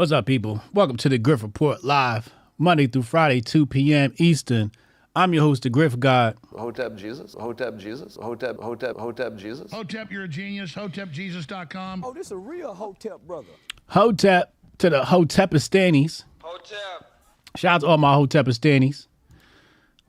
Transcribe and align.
What's 0.00 0.12
up, 0.12 0.24
people? 0.24 0.62
Welcome 0.72 0.96
to 0.96 1.10
the 1.10 1.18
Grift 1.18 1.42
Report 1.42 1.84
live, 1.84 2.30
Monday 2.56 2.86
through 2.86 3.02
Friday, 3.02 3.42
2 3.42 3.66
p.m. 3.66 4.14
Eastern. 4.16 4.72
I'm 5.14 5.34
your 5.34 5.42
host, 5.42 5.64
the 5.64 5.68
Grift 5.68 5.98
God. 5.98 6.38
Hotep 6.56 6.96
Jesus, 6.96 7.34
Hotep 7.34 7.76
Jesus, 7.76 8.16
Hotep, 8.16 8.56
Hotep, 8.60 8.96
Hotep 8.96 9.36
Jesus. 9.36 9.70
Hotep, 9.70 10.10
you're 10.10 10.24
a 10.24 10.28
genius. 10.28 10.72
HotepJesus.com. 10.72 12.02
Oh, 12.02 12.14
this 12.14 12.28
is 12.28 12.32
a 12.32 12.38
real 12.38 12.72
Hotep 12.72 13.20
brother. 13.26 13.50
Hotep 13.88 14.54
to 14.78 14.88
the 14.88 15.02
Hotepistanis. 15.02 16.24
Hotep. 16.40 17.12
Shout 17.56 17.74
out 17.74 17.80
to 17.82 17.86
all 17.88 17.98
my 17.98 18.14
Hotepistanis. 18.14 19.06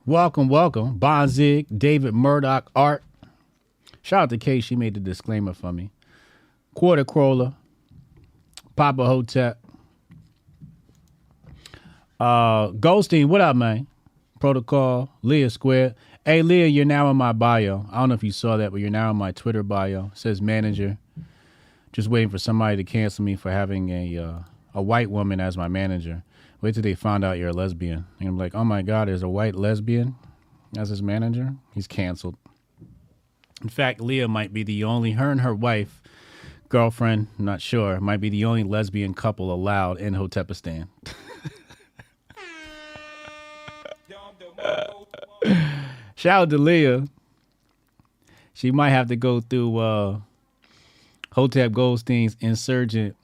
Welcome, 0.06 0.48
welcome. 0.48 0.98
Bonzig, 0.98 1.66
David 1.76 2.14
Murdoch, 2.14 2.70
Art. 2.74 3.04
Shout 4.00 4.22
out 4.22 4.30
to 4.30 4.38
Kay, 4.38 4.60
she 4.60 4.74
made 4.74 4.94
the 4.94 5.00
disclaimer 5.00 5.52
for 5.52 5.70
me. 5.70 5.90
Quarter 6.72 7.04
Crawler, 7.04 7.52
Papa 8.74 9.04
Hotep. 9.04 9.61
Uh, 12.22 12.68
Goldstein, 12.78 13.28
what 13.28 13.40
up, 13.40 13.56
man? 13.56 13.88
Protocol, 14.38 15.10
Leah 15.22 15.50
Square. 15.50 15.96
Hey, 16.24 16.42
Leah, 16.42 16.68
you're 16.68 16.84
now 16.84 17.10
in 17.10 17.16
my 17.16 17.32
bio. 17.32 17.84
I 17.90 17.98
don't 17.98 18.10
know 18.10 18.14
if 18.14 18.22
you 18.22 18.30
saw 18.30 18.56
that, 18.58 18.70
but 18.70 18.80
you're 18.80 18.90
now 18.90 19.10
in 19.10 19.16
my 19.16 19.32
Twitter 19.32 19.64
bio. 19.64 20.12
It 20.12 20.18
says 20.18 20.40
manager. 20.40 20.98
Just 21.92 22.06
waiting 22.06 22.28
for 22.28 22.38
somebody 22.38 22.76
to 22.76 22.84
cancel 22.84 23.24
me 23.24 23.34
for 23.34 23.50
having 23.50 23.90
a 23.90 24.18
uh, 24.18 24.38
a 24.72 24.80
white 24.80 25.10
woman 25.10 25.40
as 25.40 25.56
my 25.56 25.66
manager. 25.66 26.22
Wait 26.60 26.74
till 26.74 26.84
they 26.84 26.94
find 26.94 27.24
out 27.24 27.38
you're 27.38 27.48
a 27.48 27.52
lesbian. 27.52 28.06
And 28.20 28.28
I'm 28.28 28.38
like, 28.38 28.54
oh 28.54 28.62
my 28.62 28.82
God, 28.82 29.08
there's 29.08 29.24
a 29.24 29.28
white 29.28 29.56
lesbian 29.56 30.14
as 30.78 30.90
his 30.90 31.02
manager? 31.02 31.56
He's 31.74 31.88
canceled. 31.88 32.36
In 33.62 33.68
fact, 33.68 34.00
Leah 34.00 34.28
might 34.28 34.52
be 34.52 34.62
the 34.62 34.84
only, 34.84 35.10
her 35.10 35.32
and 35.32 35.40
her 35.40 35.56
wife, 35.56 36.00
girlfriend, 36.68 37.26
not 37.36 37.60
sure, 37.60 37.98
might 37.98 38.20
be 38.20 38.30
the 38.30 38.44
only 38.44 38.62
lesbian 38.62 39.12
couple 39.12 39.52
allowed 39.52 39.98
in 39.98 40.14
Hotepistan. 40.14 40.86
Shout 46.14 46.42
out 46.42 46.50
to 46.50 46.58
Leah. 46.58 47.04
She 48.54 48.70
might 48.70 48.90
have 48.90 49.08
to 49.08 49.16
go 49.16 49.40
through 49.40 49.78
uh, 49.78 50.20
Hotep 51.32 51.72
Goldstein's 51.72 52.36
insurgent 52.40 53.16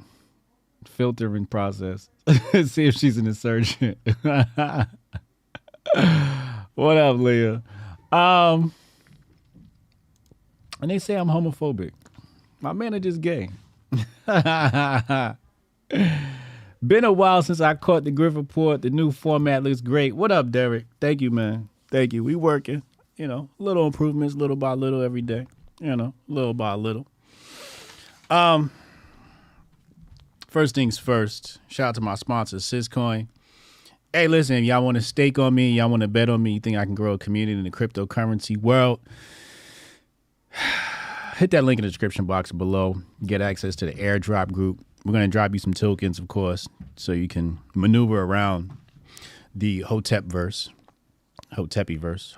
filtering 0.84 1.46
process. 1.46 2.08
See 2.64 2.86
if 2.86 2.94
she's 2.96 3.18
an 3.18 3.26
insurgent. 3.26 3.98
what 6.74 6.96
up, 6.96 7.18
Leah? 7.18 7.62
Um, 8.10 8.72
and 10.80 10.90
they 10.90 10.98
say 10.98 11.14
I'm 11.14 11.28
homophobic. 11.28 11.92
My 12.60 12.72
manager's 12.72 13.18
gay. 13.18 13.50
Been 16.86 17.02
a 17.04 17.12
while 17.12 17.42
since 17.42 17.60
I 17.60 17.74
caught 17.74 18.04
the 18.04 18.12
Grift 18.12 18.36
Report. 18.36 18.82
The 18.82 18.90
new 18.90 19.10
format 19.10 19.64
looks 19.64 19.80
great. 19.80 20.14
What 20.14 20.30
up, 20.30 20.50
Derek? 20.50 20.86
Thank 21.00 21.20
you, 21.20 21.30
man. 21.30 21.68
Thank 21.90 22.12
you. 22.12 22.22
We 22.22 22.36
working. 22.36 22.82
You 23.16 23.26
know, 23.26 23.48
little 23.58 23.86
improvements, 23.86 24.36
little 24.36 24.54
by 24.54 24.74
little 24.74 25.02
every 25.02 25.22
day. 25.22 25.46
You 25.80 25.96
know, 25.96 26.14
little 26.28 26.54
by 26.54 26.74
little. 26.74 27.08
Um, 28.30 28.70
first 30.46 30.76
things 30.76 30.98
first. 30.98 31.58
Shout 31.66 31.88
out 31.88 31.94
to 31.96 32.00
my 32.00 32.14
sponsor, 32.14 32.58
Syscoin. 32.58 33.26
Hey, 34.12 34.28
listen, 34.28 34.62
y'all 34.62 34.84
want 34.84 34.96
to 34.96 35.02
stake 35.02 35.38
on 35.38 35.56
me? 35.56 35.72
Y'all 35.72 35.90
want 35.90 36.02
to 36.02 36.08
bet 36.08 36.28
on 36.28 36.42
me? 36.42 36.52
You 36.52 36.60
think 36.60 36.76
I 36.76 36.84
can 36.84 36.94
grow 36.94 37.14
a 37.14 37.18
community 37.18 37.58
in 37.58 37.64
the 37.64 37.70
cryptocurrency 37.70 38.56
world? 38.56 39.00
Hit 41.36 41.50
that 41.50 41.64
link 41.64 41.78
in 41.80 41.82
the 41.82 41.88
description 41.88 42.24
box 42.24 42.52
below. 42.52 43.02
Get 43.26 43.40
access 43.40 43.74
to 43.76 43.86
the 43.86 43.92
airdrop 43.92 44.52
group. 44.52 44.84
We're 45.08 45.12
going 45.12 45.24
to 45.24 45.32
drop 45.32 45.54
you 45.54 45.58
some 45.58 45.72
tokens, 45.72 46.18
of 46.18 46.28
course, 46.28 46.68
so 46.96 47.12
you 47.12 47.28
can 47.28 47.60
maneuver 47.74 48.24
around 48.24 48.76
the 49.54 49.80
Hotep 49.80 50.24
verse, 50.24 50.68
Hotepi 51.56 51.98
verse, 51.98 52.36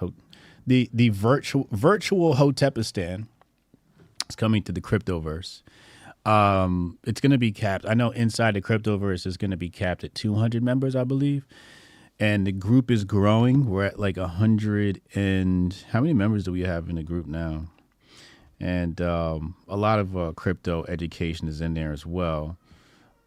the 0.69 0.89
the 0.95 1.09
virtual 1.09 1.67
virtual 1.73 2.37
Hotepistan 2.37 3.27
is 4.29 4.37
coming 4.37 4.63
to 4.63 4.71
the 4.71 4.81
cryptoverse. 4.81 5.63
Um, 6.25 6.97
it's 7.03 7.21
going 7.21 7.33
to 7.33 7.39
be 7.39 7.51
capped. 7.51 7.87
I 7.87 7.95
know 7.95 8.11
inside 8.11 8.55
the 8.55 8.63
cryptoverse 8.63 9.27
is 9.27 9.37
going 9.37 9.51
to 9.51 9.57
be 9.57 9.69
capped 9.69 10.05
at 10.05 10.15
200 10.15 10.63
members, 10.63 10.95
I 10.95 11.03
believe, 11.03 11.49
and 12.21 12.47
the 12.47 12.53
group 12.53 12.89
is 12.89 13.03
growing. 13.03 13.69
We're 13.69 13.87
at 13.87 13.99
like 13.99 14.17
a 14.17 14.29
hundred 14.29 15.01
and 15.13 15.75
how 15.91 16.03
many 16.03 16.15
members 16.15 16.45
do 16.45 16.53
we 16.53 16.61
have 16.61 16.89
in 16.89 16.95
the 16.95 17.03
group 17.03 17.27
now? 17.27 17.67
And 18.61 19.01
um, 19.01 19.57
a 19.67 19.77
lot 19.77 19.99
of 19.99 20.17
uh, 20.17 20.33
crypto 20.37 20.85
education 20.87 21.49
is 21.49 21.61
in 21.61 21.75
there 21.75 21.91
as 21.91 22.07
well. 22.07 22.59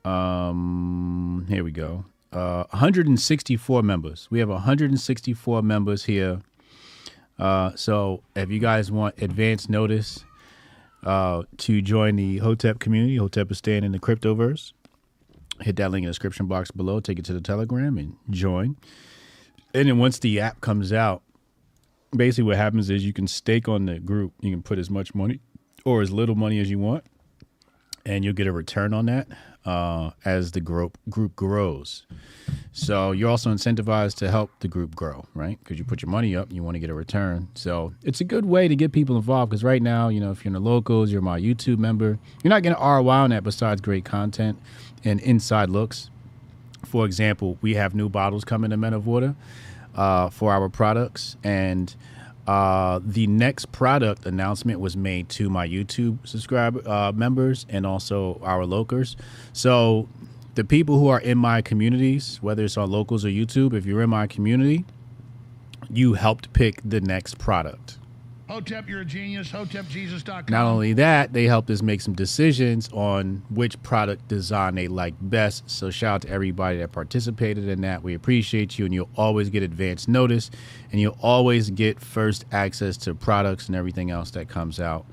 Um, 0.05 1.45
here 1.49 1.63
we 1.63 1.71
go. 1.71 2.05
Uh, 2.31 2.65
164 2.71 3.83
members. 3.83 4.27
We 4.29 4.39
have 4.39 4.49
164 4.49 5.61
members 5.61 6.05
here. 6.05 6.41
Uh, 7.39 7.71
so 7.75 8.23
if 8.35 8.49
you 8.49 8.59
guys 8.59 8.91
want 8.91 9.21
advance 9.21 9.69
notice 9.69 10.23
uh, 11.03 11.43
to 11.57 11.81
join 11.81 12.15
the 12.15 12.37
Hotep 12.37 12.79
community, 12.79 13.17
Hotepistan 13.17 13.83
in 13.83 13.91
the 13.91 13.99
cryptoverse. 13.99 14.73
Hit 15.61 15.75
that 15.77 15.91
link 15.91 16.03
in 16.03 16.07
the 16.07 16.11
description 16.11 16.47
box 16.47 16.71
below. 16.71 16.99
Take 16.99 17.19
it 17.19 17.25
to 17.25 17.33
the 17.33 17.41
Telegram 17.41 17.97
and 17.97 18.17
join. 18.29 18.75
And 19.73 19.87
then 19.87 19.97
once 19.97 20.19
the 20.19 20.39
app 20.39 20.61
comes 20.61 20.91
out, 20.91 21.21
basically 22.15 22.45
what 22.45 22.57
happens 22.57 22.89
is 22.89 23.05
you 23.05 23.13
can 23.13 23.27
stake 23.27 23.67
on 23.67 23.85
the 23.85 23.99
group. 23.99 24.33
You 24.41 24.51
can 24.51 24.63
put 24.63 24.79
as 24.79 24.89
much 24.89 25.13
money 25.13 25.39
or 25.85 26.01
as 26.01 26.11
little 26.11 26.35
money 26.35 26.59
as 26.59 26.69
you 26.69 26.79
want, 26.79 27.03
and 28.05 28.23
you'll 28.23 28.33
get 28.33 28.47
a 28.47 28.51
return 28.51 28.93
on 28.93 29.05
that 29.07 29.27
uh, 29.65 30.11
as 30.25 30.51
the 30.51 30.61
group 30.61 30.97
group 31.09 31.35
grows. 31.35 32.05
So 32.71 33.11
you're 33.11 33.29
also 33.29 33.51
incentivized 33.51 34.15
to 34.15 34.31
help 34.31 34.51
the 34.59 34.67
group 34.67 34.95
grow, 34.95 35.25
right? 35.33 35.59
Because 35.59 35.77
you 35.77 35.85
put 35.85 36.01
your 36.01 36.09
money 36.09 36.35
up 36.35 36.51
you 36.51 36.63
want 36.63 36.75
to 36.75 36.79
get 36.79 36.89
a 36.89 36.93
return. 36.93 37.47
So 37.55 37.93
it's 38.03 38.19
a 38.19 38.23
good 38.23 38.45
way 38.45 38.67
to 38.67 38.75
get 38.75 38.91
people 38.91 39.15
involved. 39.15 39.51
Because 39.51 39.63
right 39.63 39.81
now, 39.81 40.09
you 40.09 40.19
know, 40.19 40.31
if 40.31 40.43
you're 40.43 40.49
in 40.49 40.53
the 40.53 40.59
locals, 40.59 41.11
you're 41.11 41.21
my 41.21 41.39
YouTube 41.39 41.77
member, 41.77 42.17
you're 42.43 42.49
not 42.49 42.63
getting 42.63 42.81
ROI 42.81 43.09
on 43.09 43.29
that 43.29 43.43
besides 43.43 43.79
great 43.81 44.05
content 44.05 44.59
and 45.03 45.19
inside 45.21 45.69
looks. 45.69 46.09
For 46.85 47.05
example, 47.05 47.57
we 47.61 47.75
have 47.75 47.95
new 47.95 48.09
bottles 48.09 48.43
coming 48.43 48.71
to 48.71 48.77
Men 48.77 48.93
of 48.93 49.07
Order 49.07 49.35
uh, 49.95 50.29
for 50.29 50.51
our 50.51 50.69
products, 50.69 51.37
and 51.43 51.95
uh, 52.47 52.99
the 53.03 53.27
next 53.27 53.71
product 53.71 54.25
announcement 54.25 54.79
was 54.79 54.97
made 54.97 55.29
to 55.29 55.49
my 55.49 55.67
YouTube 55.67 56.25
subscriber 56.27 56.87
uh, 56.87 57.11
members 57.13 57.65
and 57.69 57.85
also 57.85 58.39
our 58.43 58.65
locals. 58.65 59.15
So 59.53 60.09
the 60.55 60.63
people 60.63 60.99
who 60.99 61.07
are 61.07 61.21
in 61.21 61.37
my 61.37 61.61
communities, 61.61 62.39
whether 62.41 62.63
it's 62.63 62.77
on 62.77 62.91
locals 62.91 63.23
or 63.23 63.29
YouTube, 63.29 63.73
if 63.73 63.85
you're 63.85 64.01
in 64.01 64.09
my 64.09 64.27
community, 64.27 64.85
you 65.89 66.13
helped 66.13 66.51
pick 66.53 66.81
the 66.83 67.01
next 67.01 67.37
product. 67.37 67.97
Hotep, 68.53 68.87
you're 68.87 69.01
a 69.01 69.05
genius. 69.05 69.51
HotepJesus.com. 69.51 70.45
Not 70.49 70.65
only 70.67 70.93
that, 70.93 71.33
they 71.33 71.45
helped 71.45 71.71
us 71.71 71.81
make 71.81 72.01
some 72.01 72.13
decisions 72.13 72.87
on 72.93 73.41
which 73.49 73.81
product 73.81 74.27
design 74.27 74.75
they 74.75 74.87
like 74.87 75.15
best. 75.19 75.67
So 75.67 75.89
shout 75.89 76.13
out 76.13 76.21
to 76.21 76.29
everybody 76.29 76.77
that 76.77 76.91
participated 76.91 77.67
in 77.67 77.81
that. 77.81 78.03
We 78.03 78.13
appreciate 78.13 78.77
you, 78.77 78.85
and 78.85 78.93
you'll 78.93 79.09
always 79.17 79.49
get 79.49 79.63
advance 79.63 80.07
notice, 80.07 80.51
and 80.91 81.01
you'll 81.01 81.17
always 81.19 81.71
get 81.71 81.99
first 81.99 82.45
access 82.51 82.95
to 82.97 83.15
products 83.15 83.65
and 83.69 83.75
everything 83.75 84.11
else 84.11 84.29
that 84.31 84.49
comes 84.49 84.79
out 84.79 85.07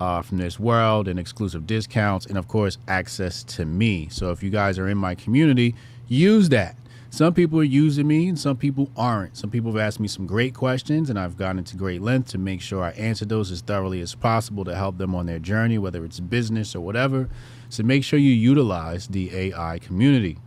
uh, 0.00 0.20
from 0.22 0.38
this 0.38 0.58
world, 0.58 1.06
and 1.06 1.16
exclusive 1.16 1.68
discounts, 1.68 2.26
and 2.26 2.36
of 2.36 2.48
course 2.48 2.76
access 2.88 3.44
to 3.44 3.64
me. 3.64 4.08
So 4.10 4.32
if 4.32 4.42
you 4.42 4.50
guys 4.50 4.80
are 4.80 4.88
in 4.88 4.98
my 4.98 5.14
community, 5.14 5.76
use 6.08 6.48
that. 6.48 6.74
Some 7.12 7.34
people 7.34 7.58
are 7.58 7.64
using 7.64 8.06
me 8.06 8.28
and 8.28 8.38
some 8.38 8.56
people 8.56 8.88
aren't. 8.96 9.36
Some 9.36 9.50
people 9.50 9.72
have 9.72 9.80
asked 9.80 9.98
me 9.98 10.06
some 10.06 10.26
great 10.26 10.54
questions 10.54 11.10
and 11.10 11.18
I've 11.18 11.36
gone 11.36 11.58
into 11.58 11.76
great 11.76 12.00
length 12.00 12.30
to 12.30 12.38
make 12.38 12.60
sure 12.60 12.84
I 12.84 12.90
answer 12.90 13.24
those 13.24 13.50
as 13.50 13.60
thoroughly 13.62 14.00
as 14.00 14.14
possible 14.14 14.64
to 14.64 14.76
help 14.76 14.96
them 14.96 15.16
on 15.16 15.26
their 15.26 15.40
journey, 15.40 15.76
whether 15.76 16.04
it's 16.04 16.20
business 16.20 16.74
or 16.76 16.80
whatever. 16.80 17.28
So 17.68 17.82
make 17.82 18.04
sure 18.04 18.18
you 18.18 18.32
utilize 18.32 19.08
the 19.08 19.36
AI 19.36 19.80
community. 19.80 20.38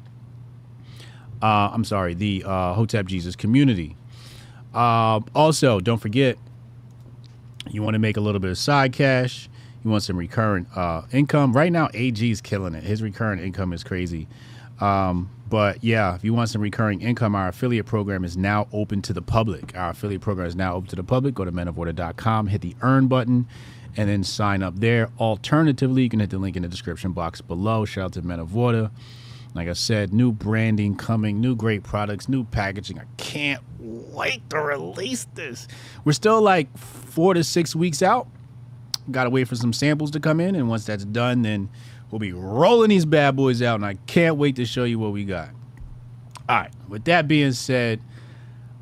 Uh, 1.42 1.70
I'm 1.74 1.84
sorry, 1.84 2.14
the 2.14 2.44
uh, 2.46 2.74
Hotep 2.74 3.08
Jesus 3.08 3.36
community. 3.36 3.98
Uh, 4.74 5.20
also, 5.36 5.82
don't 5.82 6.00
forget, 6.00 6.38
you 7.70 7.84
want 7.84 7.96
to 7.96 8.00
make 8.00 8.16
a 8.16 8.22
little 8.22 8.40
bit 8.40 8.50
of 8.50 8.58
side 8.58 8.94
cash. 8.94 9.50
You 9.84 9.92
want 9.92 10.04
some 10.04 10.16
recurrent 10.16 10.70
uh, 10.76 11.02
income. 11.12 11.52
Right 11.52 11.74
now, 11.74 11.90
AG 11.94 12.32
is 12.32 12.40
killing 12.40 12.74
it. 12.74 12.84
His 12.84 13.02
recurrent 13.02 13.42
income 13.42 13.74
is 13.74 13.84
crazy. 13.84 14.30
Um, 14.80 15.30
but 15.50 15.84
yeah, 15.84 16.16
if 16.16 16.24
you 16.24 16.34
want 16.34 16.50
some 16.50 16.62
recurring 16.62 17.02
income, 17.02 17.36
our 17.36 17.48
affiliate 17.50 17.86
program 17.86 18.26
is 18.26 18.36
now 18.36 18.68
open 18.74 19.02
to 19.04 19.14
the 19.14 19.22
public. 19.22 19.76
Our 19.78 19.92
affiliate 19.92 20.22
program 20.22 20.48
is 20.48 20.56
now 20.56 20.74
open 20.74 20.90
to 20.90 20.96
the 20.96 21.04
public. 21.04 21.36
Go 21.36 21.46
to 21.46 21.52
menoforder.com, 21.52 22.48
hit 22.48 22.62
the 22.62 22.76
earn 22.82 23.08
button, 23.08 23.48
and 23.96 24.10
then 24.10 24.24
sign 24.24 24.64
up 24.64 24.80
there. 24.80 25.10
Alternatively, 25.20 26.04
you 26.04 26.10
can 26.10 26.20
hit 26.20 26.32
the 26.32 26.40
link 26.40 26.56
in 26.56 26.64
the 26.64 26.70
description 26.70 27.12
box 27.12 27.42
below. 27.42 27.86
Shout 27.86 28.06
out 28.06 28.14
to 28.14 28.22
Men 28.24 28.40
of 28.40 28.56
Order. 28.58 28.90
Like 29.54 29.68
I 29.68 29.74
said, 29.74 30.12
new 30.12 30.32
branding 30.32 30.96
coming, 30.96 31.40
new 31.40 31.56
great 31.56 31.84
products, 31.84 32.28
new 32.28 32.44
packaging. 32.44 32.98
I 32.98 33.06
can't 33.18 33.62
wait 33.80 34.50
to 34.50 34.60
release 34.60 35.28
this. 35.36 35.68
We're 36.04 36.14
still 36.14 36.42
like 36.42 36.76
four 36.76 37.36
to 37.36 37.44
six 37.44 37.76
weeks 37.76 38.02
out. 38.02 38.28
Got 39.12 39.26
to 39.26 39.30
wait 39.30 39.48
for 39.48 39.56
some 39.56 39.74
samples 39.74 40.10
to 40.12 40.20
come 40.20 40.40
in, 40.40 40.56
and 40.56 40.68
once 40.70 40.86
that's 40.86 41.06
done, 41.06 41.44
then 41.44 41.70
We'll 42.14 42.20
be 42.20 42.32
rolling 42.32 42.90
these 42.90 43.06
bad 43.06 43.36
boys 43.36 43.64
out, 43.64 43.74
and 43.78 43.86
I 43.88 43.96
can't 44.06 44.36
wait 44.36 44.58
to 44.58 44.66
show 44.66 44.84
you 44.84 45.00
what 45.00 45.14
we 45.14 45.26
got. 45.26 45.50
All 46.48 46.58
right. 46.58 46.70
With 46.88 47.06
that 47.06 47.28
being 47.28 47.54
said, 47.54 48.02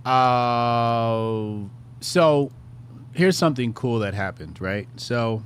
uh, 0.03 1.59
so 2.01 2.51
here's 3.13 3.37
something 3.37 3.71
cool 3.71 3.99
that 3.99 4.13
happened, 4.13 4.59
right? 4.59 4.85
So, 4.97 5.45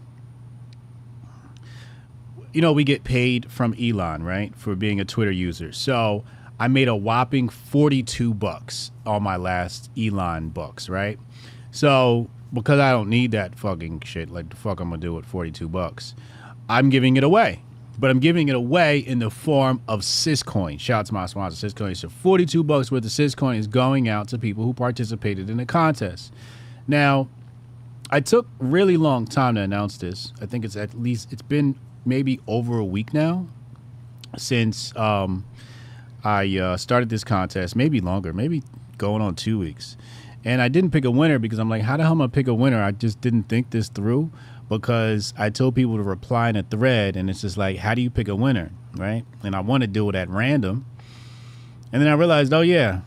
you 2.53 2.61
know, 2.61 2.73
we 2.73 2.83
get 2.83 3.03
paid 3.03 3.51
from 3.51 3.75
Elon, 3.79 4.23
right, 4.23 4.55
for 4.55 4.73
being 4.73 4.99
a 4.99 5.05
Twitter 5.05 5.29
user. 5.29 5.71
So 5.71 6.23
I 6.59 6.67
made 6.67 6.87
a 6.87 6.95
whopping 6.95 7.49
42 7.49 8.33
bucks 8.33 8.89
on 9.05 9.21
my 9.21 9.35
last 9.35 9.91
Elon 9.95 10.49
bucks, 10.49 10.89
right? 10.89 11.19
So 11.69 12.31
because 12.51 12.79
I 12.79 12.89
don't 12.89 13.09
need 13.09 13.29
that 13.33 13.59
fucking 13.59 14.01
shit, 14.05 14.31
like 14.31 14.49
the 14.49 14.55
fuck 14.55 14.79
I'm 14.79 14.89
gonna 14.89 14.99
do 14.99 15.13
with 15.13 15.27
42 15.27 15.69
bucks, 15.69 16.15
I'm 16.67 16.89
giving 16.89 17.15
it 17.15 17.23
away. 17.23 17.61
But 17.97 18.11
I'm 18.11 18.19
giving 18.19 18.49
it 18.49 18.55
away 18.55 18.99
in 18.99 19.19
the 19.19 19.29
form 19.29 19.81
of 19.87 20.01
Syscoin. 20.01 20.79
Shout 20.79 20.99
out 20.99 21.05
to 21.07 21.13
my 21.13 21.25
sponsor, 21.27 21.67
Syscoin. 21.67 21.95
So 21.95 22.09
42 22.09 22.63
bucks 22.63 22.91
worth 22.91 23.05
of 23.05 23.11
Syscoin 23.11 23.57
is 23.57 23.67
going 23.67 24.09
out 24.09 24.27
to 24.29 24.37
people 24.37 24.63
who 24.63 24.73
participated 24.73 25.49
in 25.49 25.57
the 25.57 25.65
contest. 25.65 26.33
Now, 26.87 27.29
I 28.09 28.19
took 28.19 28.47
really 28.59 28.97
long 28.97 29.25
time 29.25 29.55
to 29.55 29.61
announce 29.61 29.97
this. 29.97 30.33
I 30.41 30.45
think 30.45 30.65
it's 30.65 30.75
at 30.75 30.99
least 30.99 31.31
it's 31.31 31.41
been 31.41 31.79
maybe 32.05 32.39
over 32.47 32.77
a 32.77 32.85
week 32.85 33.13
now 33.13 33.47
since 34.37 34.95
um, 34.95 35.45
I 36.23 36.57
uh, 36.57 36.77
started 36.77 37.09
this 37.09 37.23
contest. 37.23 37.75
Maybe 37.75 37.99
longer, 38.01 38.33
maybe 38.33 38.63
going 38.97 39.21
on 39.21 39.35
two 39.35 39.57
weeks. 39.57 39.97
And 40.43 40.61
I 40.61 40.67
didn't 40.67 40.91
pick 40.91 41.05
a 41.05 41.11
winner 41.11 41.39
because 41.39 41.57
I'm 41.57 41.69
like, 41.69 41.81
how 41.81 41.97
the 41.97 42.03
hell 42.03 42.11
am 42.11 42.21
I 42.21 42.27
pick 42.27 42.47
a 42.47 42.53
winner? 42.53 42.81
I 42.83 42.91
just 42.91 43.19
didn't 43.19 43.43
think 43.43 43.71
this 43.71 43.89
through 43.89 44.31
because 44.69 45.33
I 45.37 45.49
told 45.49 45.75
people 45.75 45.97
to 45.97 46.03
reply 46.03 46.49
in 46.49 46.55
a 46.55 46.63
thread, 46.63 47.15
and 47.15 47.29
it's 47.29 47.41
just 47.41 47.57
like, 47.57 47.77
how 47.77 47.93
do 47.93 48.01
you 48.01 48.09
pick 48.09 48.27
a 48.27 48.35
winner, 48.35 48.71
right? 48.95 49.23
And 49.43 49.55
I 49.55 49.59
want 49.59 49.81
to 49.81 49.87
do 49.87 50.09
it 50.09 50.15
at 50.15 50.29
random, 50.29 50.85
and 51.91 52.01
then 52.01 52.09
I 52.09 52.13
realized, 52.13 52.53
oh 52.53 52.61
yeah, 52.61 53.01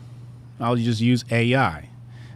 I'll 0.59 0.75
just 0.75 1.01
use 1.01 1.25
AI. 1.31 1.89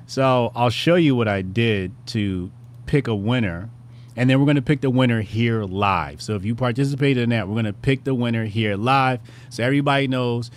So 0.06 0.52
I'll 0.54 0.70
show 0.70 0.96
you 0.96 1.16
what 1.16 1.28
I 1.28 1.42
did 1.42 1.94
to 2.08 2.52
pick 2.86 3.08
a 3.08 3.16
winner, 3.16 3.70
and 4.16 4.30
then 4.30 4.40
we're 4.40 4.46
going 4.46 4.58
to 4.58 4.62
pick 4.62 4.82
the 4.82 4.90
winner 4.90 5.22
here 5.22 5.64
live. 5.64 6.22
So 6.22 6.36
if 6.36 6.46
you 6.46 6.54
participated 6.54 7.24
in 7.24 7.30
that, 7.30 7.48
we're 7.48 7.56
going 7.56 7.66
to 7.66 7.74
pick 7.74 8.04
the 8.04 8.14
winner 8.14 8.46
here 8.46 8.76
live, 8.76 9.22
so 9.50 9.64
everybody 9.64 10.08
knows 10.08 10.52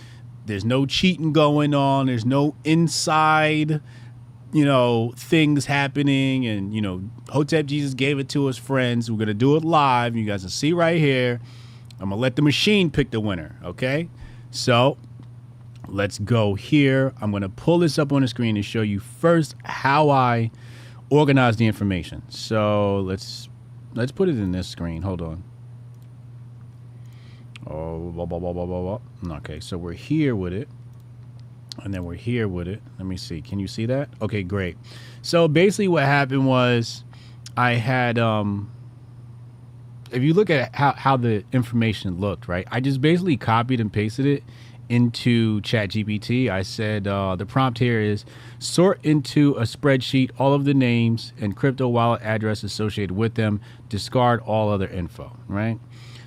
there's 0.46 0.64
no 0.64 0.86
cheating 0.86 1.32
going 1.32 1.74
on. 1.74 2.06
There's 2.06 2.24
no 2.24 2.54
inside 2.64 3.80
you 4.56 4.64
know, 4.64 5.12
things 5.16 5.66
happening 5.66 6.46
and, 6.46 6.72
you 6.72 6.80
know, 6.80 7.02
Hotep 7.28 7.66
Jesus 7.66 7.92
gave 7.92 8.18
it 8.18 8.30
to 8.30 8.46
his 8.46 8.56
friends. 8.56 9.10
We're 9.10 9.18
going 9.18 9.28
to 9.28 9.34
do 9.34 9.54
it 9.54 9.62
live. 9.62 10.16
You 10.16 10.24
guys 10.24 10.40
can 10.40 10.48
see 10.48 10.72
right 10.72 10.96
here. 10.98 11.42
I'm 12.00 12.08
going 12.08 12.12
to 12.12 12.16
let 12.16 12.36
the 12.36 12.42
machine 12.42 12.90
pick 12.90 13.10
the 13.10 13.20
winner, 13.20 13.58
okay? 13.62 14.08
So 14.50 14.96
let's 15.88 16.18
go 16.18 16.54
here. 16.54 17.12
I'm 17.20 17.32
going 17.32 17.42
to 17.42 17.50
pull 17.50 17.80
this 17.80 17.98
up 17.98 18.14
on 18.14 18.22
the 18.22 18.28
screen 18.28 18.56
and 18.56 18.64
show 18.64 18.80
you 18.80 18.98
first 18.98 19.54
how 19.64 20.08
I 20.08 20.50
organize 21.10 21.58
the 21.58 21.66
information. 21.66 22.22
So 22.30 23.00
let's 23.00 23.50
let's 23.94 24.10
put 24.10 24.30
it 24.30 24.38
in 24.38 24.52
this 24.52 24.68
screen. 24.68 25.02
Hold 25.02 25.20
on. 25.20 25.44
Oh, 27.66 28.10
blah, 28.10 28.24
blah, 28.24 28.38
blah, 28.38 28.54
blah, 28.54 28.64
blah, 28.64 28.98
blah. 29.20 29.36
Okay, 29.36 29.60
so 29.60 29.76
we're 29.76 29.92
here 29.92 30.34
with 30.34 30.54
it 30.54 30.70
and 31.82 31.92
then 31.92 32.04
we're 32.04 32.14
here 32.14 32.48
with 32.48 32.68
it. 32.68 32.82
Let 32.98 33.06
me 33.06 33.16
see. 33.16 33.40
Can 33.40 33.58
you 33.58 33.68
see 33.68 33.86
that? 33.86 34.08
Okay, 34.20 34.42
great. 34.42 34.76
So 35.22 35.48
basically, 35.48 35.88
what 35.88 36.04
happened 36.04 36.46
was 36.46 37.04
I 37.56 37.74
had 37.74 38.18
um, 38.18 38.70
if 40.10 40.22
you 40.22 40.34
look 40.34 40.50
at 40.50 40.74
how 40.74 40.92
how 40.92 41.16
the 41.16 41.44
information 41.52 42.20
looked, 42.20 42.48
right? 42.48 42.66
I 42.70 42.80
just 42.80 43.00
basically 43.00 43.36
copied 43.36 43.80
and 43.80 43.92
pasted 43.92 44.26
it 44.26 44.42
into 44.88 45.60
ChatGPT. 45.62 46.48
I 46.48 46.62
said 46.62 47.08
uh, 47.08 47.34
the 47.36 47.46
prompt 47.46 47.78
here 47.78 48.00
is 48.00 48.24
sort 48.58 49.04
into 49.04 49.54
a 49.54 49.62
spreadsheet 49.62 50.30
all 50.38 50.52
of 50.54 50.64
the 50.64 50.74
names 50.74 51.32
and 51.40 51.56
crypto 51.56 51.88
wallet 51.88 52.22
address 52.22 52.62
associated 52.62 53.16
with 53.16 53.34
them. 53.34 53.60
Discard 53.88 54.40
all 54.40 54.70
other 54.70 54.86
info, 54.88 55.36
right? 55.48 55.78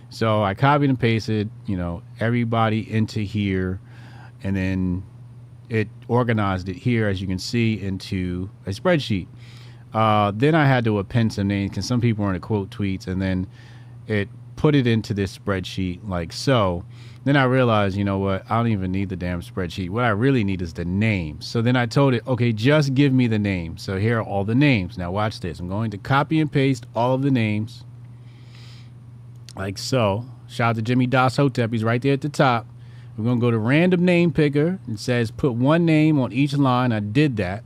So 0.10 0.44
I 0.44 0.56
copied 0.56 0.90
and 0.90 1.00
pasted, 1.00 1.50
you 1.68 1.78
know, 1.78 2.02
everybody 2.20 2.92
into 2.92 3.22
here, 3.22 3.80
and 4.44 4.56
then 4.56 5.04
it 5.70 5.88
organized 6.08 6.68
it 6.68 6.76
here, 6.76 7.08
as 7.08 7.22
you 7.22 7.28
can 7.28 7.40
see, 7.40 7.80
into 7.80 8.50
a 8.66 8.72
spreadsheet. 8.72 9.28
Uh, 9.94 10.32
then 10.36 10.56
I 10.56 10.66
had 10.66 10.84
to 10.86 11.00
append 11.00 11.34
some 11.34 11.48
names 11.48 11.72
because 11.72 11.86
some 11.86 12.02
people 12.02 12.26
want 12.26 12.36
to 12.36 12.40
quote 12.40 12.70
tweets, 12.70 13.08
and 13.08 13.22
then 13.22 13.48
it 14.08 14.30
put 14.56 14.76
it 14.76 14.86
into 14.86 15.14
this 15.14 15.38
spreadsheet 15.38 16.08
like 16.08 16.34
so. 16.34 16.84
Then 17.24 17.36
I 17.36 17.44
realized, 17.44 17.98
you 17.98 18.04
know 18.04 18.18
what? 18.18 18.50
I 18.50 18.58
don't 18.58 18.72
even 18.72 18.92
need 18.92 19.10
the 19.10 19.16
damn 19.16 19.42
spreadsheet. 19.42 19.90
What 19.90 20.04
I 20.04 20.10
really 20.10 20.44
need 20.44 20.62
is 20.62 20.74
the 20.74 20.86
name. 20.86 21.42
So 21.42 21.62
then 21.62 21.76
I 21.76 21.86
told 21.86 22.14
it, 22.14 22.26
okay, 22.28 22.52
just 22.52 22.94
give 22.94 23.14
me 23.14 23.28
the 23.28 23.40
name. 23.40 23.78
So 23.78 23.98
here 23.98 24.20
are 24.20 24.24
all 24.24 24.46
the 24.46 24.56
names. 24.56 24.98
Now 24.98 25.12
watch 25.12 25.40
this. 25.40 25.60
I'm 25.60 25.68
going 25.68 25.92
to 25.92 25.98
copy 25.98 26.40
and 26.40 26.52
paste 26.52 26.86
all 26.96 27.14
of 27.14 27.22
the 27.22 27.32
names 27.32 27.84
like 29.56 29.78
so. 29.78 30.26
Shout 30.48 30.72
out 30.72 30.76
to 30.78 30.82
Jimmy 30.82 31.08
Das 31.08 31.38
Hotep. 31.38 31.72
He's 31.72 31.84
right 31.84 32.02
there 32.02 32.14
at 32.14 32.22
the 32.22 32.30
top. 32.30 32.66
We're 33.20 33.26
going 33.26 33.40
to 33.40 33.42
go 33.42 33.52
to 33.52 33.58
random 33.58 34.06
name 34.06 34.32
picker. 34.32 34.80
It 34.88 34.98
says 34.98 35.30
put 35.30 35.52
one 35.52 35.86
name 35.86 36.18
on 36.18 36.32
each 36.32 36.54
line. 36.54 36.94
I 36.94 37.02
did 37.02 37.36
that. 37.36 37.66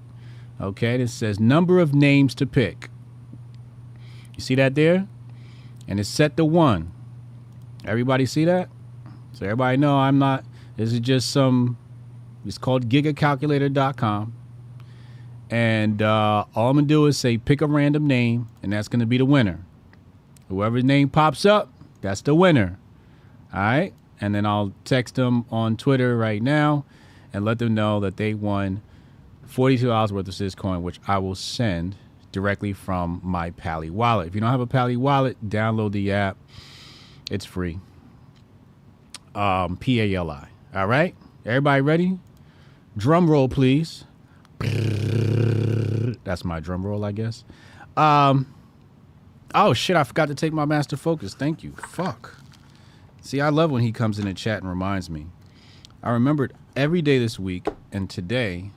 Okay, 0.60 1.00
it 1.00 1.10
says 1.10 1.40
number 1.40 1.78
of 1.78 1.94
names 1.94 2.34
to 2.36 2.48
pick. 2.48 2.90
You 4.36 4.42
see 4.42 4.56
that 4.56 4.74
there? 4.74 5.08
And 5.88 6.00
it's 6.00 6.10
set 6.10 6.38
to 6.38 6.46
one. 6.46 6.92
Everybody 7.86 8.26
see 8.26 8.46
that? 8.46 8.68
So 9.34 9.46
everybody 9.46 9.78
know 9.78 9.96
I'm 9.96 10.18
not, 10.18 10.44
this 10.76 10.92
is 10.92 11.00
just 11.00 11.30
some, 11.30 11.78
it's 12.44 12.58
called 12.58 12.90
gigacalculator.com. 12.90 14.34
And 15.52 16.02
uh, 16.02 16.46
all 16.56 16.70
I'm 16.72 16.78
going 16.78 16.86
to 16.86 16.90
do 16.90 17.06
is 17.06 17.20
say 17.20 17.38
pick 17.38 17.62
a 17.62 17.68
random 17.68 18.08
name, 18.08 18.48
and 18.64 18.74
that's 18.74 18.88
going 18.88 19.02
to 19.02 19.06
be 19.06 19.20
the 19.20 19.26
winner. 19.26 19.64
Whoever's 20.50 20.84
name 20.84 21.10
pops 21.10 21.46
up, 21.46 21.72
that's 22.02 22.22
the 22.22 22.34
winner. 22.34 22.80
All 23.54 23.60
right? 23.60 23.94
And 24.24 24.34
then 24.34 24.46
I'll 24.46 24.72
text 24.86 25.16
them 25.16 25.44
on 25.52 25.76
Twitter 25.76 26.16
right 26.16 26.42
now 26.42 26.86
and 27.34 27.44
let 27.44 27.60
them 27.60 27.74
know 27.74 28.00
that 28.00 28.16
they 28.16 28.34
won 28.34 28.82
42 29.48 29.86
dollars 29.86 30.14
worth 30.14 30.30
of 30.30 30.34
Syscoin, 30.34 30.82
which 30.82 30.98
I 31.06 31.18
will 31.18 31.36
send 31.36 31.98
directly 32.32 32.72
from 32.72 33.20
my 33.22 33.52
Pali 33.52 33.90
wallet. 33.90 34.28
If 34.30 34.34
you 34.36 34.40
don't 34.40 34.50
have 34.50 34.62
a 34.62 34.66
Pali 34.66 34.96
wallet, 34.96 35.36
download 35.50 35.92
the 35.92 36.14
app. 36.14 36.38
It's 37.30 37.44
free. 37.44 37.82
Um, 39.36 39.76
P 39.76 40.00
A 40.00 40.16
L 40.16 40.32
I. 40.32 40.48
All 40.74 40.88
right, 40.88 41.14
everybody 41.46 41.82
ready? 41.82 42.18
Drum 42.96 43.30
roll, 43.30 43.50
please. 43.50 44.06
That's 46.24 46.46
my 46.46 46.62
drum 46.62 46.86
roll, 46.86 47.04
I 47.04 47.12
guess. 47.12 47.44
Um, 47.98 48.54
oh 49.54 49.74
shit! 49.74 49.98
I 49.98 50.06
forgot 50.06 50.30
to 50.30 50.36
take 50.36 50.54
my 50.54 50.64
master 50.64 50.96
focus. 50.96 51.34
Thank 51.34 51.62
you. 51.62 51.74
Fuck. 51.74 52.38
See, 53.24 53.40
I 53.40 53.48
love 53.48 53.72
when 53.72 53.84
he 53.84 53.94
comes 53.94 54.20
in 54.20 54.28
and 54.28 54.38
chat 54.38 54.60
and 54.60 54.70
reminds 54.70 55.10
me. 55.10 55.28
I 56.04 56.12
remembered 56.12 56.52
every 56.76 57.02
day 57.02 57.20
this 57.20 57.40
week 57.40 57.68
and 57.90 58.10
today. 58.10 58.72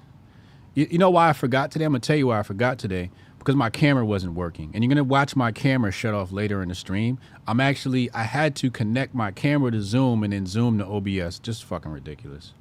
You, 0.72 0.86
you 0.88 0.98
know 0.98 1.10
why 1.10 1.28
I 1.28 1.32
forgot 1.32 1.72
today? 1.72 1.84
I'm 1.84 1.90
gonna 1.90 1.98
tell 1.98 2.16
you 2.16 2.28
why 2.28 2.38
I 2.38 2.44
forgot 2.44 2.78
today 2.78 3.10
because 3.40 3.56
my 3.56 3.70
camera 3.70 4.06
wasn't 4.06 4.34
working. 4.34 4.70
And 4.72 4.84
you're 4.84 4.88
gonna 4.88 5.02
watch 5.02 5.34
my 5.34 5.50
camera 5.50 5.90
shut 5.90 6.14
off 6.14 6.30
later 6.30 6.62
in 6.62 6.68
the 6.68 6.76
stream. 6.76 7.18
I'm 7.48 7.58
actually 7.58 8.08
I 8.12 8.22
had 8.22 8.54
to 8.56 8.70
connect 8.70 9.16
my 9.16 9.32
camera 9.32 9.72
to 9.72 9.82
Zoom 9.82 10.22
and 10.22 10.32
then 10.32 10.46
Zoom 10.46 10.78
to 10.78 10.86
OBS. 10.86 11.40
Just 11.40 11.64
fucking 11.64 11.90
ridiculous. 11.90 12.52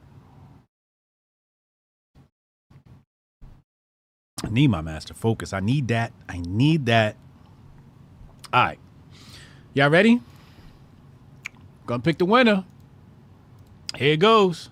I 4.44 4.50
need 4.50 4.70
my 4.70 4.82
master 4.82 5.14
focus. 5.14 5.54
I 5.54 5.60
need 5.60 5.88
that. 5.90 6.14
I 6.28 6.40
need 6.40 6.88
that. 6.88 7.16
All 8.52 8.64
right. 8.64 8.80
Y'all 9.76 9.92
ready? 9.92 10.20
Gonna 11.86 12.02
pick 12.02 12.18
the 12.18 12.26
winner. 12.26 12.66
Here 13.96 14.14
it 14.14 14.20
goes. 14.20 14.70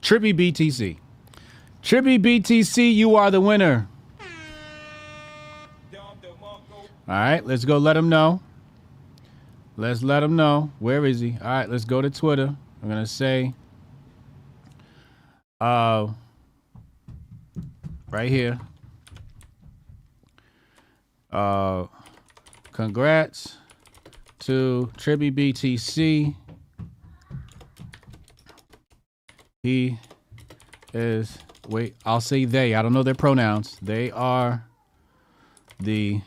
Trippy 0.00 0.34
BTC. 0.34 0.98
Trippy 1.82 2.18
BTC, 2.18 2.94
you 2.94 3.16
are 3.16 3.30
the 3.30 3.40
winner. 3.40 3.88
All 7.06 7.14
right, 7.14 7.44
let's 7.44 7.64
go 7.66 7.76
let 7.76 7.96
him 7.96 8.08
know. 8.08 8.40
Let's 9.76 10.02
let 10.02 10.22
him 10.22 10.36
know. 10.36 10.70
Where 10.78 11.04
is 11.04 11.20
he? 11.20 11.36
All 11.42 11.48
right, 11.48 11.68
let's 11.68 11.84
go 11.84 12.00
to 12.00 12.08
Twitter. 12.08 12.54
I'm 12.82 12.88
going 12.88 13.02
to 13.02 13.10
say, 13.10 13.52
uh, 15.60 16.08
right 18.10 18.30
here. 18.30 18.58
Uh, 21.30 21.86
Congrats 22.74 23.58
to 24.40 24.90
Trippy 24.96 25.30
BTC. 25.30 26.34
He 29.62 29.98
is, 30.92 31.38
wait, 31.68 31.94
I'll 32.04 32.20
say 32.20 32.44
they. 32.44 32.74
I 32.74 32.82
don't 32.82 32.92
know 32.92 33.04
their 33.04 33.14
pronouns. 33.14 33.78
They 33.80 34.10
are 34.10 34.66
the 35.78 36.20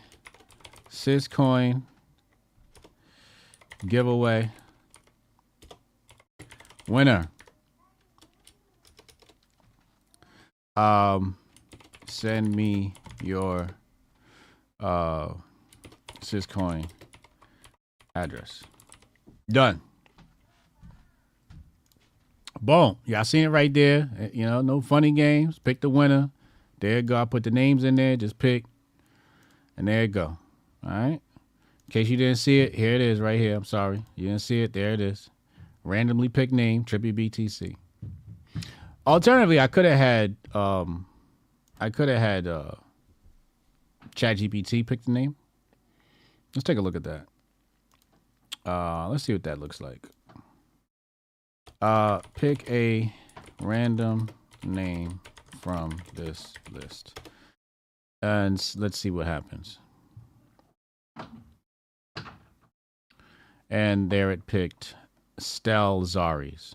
Syscoin 0.90 1.82
giveaway 3.86 4.50
winner. 6.88 7.28
Um, 10.78 11.38
send 12.08 12.56
me 12.56 12.94
your 13.22 13.68
uh 14.80 15.34
Syscoin 16.32 16.90
address. 18.16 18.64
Done. 19.50 19.82
Boom. 22.62 22.98
Y'all 23.06 23.24
seen 23.24 23.46
it 23.46 23.50
right 23.50 23.74
there. 23.74 24.10
Uh, 24.20 24.28
You 24.34 24.46
know, 24.46 24.62
no 24.62 24.82
funny 24.82 25.12
games. 25.12 25.60
Pick 25.60 25.82
the 25.82 25.90
winner. 25.90 26.32
There 26.80 26.98
you 26.98 27.02
go. 27.02 27.16
I 27.16 27.26
put 27.26 27.44
the 27.44 27.52
names 27.52 27.84
in 27.84 27.96
there. 27.96 28.18
Just 28.18 28.38
pick. 28.40 28.66
And 29.78 29.88
there 29.88 30.02
you 30.02 30.08
go. 30.08 30.38
All 30.84 30.90
right. 30.90 31.22
In 31.22 31.92
case 31.92 32.10
you 32.10 32.18
didn't 32.18 32.38
see 32.38 32.60
it, 32.62 32.76
here 32.76 32.96
it 32.96 33.02
is 33.02 33.20
right 33.22 33.40
here. 33.40 33.56
I'm 33.56 33.64
sorry. 33.64 34.04
You 34.16 34.28
didn't 34.28 34.42
see 34.42 34.62
it. 34.64 34.74
There 34.74 34.92
it 34.94 35.00
is. 35.00 35.30
Randomly 35.84 36.28
pick 36.28 36.52
name, 36.52 36.84
Trippy 36.84 37.14
BTC. 37.14 37.76
Alternatively, 39.06 39.60
I 39.60 39.68
could 39.68 39.86
have 39.86 39.98
had 39.98 40.36
um 40.54 41.06
I 41.80 41.90
could 41.90 42.10
have 42.10 42.20
had 42.20 42.48
uh 42.48 42.72
ChatGPT 44.16 44.86
pick 44.86 45.04
the 45.04 45.12
name. 45.12 45.36
Let's 46.58 46.64
take 46.64 46.80
a 46.80 46.82
look 46.82 46.96
at 46.96 47.04
that. 47.04 47.28
Uh 48.66 49.08
let's 49.10 49.24
see 49.24 49.34
what 49.34 49.44
that 49.44 49.60
looks 49.60 49.80
like. 49.80 50.08
Uh 51.80 52.18
pick 52.34 52.68
a 52.68 53.14
random 53.62 54.28
name 54.64 55.20
from 55.62 55.96
this 56.16 56.56
list. 56.72 57.20
And 58.24 58.60
let's 58.76 58.98
see 58.98 59.12
what 59.12 59.28
happens. 59.28 59.78
And 63.70 64.10
there 64.10 64.32
it 64.32 64.48
picked 64.48 64.96
Stel 65.38 66.02
Zaris. 66.02 66.74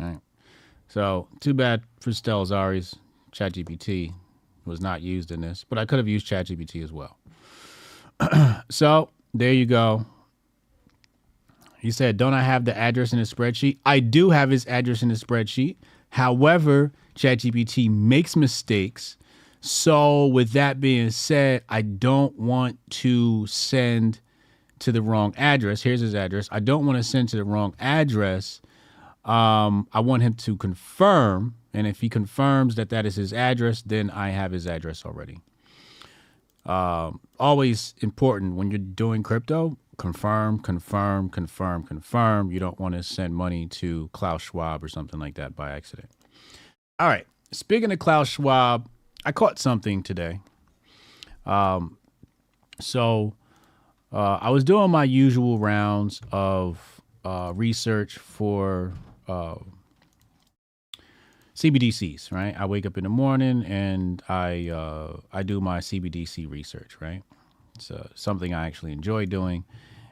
All 0.00 0.06
right. 0.06 0.20
So 0.86 1.26
too 1.40 1.52
bad 1.52 1.82
for 1.98 2.12
Stel 2.12 2.46
Zaris. 2.46 2.94
ChatGPT 3.32 4.14
was 4.64 4.80
not 4.80 5.02
used 5.02 5.32
in 5.32 5.40
this, 5.40 5.64
but 5.68 5.78
I 5.78 5.84
could 5.84 5.98
have 5.98 6.06
used 6.06 6.28
ChatGPT 6.28 6.84
as 6.84 6.92
well. 6.92 7.18
so 8.70 9.10
there 9.32 9.52
you 9.52 9.66
go. 9.66 10.06
He 11.78 11.90
said, 11.90 12.16
Don't 12.16 12.32
I 12.32 12.42
have 12.42 12.64
the 12.64 12.76
address 12.76 13.12
in 13.12 13.18
the 13.18 13.26
spreadsheet? 13.26 13.78
I 13.84 14.00
do 14.00 14.30
have 14.30 14.50
his 14.50 14.66
address 14.66 15.02
in 15.02 15.08
the 15.08 15.14
spreadsheet. 15.14 15.76
However, 16.10 16.92
ChatGPT 17.14 17.90
makes 17.90 18.36
mistakes. 18.36 19.16
So, 19.60 20.26
with 20.26 20.52
that 20.52 20.80
being 20.80 21.10
said, 21.10 21.62
I 21.68 21.82
don't 21.82 22.38
want 22.38 22.78
to 22.90 23.46
send 23.46 24.20
to 24.80 24.92
the 24.92 25.02
wrong 25.02 25.34
address. 25.36 25.82
Here's 25.82 26.00
his 26.00 26.14
address. 26.14 26.48
I 26.52 26.60
don't 26.60 26.86
want 26.86 26.98
to 26.98 27.02
send 27.02 27.30
to 27.30 27.36
the 27.36 27.44
wrong 27.44 27.74
address. 27.78 28.60
Um, 29.24 29.88
I 29.92 30.00
want 30.00 30.22
him 30.22 30.34
to 30.34 30.56
confirm. 30.56 31.54
And 31.72 31.86
if 31.86 32.00
he 32.00 32.08
confirms 32.08 32.74
that 32.76 32.90
that 32.90 33.06
is 33.06 33.16
his 33.16 33.32
address, 33.32 33.82
then 33.82 34.10
I 34.10 34.30
have 34.30 34.52
his 34.52 34.66
address 34.66 35.04
already. 35.04 35.40
Um, 36.66 37.20
always 37.38 37.94
important 38.00 38.56
when 38.56 38.70
you're 38.70 38.78
doing 38.78 39.22
crypto 39.22 39.76
confirm, 39.96 40.58
confirm, 40.58 41.28
confirm, 41.28 41.82
confirm. 41.84 42.50
You 42.50 42.60
don't 42.60 42.78
want 42.78 42.94
to 42.94 43.02
send 43.02 43.34
money 43.34 43.66
to 43.66 44.10
Klaus 44.12 44.42
Schwab 44.42 44.82
or 44.82 44.88
something 44.88 45.20
like 45.20 45.34
that 45.34 45.54
by 45.54 45.72
accident. 45.72 46.10
All 46.98 47.08
right. 47.08 47.26
Speaking 47.52 47.92
of 47.92 47.98
Klaus 47.98 48.28
Schwab, 48.28 48.88
I 49.24 49.32
caught 49.32 49.58
something 49.58 50.02
today. 50.02 50.40
Um, 51.46 51.98
so 52.80 53.34
uh, 54.12 54.38
I 54.40 54.50
was 54.50 54.64
doing 54.64 54.90
my 54.90 55.04
usual 55.04 55.58
rounds 55.58 56.20
of 56.32 57.00
uh, 57.24 57.52
research 57.54 58.18
for 58.18 58.92
uh, 59.28 59.56
CBDCs, 61.54 62.32
right? 62.32 62.54
I 62.58 62.66
wake 62.66 62.84
up 62.84 62.98
in 62.98 63.04
the 63.04 63.10
morning 63.10 63.64
and 63.64 64.22
I 64.28 64.68
uh, 64.68 65.20
I 65.32 65.42
do 65.42 65.60
my 65.60 65.78
CBDC 65.78 66.50
research, 66.50 66.96
right? 67.00 67.22
It's 67.76 67.90
uh, 67.90 68.08
something 68.14 68.52
I 68.52 68.66
actually 68.66 68.92
enjoy 68.92 69.26
doing. 69.26 69.64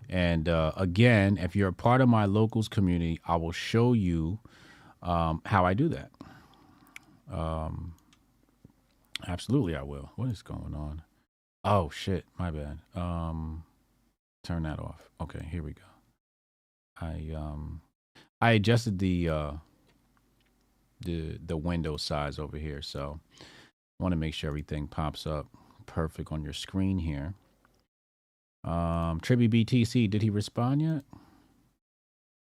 And 0.08 0.48
uh, 0.48 0.72
again, 0.76 1.38
if 1.38 1.56
you're 1.56 1.68
a 1.68 1.72
part 1.72 2.00
of 2.00 2.08
my 2.08 2.26
locals 2.26 2.68
community, 2.68 3.20
I 3.26 3.36
will 3.36 3.52
show 3.52 3.92
you 3.92 4.38
um, 5.02 5.42
how 5.46 5.64
I 5.64 5.74
do 5.74 5.88
that. 5.88 6.10
Um, 7.32 7.94
absolutely, 9.26 9.74
I 9.74 9.82
will. 9.82 10.10
What 10.16 10.28
is 10.28 10.42
going 10.42 10.74
on? 10.74 11.02
Oh 11.64 11.90
shit, 11.90 12.24
my 12.38 12.50
bad. 12.50 12.78
Um, 12.94 13.64
turn 14.44 14.64
that 14.64 14.78
off. 14.78 15.08
Okay, 15.20 15.44
here 15.50 15.62
we 15.62 15.72
go. 15.72 15.82
I 17.00 17.34
um, 17.34 17.80
I 18.40 18.52
adjusted 18.52 18.98
the 18.98 19.28
uh, 19.28 19.52
the 21.02 21.38
the 21.44 21.56
window 21.56 21.96
size 21.96 22.38
over 22.38 22.56
here, 22.56 22.82
so 22.82 23.20
I 23.40 24.02
want 24.02 24.12
to 24.12 24.16
make 24.16 24.34
sure 24.34 24.48
everything 24.48 24.88
pops 24.88 25.26
up 25.26 25.46
perfect 25.86 26.32
on 26.32 26.42
your 26.42 26.52
screen 26.52 26.98
here. 26.98 27.34
Um, 28.64 29.20
Trippy 29.20 29.48
BTC, 29.48 30.08
did 30.08 30.22
he 30.22 30.30
respond 30.30 30.82
yet? 30.82 31.02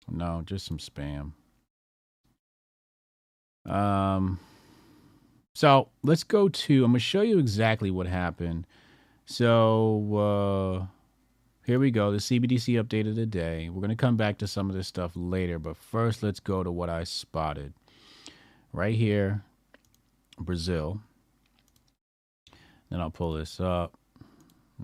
No, 0.09 0.43
just 0.45 0.65
some 0.65 0.77
spam. 0.77 1.33
Um, 3.65 4.39
so 5.53 5.89
let's 6.03 6.23
go 6.23 6.47
to. 6.47 6.85
I'm 6.85 6.91
gonna 6.91 6.99
show 6.99 7.21
you 7.21 7.39
exactly 7.39 7.91
what 7.91 8.07
happened. 8.07 8.67
So 9.25 10.15
uh, 10.15 10.85
here 11.65 11.79
we 11.79 11.91
go. 11.91 12.11
The 12.11 12.17
CBDC 12.17 12.81
update 12.81 13.07
of 13.09 13.15
the 13.15 13.25
day. 13.25 13.69
We're 13.69 13.81
gonna 13.81 13.95
come 13.95 14.17
back 14.17 14.37
to 14.39 14.47
some 14.47 14.69
of 14.69 14.75
this 14.75 14.87
stuff 14.87 15.11
later, 15.15 15.57
but 15.59 15.75
first 15.77 16.21
let's 16.23 16.39
go 16.39 16.63
to 16.63 16.71
what 16.71 16.89
I 16.89 17.03
spotted 17.03 17.73
right 18.75 18.95
here, 18.95 19.43
Brazil. 20.37 21.01
Then 22.89 22.99
I'll 22.99 23.09
pull 23.09 23.33
this 23.33 23.59
up. 23.59 23.97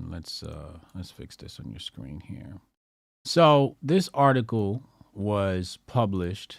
Let's 0.09 0.41
uh 0.43 0.77
let's 0.95 1.11
fix 1.11 1.35
this 1.35 1.59
on 1.59 1.69
your 1.69 1.79
screen 1.79 2.21
here. 2.21 2.57
So 3.25 3.75
this 3.83 4.09
article 4.13 4.81
was 5.13 5.77
published 5.85 6.57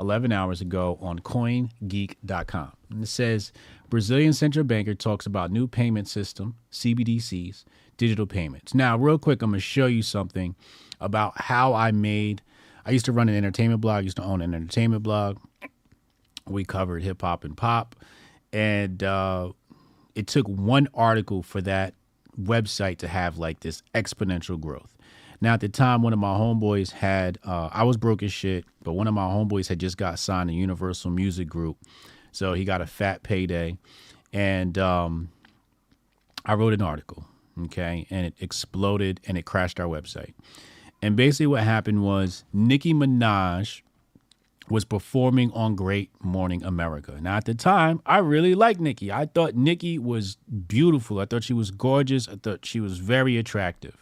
11 0.00 0.32
hours 0.32 0.60
ago 0.60 0.98
on 1.02 1.18
coingeek.com. 1.18 2.72
And 2.90 3.04
it 3.04 3.08
says 3.08 3.52
Brazilian 3.90 4.32
central 4.32 4.64
banker 4.64 4.94
talks 4.94 5.26
about 5.26 5.50
new 5.50 5.66
payment 5.68 6.08
system, 6.08 6.56
CBDCs, 6.72 7.64
digital 7.96 8.26
payments. 8.26 8.74
Now, 8.74 8.96
real 8.96 9.18
quick, 9.18 9.42
I'm 9.42 9.50
going 9.50 9.58
to 9.58 9.60
show 9.60 9.86
you 9.86 10.02
something 10.02 10.56
about 11.00 11.40
how 11.40 11.74
I 11.74 11.92
made 11.92 12.42
I 12.88 12.92
used 12.92 13.04
to 13.04 13.12
run 13.12 13.28
an 13.28 13.36
entertainment 13.36 13.82
blog, 13.82 13.98
I 13.98 14.00
used 14.00 14.16
to 14.16 14.24
own 14.24 14.40
an 14.40 14.54
entertainment 14.54 15.02
blog. 15.02 15.36
We 16.50 16.64
covered 16.64 17.02
hip 17.02 17.22
hop 17.22 17.44
and 17.44 17.56
pop 17.56 17.96
and 18.52 19.02
uh 19.02 19.52
it 20.14 20.26
took 20.26 20.48
one 20.48 20.88
article 20.94 21.42
for 21.42 21.60
that 21.62 21.94
website 22.40 22.98
to 22.98 23.08
have 23.08 23.38
like 23.38 23.60
this 23.60 23.82
exponential 23.94 24.60
growth. 24.60 24.96
Now 25.40 25.54
at 25.54 25.60
the 25.60 25.68
time, 25.68 26.02
one 26.02 26.12
of 26.12 26.18
my 26.18 26.36
homeboys 26.36 26.90
had 26.90 27.38
uh, 27.44 27.68
I 27.72 27.84
was 27.84 27.96
broke 27.96 28.22
as 28.22 28.32
shit, 28.32 28.64
but 28.82 28.92
one 28.92 29.06
of 29.06 29.14
my 29.14 29.26
homeboys 29.26 29.68
had 29.68 29.78
just 29.78 29.96
got 29.96 30.18
signed 30.18 30.48
to 30.48 30.54
Universal 30.54 31.12
Music 31.12 31.48
Group, 31.48 31.76
so 32.32 32.54
he 32.54 32.64
got 32.64 32.80
a 32.80 32.86
fat 32.86 33.22
payday, 33.22 33.76
and 34.32 34.76
um, 34.78 35.30
I 36.44 36.54
wrote 36.54 36.72
an 36.72 36.82
article, 36.82 37.24
okay, 37.66 38.06
and 38.10 38.26
it 38.26 38.34
exploded 38.40 39.20
and 39.26 39.38
it 39.38 39.44
crashed 39.44 39.78
our 39.78 39.86
website. 39.86 40.34
And 41.00 41.14
basically, 41.14 41.46
what 41.46 41.62
happened 41.62 42.02
was 42.02 42.44
Nicki 42.52 42.92
Minaj 42.92 43.82
was 44.70 44.84
performing 44.84 45.50
on 45.52 45.74
Great 45.74 46.10
Morning 46.22 46.62
America. 46.62 47.18
Now, 47.20 47.36
at 47.36 47.44
the 47.44 47.54
time, 47.54 48.00
I 48.06 48.18
really 48.18 48.54
liked 48.54 48.80
Nicki. 48.80 49.10
I 49.10 49.26
thought 49.26 49.54
Nicki 49.54 49.98
was 49.98 50.36
beautiful. 50.66 51.20
I 51.20 51.24
thought 51.24 51.44
she 51.44 51.52
was 51.52 51.70
gorgeous. 51.70 52.28
I 52.28 52.36
thought 52.36 52.64
she 52.64 52.80
was 52.80 52.98
very 52.98 53.36
attractive. 53.36 53.96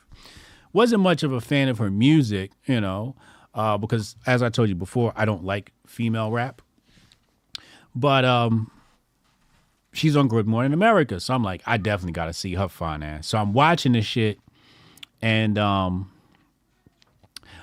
Wasn't 0.72 1.02
much 1.02 1.22
of 1.22 1.32
a 1.32 1.40
fan 1.40 1.68
of 1.68 1.78
her 1.78 1.90
music, 1.90 2.52
you 2.66 2.80
know, 2.80 3.16
uh, 3.54 3.78
because 3.78 4.16
as 4.26 4.42
I 4.42 4.48
told 4.48 4.68
you 4.68 4.74
before, 4.74 5.12
I 5.16 5.24
don't 5.24 5.44
like 5.44 5.72
female 5.86 6.30
rap. 6.30 6.60
But 7.94 8.24
um, 8.24 8.70
she's 9.92 10.16
on 10.16 10.28
Good 10.28 10.46
Morning 10.46 10.72
America, 10.72 11.18
so 11.20 11.34
I'm 11.34 11.42
like, 11.42 11.62
I 11.64 11.78
definitely 11.78 12.12
got 12.12 12.26
to 12.26 12.34
see 12.34 12.54
her 12.54 12.68
fine 12.68 13.02
ass. 13.02 13.28
So 13.28 13.38
I'm 13.38 13.54
watching 13.54 13.92
this 13.92 14.04
shit, 14.04 14.38
and 15.22 15.56
um, 15.56 16.12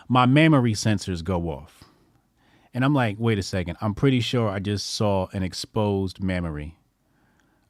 my 0.07 0.25
memory 0.25 0.73
sensors 0.73 1.23
go 1.23 1.49
off. 1.49 1.82
And 2.73 2.83
I'm 2.83 2.93
like, 2.93 3.17
wait 3.19 3.37
a 3.37 3.43
second. 3.43 3.77
I'm 3.81 3.93
pretty 3.93 4.19
sure 4.19 4.49
I 4.49 4.59
just 4.59 4.95
saw 4.95 5.27
an 5.31 5.43
exposed 5.43 6.23
memory. 6.23 6.77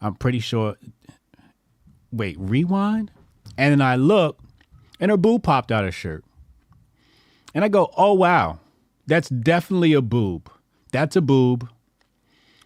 I'm 0.02 0.16
pretty 0.16 0.40
sure. 0.40 0.76
Wait, 2.12 2.38
rewind? 2.40 3.12
And 3.58 3.72
then 3.72 3.82
I 3.82 3.96
look, 3.96 4.40
and 5.00 5.12
her 5.12 5.18
boob 5.18 5.44
popped 5.44 5.72
out 5.72 5.84
of 5.84 5.90
her 5.90 5.92
shirt. 5.92 6.24
And 7.54 7.64
I 7.64 7.68
go, 7.68 7.92
oh, 7.98 8.14
wow. 8.14 8.60
That's 9.06 9.30
definitely 9.30 9.94
a 9.94 10.02
boob. 10.02 10.50
That's 10.92 11.16
a 11.16 11.22
boob. 11.22 11.70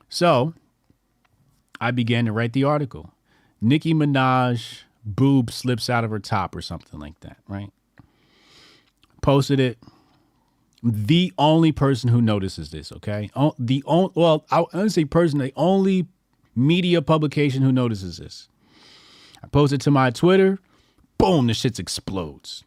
So 0.10 0.54
I 1.82 1.92
began 1.92 2.26
to 2.26 2.32
write 2.32 2.54
the 2.54 2.64
article. 2.64 3.12
Nicki 3.60 3.94
Minaj 3.94 4.84
boob 5.04 5.52
slips 5.52 5.90
out 5.90 6.04
of 6.04 6.12
her 6.12 6.20
top 6.20 6.56
or 6.56 6.62
something 6.62 7.00
like 7.00 7.20
that, 7.22 7.38
right? 7.48 7.72
Posted 9.22 9.60
it. 9.60 9.78
The 10.84 11.34
only 11.38 11.72
person 11.72 12.10
who 12.10 12.22
notices 12.22 12.72
this, 12.72 12.92
okay? 12.92 13.30
The 13.58 13.84
only 13.86 14.12
well, 14.16 14.46
I 14.52 14.64
don't 14.72 14.90
say 14.90 15.06
person, 15.06 15.40
the 15.40 15.54
only 15.56 16.08
media 16.56 17.02
publication 17.02 17.62
who 17.62 17.72
notices 17.72 18.18
this. 18.18 18.48
I 19.44 19.48
post 19.48 19.74
it 19.74 19.82
to 19.82 19.92
my 19.92 20.10
Twitter. 20.12 20.60
Boom, 21.18 21.48
the 21.48 21.54
shit 21.54 21.80
explodes. 21.80 22.64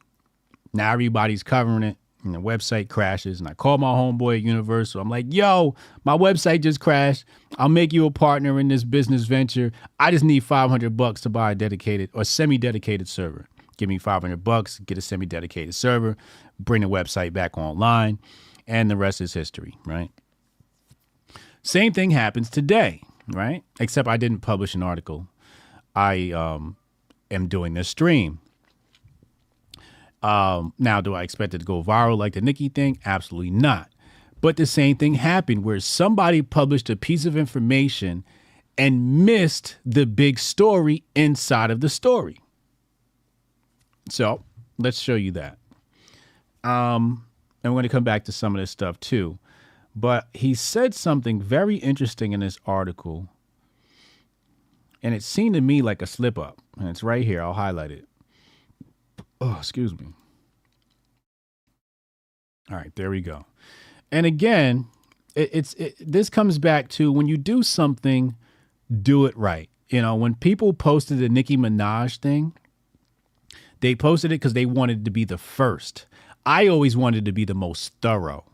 Now 0.72 0.92
everybody's 0.92 1.42
covering 1.42 1.82
it 1.82 1.96
and 2.24 2.34
the 2.34 2.40
website 2.40 2.88
crashes. 2.88 3.40
And 3.40 3.48
I 3.48 3.54
call 3.54 3.78
my 3.78 3.92
homeboy 3.92 4.36
at 4.36 4.42
Universal. 4.42 5.00
I'm 5.00 5.08
like, 5.08 5.26
yo, 5.32 5.74
my 6.04 6.16
website 6.16 6.62
just 6.62 6.80
crashed. 6.80 7.24
I'll 7.58 7.68
make 7.68 7.92
you 7.92 8.06
a 8.06 8.10
partner 8.10 8.60
in 8.60 8.68
this 8.68 8.84
business 8.84 9.24
venture. 9.24 9.72
I 9.98 10.10
just 10.10 10.24
need 10.24 10.44
500 10.44 10.96
bucks 10.96 11.20
to 11.22 11.28
buy 11.28 11.52
a 11.52 11.54
dedicated 11.54 12.10
or 12.12 12.24
semi-dedicated 12.24 13.08
server. 13.08 13.48
Give 13.80 13.88
me 13.88 13.96
500 13.96 14.44
bucks, 14.44 14.78
get 14.80 14.98
a 14.98 15.00
semi-dedicated 15.00 15.74
server, 15.74 16.14
bring 16.58 16.82
the 16.82 16.88
website 16.90 17.32
back 17.32 17.56
online, 17.56 18.18
and 18.66 18.90
the 18.90 18.96
rest 18.96 19.22
is 19.22 19.32
history, 19.32 19.74
right? 19.86 20.10
Same 21.62 21.94
thing 21.94 22.10
happens 22.10 22.50
today, 22.50 23.00
right? 23.28 23.64
Except 23.80 24.06
I 24.06 24.18
didn't 24.18 24.40
publish 24.40 24.74
an 24.74 24.82
article. 24.82 25.28
I 25.96 26.30
um, 26.32 26.76
am 27.30 27.48
doing 27.48 27.72
this 27.72 27.88
stream. 27.88 28.40
Um, 30.22 30.74
now, 30.78 31.00
do 31.00 31.14
I 31.14 31.22
expect 31.22 31.54
it 31.54 31.60
to 31.60 31.64
go 31.64 31.82
viral 31.82 32.18
like 32.18 32.34
the 32.34 32.42
Nicki 32.42 32.68
thing? 32.68 32.98
Absolutely 33.06 33.48
not. 33.48 33.88
But 34.42 34.58
the 34.58 34.66
same 34.66 34.96
thing 34.96 35.14
happened 35.14 35.64
where 35.64 35.80
somebody 35.80 36.42
published 36.42 36.90
a 36.90 36.96
piece 36.96 37.24
of 37.24 37.34
information 37.34 38.24
and 38.76 39.24
missed 39.24 39.78
the 39.86 40.04
big 40.04 40.38
story 40.38 41.02
inside 41.14 41.70
of 41.70 41.80
the 41.80 41.88
story. 41.88 42.40
So 44.10 44.42
let's 44.78 44.98
show 44.98 45.14
you 45.14 45.32
that. 45.32 45.58
Um, 46.62 47.26
and 47.62 47.72
we're 47.72 47.78
going 47.78 47.82
to 47.84 47.88
come 47.88 48.04
back 48.04 48.24
to 48.24 48.32
some 48.32 48.54
of 48.54 48.60
this 48.60 48.70
stuff 48.70 48.98
too. 49.00 49.38
But 49.94 50.28
he 50.34 50.54
said 50.54 50.94
something 50.94 51.40
very 51.40 51.76
interesting 51.76 52.32
in 52.32 52.40
this 52.40 52.58
article. 52.66 53.28
And 55.02 55.14
it 55.14 55.22
seemed 55.22 55.54
to 55.54 55.60
me 55.60 55.82
like 55.82 56.02
a 56.02 56.06
slip 56.06 56.38
up. 56.38 56.60
And 56.78 56.88
it's 56.88 57.02
right 57.02 57.24
here. 57.24 57.42
I'll 57.42 57.54
highlight 57.54 57.90
it. 57.90 58.06
Oh, 59.40 59.56
excuse 59.58 59.98
me. 59.98 60.08
All 62.70 62.76
right, 62.76 62.94
there 62.94 63.10
we 63.10 63.20
go. 63.20 63.46
And 64.12 64.26
again, 64.26 64.86
it, 65.34 65.50
it's 65.52 65.74
it, 65.74 65.96
this 65.98 66.30
comes 66.30 66.58
back 66.58 66.88
to 66.90 67.10
when 67.10 67.26
you 67.26 67.36
do 67.36 67.62
something, 67.62 68.36
do 69.02 69.26
it 69.26 69.36
right. 69.36 69.68
You 69.88 70.02
know, 70.02 70.14
when 70.14 70.34
people 70.36 70.72
posted 70.72 71.18
the 71.18 71.28
Nicki 71.28 71.56
Minaj 71.56 72.18
thing, 72.18 72.52
they 73.80 73.94
posted 73.94 74.32
it 74.32 74.36
because 74.36 74.54
they 74.54 74.66
wanted 74.66 75.04
to 75.04 75.10
be 75.10 75.24
the 75.24 75.38
first. 75.38 76.06
I 76.46 76.66
always 76.66 76.96
wanted 76.96 77.24
to 77.26 77.32
be 77.32 77.44
the 77.44 77.54
most 77.54 77.92
thorough, 78.00 78.44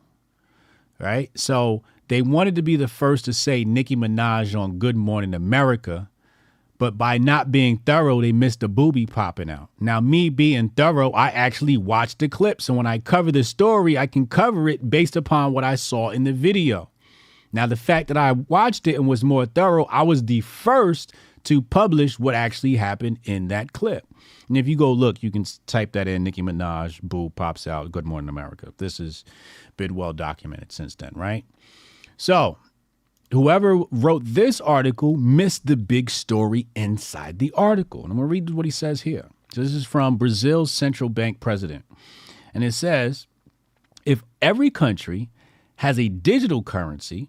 right? 0.98 1.30
So 1.38 1.82
they 2.08 2.22
wanted 2.22 2.54
to 2.56 2.62
be 2.62 2.76
the 2.76 2.88
first 2.88 3.24
to 3.26 3.32
say 3.32 3.64
Nicki 3.64 3.96
Minaj 3.96 4.58
on 4.58 4.78
Good 4.78 4.96
Morning 4.96 5.34
America 5.34 6.08
but 6.78 6.98
by 6.98 7.18
not 7.18 7.50
being 7.50 7.78
thorough, 7.78 8.20
they 8.20 8.32
missed 8.32 8.60
the 8.60 8.68
booby 8.68 9.06
popping 9.06 9.48
out. 9.48 9.70
Now, 9.80 10.00
me 10.00 10.28
being 10.28 10.70
thorough, 10.70 11.10
I 11.12 11.28
actually 11.28 11.76
watched 11.76 12.18
the 12.18 12.28
clip. 12.28 12.60
So 12.60 12.74
when 12.74 12.86
I 12.86 12.98
cover 12.98 13.32
the 13.32 13.44
story, 13.44 13.96
I 13.96 14.06
can 14.06 14.26
cover 14.26 14.68
it 14.68 14.90
based 14.90 15.16
upon 15.16 15.52
what 15.52 15.64
I 15.64 15.76
saw 15.76 16.10
in 16.10 16.24
the 16.24 16.32
video. 16.32 16.90
Now, 17.52 17.66
the 17.66 17.76
fact 17.76 18.08
that 18.08 18.16
I 18.16 18.32
watched 18.32 18.86
it 18.86 18.96
and 18.96 19.08
was 19.08 19.24
more 19.24 19.46
thorough, 19.46 19.86
I 19.86 20.02
was 20.02 20.24
the 20.24 20.42
first 20.42 21.14
to 21.46 21.62
publish 21.62 22.18
what 22.18 22.34
actually 22.34 22.74
happened 22.74 23.20
in 23.24 23.48
that 23.48 23.72
clip. 23.72 24.04
And 24.48 24.56
if 24.56 24.66
you 24.66 24.76
go 24.76 24.92
look, 24.92 25.22
you 25.22 25.30
can 25.30 25.44
type 25.66 25.92
that 25.92 26.08
in 26.08 26.24
Nicki 26.24 26.42
Minaj, 26.42 27.00
boo 27.02 27.30
pops 27.30 27.68
out, 27.68 27.92
Good 27.92 28.04
Morning 28.04 28.28
America. 28.28 28.72
This 28.78 28.98
has 28.98 29.24
been 29.76 29.94
well 29.94 30.12
documented 30.12 30.72
since 30.72 30.96
then, 30.96 31.12
right? 31.14 31.44
So 32.16 32.58
whoever 33.32 33.76
wrote 33.92 34.22
this 34.24 34.60
article 34.60 35.16
missed 35.16 35.66
the 35.66 35.76
big 35.76 36.10
story 36.10 36.66
inside 36.74 37.38
the 37.38 37.52
article. 37.56 38.02
And 38.02 38.10
I'm 38.10 38.18
going 38.18 38.28
to 38.28 38.32
read 38.32 38.50
what 38.50 38.64
he 38.64 38.72
says 38.72 39.02
here. 39.02 39.28
So 39.54 39.62
this 39.62 39.72
is 39.72 39.86
from 39.86 40.16
Brazil's 40.16 40.72
central 40.72 41.10
bank 41.10 41.38
president. 41.38 41.84
And 42.52 42.64
it 42.64 42.72
says 42.72 43.28
if 44.04 44.24
every 44.42 44.70
country 44.70 45.30
has 45.76 45.98
a 45.98 46.08
digital 46.08 46.62
currency 46.64 47.28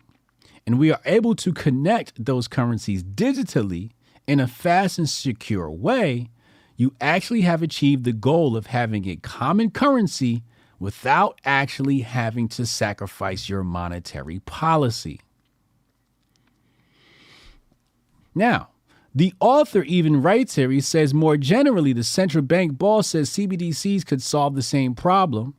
and 0.66 0.80
we 0.80 0.92
are 0.92 1.02
able 1.06 1.36
to 1.36 1.54
connect 1.54 2.26
those 2.26 2.48
currencies 2.48 3.04
digitally 3.04 3.92
in 4.28 4.40
a 4.40 4.48
fast 4.48 4.98
and 4.98 5.10
secure 5.10 5.72
way, 5.72 6.30
you 6.76 6.94
actually 7.02 7.42
have 7.42 7.64
achieved 7.64 8.04
the 8.04 8.14
goal 8.14 8.56
of 8.56 8.68
having 8.68 9.08
a 9.08 9.16
common 9.16 9.72
currency 9.72 10.44
without 10.80 11.40
actually 11.44 12.02
having 12.02 12.48
to 12.48 12.66
sacrifice 12.66 13.50
your 13.50 13.64
monetary 13.64 14.40
policy. 14.40 15.20
Now, 18.36 18.70
the 19.16 19.34
author 19.40 19.82
even 19.84 20.22
writes 20.22 20.54
here, 20.56 20.70
he 20.70 20.82
says 20.82 21.12
more 21.12 21.38
generally, 21.38 21.94
the 21.94 22.04
central 22.04 22.44
bank 22.44 22.78
boss 22.78 23.08
says 23.08 23.32
CBDCs 23.32 24.06
could 24.06 24.22
solve 24.22 24.54
the 24.54 24.62
same 24.62 24.94
problem. 24.94 25.56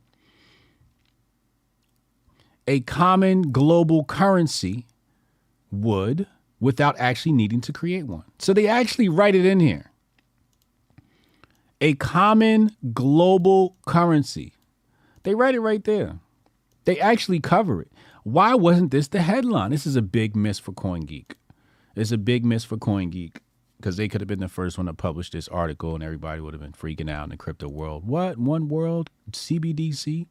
A 2.65 2.79
common 2.81 3.51
global 3.51 4.05
currency 4.05 4.85
would 5.71 6.27
without 6.59 6.95
actually 6.99 7.31
needing 7.31 7.61
to 7.61 7.73
create 7.73 8.05
one. 8.05 8.23
So 8.37 8.53
they 8.53 8.67
actually 8.67 9.09
write 9.09 9.35
it 9.35 9.45
in 9.45 9.59
here. 9.59 9.91
A 11.81 11.93
common 11.95 12.71
global 12.93 13.77
currency. 13.85 14.53
They 15.23 15.35
write 15.35 15.55
it 15.55 15.61
right 15.61 15.83
there. 15.83 16.19
They 16.85 16.99
actually 16.99 17.39
cover 17.39 17.81
it. 17.81 17.91
Why 18.23 18.53
wasn't 18.53 18.91
this 18.91 19.07
the 19.07 19.21
headline? 19.21 19.71
This 19.71 19.87
is 19.87 19.95
a 19.95 20.01
big 20.01 20.35
miss 20.35 20.59
for 20.59 20.71
CoinGeek. 20.71 21.31
It's 21.95 22.11
a 22.11 22.17
big 22.17 22.45
miss 22.45 22.63
for 22.63 22.77
CoinGeek 22.77 23.37
because 23.77 23.95
they 23.95 24.07
could 24.09 24.19
have 24.19 24.27
been 24.27 24.39
the 24.39 24.49
first 24.49 24.77
one 24.77 24.87
to 24.87 24.93
publish 24.93 25.29
this 25.29 25.47
article 25.47 25.95
and 25.95 26.03
everybody 26.03 26.41
would 26.41 26.53
have 26.53 26.61
been 26.61 26.73
freaking 26.73 27.09
out 27.09 27.23
in 27.23 27.29
the 27.29 27.37
crypto 27.37 27.69
world. 27.69 28.05
What? 28.05 28.37
One 28.37 28.67
world? 28.67 29.09
CBDC? 29.31 30.27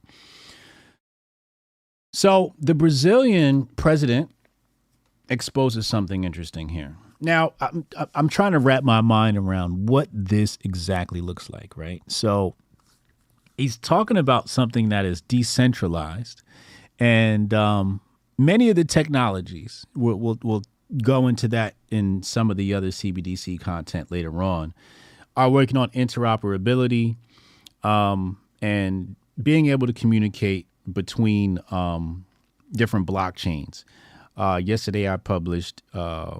So 2.12 2.54
the 2.58 2.74
Brazilian 2.74 3.66
president 3.76 4.30
exposes 5.28 5.86
something 5.86 6.24
interesting 6.24 6.70
here. 6.70 6.96
Now, 7.20 7.54
I'm, 7.60 7.86
I'm 8.14 8.28
trying 8.28 8.52
to 8.52 8.58
wrap 8.58 8.84
my 8.84 9.00
mind 9.00 9.36
around 9.36 9.88
what 9.88 10.08
this 10.12 10.56
exactly 10.62 11.20
looks 11.20 11.50
like, 11.50 11.76
right? 11.76 12.00
So 12.06 12.54
he's 13.56 13.76
talking 13.76 14.16
about 14.16 14.48
something 14.48 14.88
that 14.90 15.04
is 15.04 15.20
decentralized 15.20 16.42
and 17.00 17.52
um, 17.52 18.00
many 18.36 18.70
of 18.70 18.76
the 18.76 18.84
technologies 18.84 19.84
will, 19.94 20.16
will, 20.16 20.38
will 20.42 20.62
go 21.02 21.26
into 21.26 21.48
that 21.48 21.74
in 21.90 22.22
some 22.22 22.50
of 22.50 22.56
the 22.56 22.72
other 22.72 22.88
CBDC 22.88 23.60
content 23.60 24.10
later 24.10 24.42
on, 24.42 24.74
are 25.36 25.50
working 25.50 25.76
on 25.76 25.90
interoperability 25.90 27.16
um, 27.82 28.38
and 28.62 29.16
being 29.40 29.66
able 29.66 29.86
to 29.86 29.92
communicate 29.92 30.66
between 30.90 31.58
um, 31.70 32.24
different 32.72 33.06
blockchains. 33.06 33.84
Uh, 34.38 34.60
yesterday, 34.62 35.08
I 35.08 35.16
published, 35.16 35.82
uh, 35.92 36.38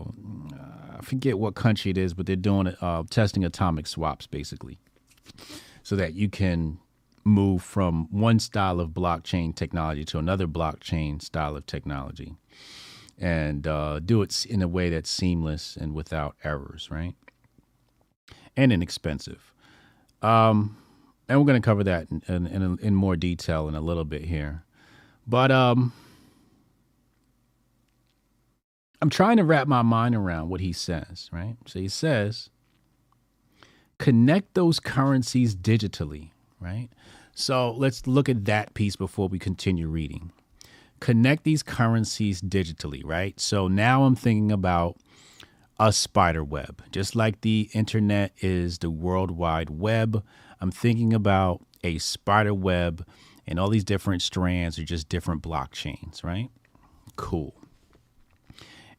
I 0.97 1.03
forget 1.03 1.37
what 1.37 1.57
country 1.57 1.91
it 1.91 1.99
is, 1.99 2.15
but 2.15 2.27
they're 2.27 2.37
doing 2.37 2.69
uh, 2.81 3.03
testing 3.11 3.45
atomic 3.45 3.89
swaps 3.89 4.29
basically, 4.29 4.79
so 5.83 5.97
that 5.97 6.15
you 6.15 6.29
can 6.29 6.79
move 7.25 7.61
from 7.61 8.07
one 8.13 8.39
style 8.39 8.79
of 8.79 8.91
blockchain 8.91 9.55
technology 9.55 10.05
to 10.05 10.19
another 10.19 10.47
blockchain 10.47 11.21
style 11.21 11.57
of 11.57 11.67
technology 11.67 12.37
and 13.19 13.67
uh, 13.67 13.99
do 13.99 14.23
it 14.23 14.47
in 14.47 14.63
a 14.63 14.69
way 14.69 14.89
that's 14.91 15.11
seamless 15.11 15.77
and 15.77 15.93
without 15.93 16.37
errors, 16.45 16.89
right? 16.91 17.15
And 18.57 18.73
inexpensive. 18.73 19.53
Um, 20.23 20.77
and 21.29 21.39
we're 21.39 21.47
going 21.47 21.61
to 21.61 21.67
cover 21.67 21.85
that 21.85 22.09
in, 22.11 22.23
in, 22.29 22.47
in, 22.47 22.79
in, 22.81 22.95
more 22.95 23.17
detail 23.17 23.69
in 23.69 23.75
a 23.75 23.81
little 23.81 24.05
bit 24.05 24.25
here. 24.25 24.65
But 25.27 25.51
um, 25.51 25.93
I'm 29.01 29.11
trying 29.11 29.37
to 29.37 29.45
wrap 29.45 29.69
my 29.69 29.83
mind 29.83 30.15
around 30.15 30.49
what 30.49 30.61
he 30.61 30.73
says, 30.73 31.29
right? 31.33 31.57
So 31.67 31.79
he 31.79 31.89
says, 31.89 32.51
connect 33.99 34.55
those 34.55 34.81
currencies 34.81 35.55
digitally, 35.55 36.31
right? 36.61 36.89
So 37.35 37.73
let's 37.73 38.07
look 38.07 38.29
at 38.29 38.45
that 38.47 38.75
piece 38.75 38.97
before 38.97 39.29
we 39.29 39.39
continue 39.39 39.87
reading 39.87 40.33
connect 41.01 41.45
these 41.45 41.63
currencies 41.63 42.41
digitally, 42.41 43.03
right? 43.05 43.39
So 43.39 43.69
now 43.69 44.05
I'm 44.05 44.17
thinking 44.17 44.53
about 44.53 44.97
a 45.79 45.93
spider 45.93 46.43
web. 46.43 46.83
Just 46.91 47.15
like 47.15 47.41
the 47.41 47.71
internet 47.73 48.33
is 48.41 48.79
the 48.79 48.91
world 48.91 49.31
wide 49.31 49.71
web, 49.71 50.25
I'm 50.61 50.71
thinking 50.71 51.13
about 51.13 51.65
a 51.85 51.99
spider 51.99 52.55
web 52.55 53.07
and 53.47 53.59
all 53.59 53.71
these 53.71 53.85
different 53.85 54.23
strands 54.23 54.79
are 54.79 54.85
just 54.85 55.09
different 55.09 55.43
blockchains, 55.43 56.25
right? 56.25 56.51
Cool. 57.17 57.55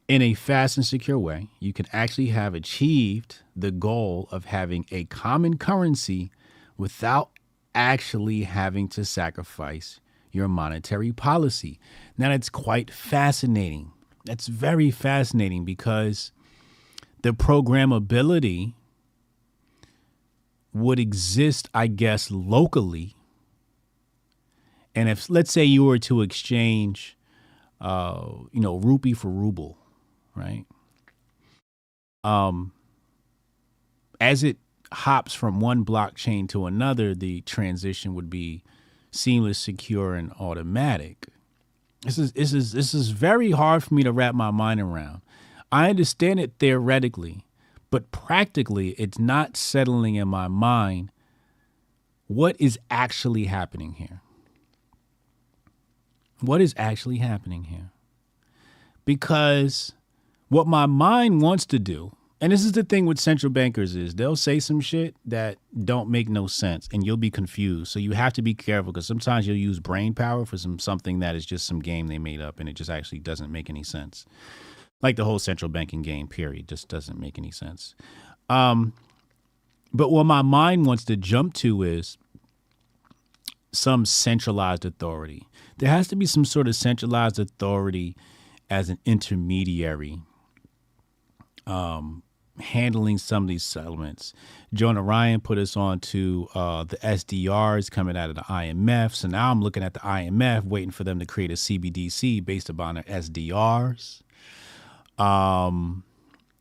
In 0.09 0.23
a 0.23 0.33
fast 0.33 0.75
and 0.75 0.85
secure 0.85 1.19
way, 1.19 1.49
you 1.59 1.71
can 1.71 1.85
actually 1.93 2.29
have 2.29 2.55
achieved 2.55 3.37
the 3.55 3.69
goal 3.69 4.27
of 4.31 4.45
having 4.45 4.85
a 4.91 5.03
common 5.05 5.55
currency 5.57 6.31
without 6.77 7.29
actually 7.75 8.41
having 8.41 8.87
to 8.89 9.05
sacrifice 9.05 9.99
your 10.31 10.47
monetary 10.47 11.11
policy. 11.11 11.79
Now, 12.17 12.29
that's 12.29 12.49
quite 12.49 12.89
fascinating. 12.89 13.91
That's 14.25 14.47
very 14.47 14.89
fascinating 14.89 15.63
because 15.63 16.31
the 17.21 17.31
programmability 17.31 18.73
would 20.73 20.99
exist, 20.99 21.69
I 21.71 21.85
guess, 21.85 22.31
locally. 22.31 23.15
And 24.95 25.07
if, 25.07 25.29
let's 25.29 25.51
say, 25.51 25.65
you 25.65 25.83
were 25.83 25.99
to 25.99 26.21
exchange, 26.21 27.15
uh, 27.79 28.27
you 28.51 28.59
know, 28.59 28.77
rupee 28.77 29.13
for 29.13 29.29
ruble, 29.29 29.77
right? 30.39 30.65
Um, 32.23 32.71
as 34.19 34.43
it 34.43 34.57
hops 34.91 35.33
from 35.33 35.59
one 35.59 35.85
blockchain 35.85 36.47
to 36.49 36.65
another, 36.65 37.13
the 37.13 37.41
transition 37.41 38.15
would 38.15 38.29
be 38.29 38.63
seamless, 39.11 39.59
secure, 39.59 40.15
and 40.15 40.31
automatic. 40.39 41.27
This 42.01 42.17
is 42.17 42.31
this 42.31 42.53
is 42.53 42.71
this 42.71 42.93
is 42.93 43.09
very 43.09 43.51
hard 43.51 43.83
for 43.83 43.93
me 43.93 44.03
to 44.03 44.11
wrap 44.11 44.33
my 44.33 44.51
mind 44.51 44.79
around. 44.79 45.21
I 45.71 45.89
understand 45.89 46.39
it 46.39 46.53
theoretically, 46.59 47.45
but 47.91 48.11
practically 48.11 48.89
it's 48.91 49.19
not 49.19 49.57
settling 49.57 50.15
in 50.15 50.27
my 50.27 50.47
mind 50.47 51.11
what 52.27 52.55
is 52.59 52.79
actually 52.89 53.45
happening 53.45 53.93
here. 53.93 54.21
What 56.41 56.61
is 56.61 56.73
actually 56.77 57.17
happening 57.17 57.65
here? 57.65 57.91
Because 59.03 59.93
what 60.49 60.67
my 60.67 60.85
mind 60.85 61.41
wants 61.41 61.65
to 61.67 61.79
do, 61.79 62.11
and 62.41 62.53
this 62.53 62.63
is 62.63 62.71
the 62.71 62.83
thing 62.83 63.05
with 63.05 63.19
central 63.19 63.51
bankers 63.51 63.95
is 63.95 64.15
they'll 64.15 64.35
say 64.35 64.59
some 64.59 64.79
shit 64.79 65.15
that 65.25 65.57
don't 65.83 66.09
make 66.09 66.29
no 66.29 66.47
sense 66.47 66.87
and 66.91 67.05
you'll 67.05 67.17
be 67.17 67.29
confused. 67.29 67.91
So 67.91 67.99
you 67.99 68.11
have 68.11 68.33
to 68.33 68.41
be 68.41 68.53
careful 68.53 68.93
because 68.93 69.05
sometimes 69.05 69.45
you'll 69.45 69.57
use 69.57 69.79
brain 69.79 70.13
power 70.13 70.45
for 70.45 70.57
some 70.57 70.79
something 70.79 71.19
that 71.19 71.35
is 71.35 71.45
just 71.45 71.67
some 71.67 71.81
game 71.81 72.07
they 72.07 72.17
made 72.17 72.39
up 72.39 72.59
and 72.59 72.69
it 72.69 72.73
just 72.73 72.89
actually 72.89 73.19
doesn't 73.19 73.51
make 73.51 73.69
any 73.69 73.83
sense. 73.83 74.25
Like 75.01 75.17
the 75.17 75.25
whole 75.25 75.39
central 75.39 75.69
banking 75.69 76.01
game 76.01 76.27
period 76.27 76.69
just 76.69 76.87
doesn't 76.87 77.19
make 77.19 77.37
any 77.37 77.51
sense. 77.51 77.93
Um 78.49 78.93
but 79.91 80.09
what 80.09 80.25
my 80.25 80.41
mind 80.41 80.85
wants 80.85 81.03
to 81.05 81.17
jump 81.17 81.55
to 81.55 81.83
is 81.83 82.17
some 83.73 84.05
centralized 84.05 84.85
authority. 84.85 85.45
There 85.77 85.89
has 85.89 86.07
to 86.07 86.15
be 86.15 86.25
some 86.25 86.45
sort 86.45 86.69
of 86.69 86.75
centralized 86.75 87.37
authority 87.37 88.15
as 88.69 88.89
an 88.89 88.99
intermediary 89.03 90.21
um, 91.65 92.23
handling 92.59 93.17
some 93.17 93.43
of 93.43 93.49
these 93.49 93.63
settlements. 93.63 94.33
Jonah 94.73 95.01
Ryan 95.01 95.39
put 95.41 95.57
us 95.57 95.75
on 95.77 95.99
to 95.99 96.47
uh, 96.53 96.83
the 96.83 96.97
SDRs 96.97 97.89
coming 97.89 98.17
out 98.17 98.29
of 98.29 98.35
the 98.35 98.43
IMF. 98.43 99.15
So 99.15 99.27
now 99.27 99.51
I'm 99.51 99.61
looking 99.61 99.83
at 99.83 99.93
the 99.93 99.99
IMF, 100.01 100.63
waiting 100.63 100.91
for 100.91 101.03
them 101.03 101.19
to 101.19 101.25
create 101.25 101.51
a 101.51 101.55
CBDC 101.55 102.43
based 102.45 102.69
upon 102.69 102.95
their 102.95 103.03
SDRs. 103.03 104.21
Um, 105.17 106.03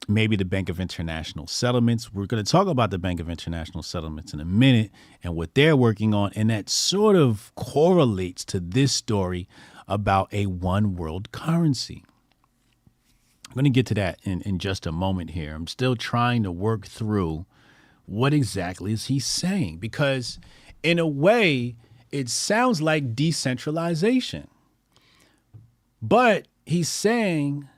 maybe 0.08 0.37
the 0.37 0.44
Bank 0.44 0.68
of 0.68 0.80
International 0.80 1.46
Settlements. 1.46 2.12
We're 2.12 2.26
going 2.26 2.42
to 2.42 2.50
talk 2.50 2.66
about 2.66 2.90
the 2.90 2.98
Bank 2.98 3.20
of 3.20 3.28
International 3.28 3.82
Settlements 3.82 4.32
in 4.32 4.40
a 4.40 4.44
minute 4.44 4.90
and 5.22 5.37
what 5.37 5.54
they're 5.54 5.76
working 5.76 6.14
on. 6.14 6.32
And 6.34 6.50
that 6.50 6.68
sort 6.68 7.14
of 7.14 7.52
correlates 7.54 8.44
to 8.46 8.61
this 8.61 8.92
story 8.92 9.48
about 9.87 10.32
a 10.32 10.46
one 10.46 10.96
world 10.96 11.30
currency. 11.32 12.04
I'm 13.48 13.54
going 13.54 13.64
to 13.64 13.70
get 13.70 13.87
to 13.87 13.94
that 13.94 14.18
in, 14.24 14.42
in 14.42 14.58
just 14.58 14.87
a 14.87 14.92
moment 14.92 15.30
here. 15.30 15.54
I'm 15.54 15.66
still 15.66 15.96
trying 15.96 16.42
to 16.42 16.52
work 16.52 16.87
through 16.87 17.46
what 18.04 18.34
exactly 18.34 18.92
is 18.92 19.06
he 19.06 19.18
saying 19.18 19.78
because 19.78 20.38
in 20.82 20.98
a 20.98 21.06
way 21.06 21.76
it 22.11 22.28
sounds 22.28 22.80
like 22.80 23.14
decentralization. 23.14 24.48
But 26.00 26.46
he's 26.64 26.88
saying 26.88 27.68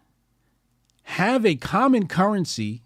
have 1.03 1.45
a 1.45 1.57
common 1.57 2.07
currency 2.07 2.83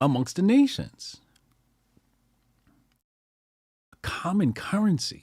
amongst 0.00 0.36
the 0.36 0.42
nations. 0.42 1.18
A 3.92 3.96
common 4.02 4.52
currency. 4.54 5.22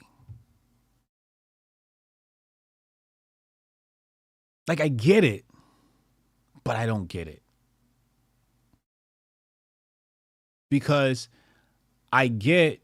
Like, 4.66 4.80
I 4.80 4.88
get 4.88 5.24
it, 5.24 5.44
but 6.64 6.76
I 6.76 6.86
don't 6.86 7.08
get 7.08 7.28
it. 7.28 7.42
Because 10.70 11.28
I 12.12 12.28
get 12.28 12.80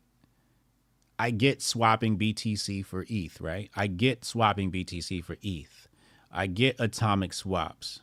I 1.21 1.31
get 1.31 1.61
swapping 1.61 2.16
BTC 2.19 2.83
for 2.87 3.05
ETH, 3.07 3.43
right? 3.43 3.71
I 3.77 3.88
get 3.88 4.25
swapping 4.25 4.73
BTC 4.73 5.23
for 5.23 5.37
ETH. 5.43 5.87
I 6.33 6.47
get 6.47 6.77
atomic 6.79 7.35
swaps. 7.35 8.01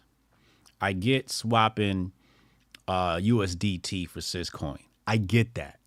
I 0.80 0.94
get 0.94 1.32
swapping 1.32 2.12
uh, 2.88 3.16
USDT 3.16 4.08
for 4.08 4.20
Syscoin. 4.20 4.82
I 5.08 5.18
get 5.18 5.56
that. 5.56 5.80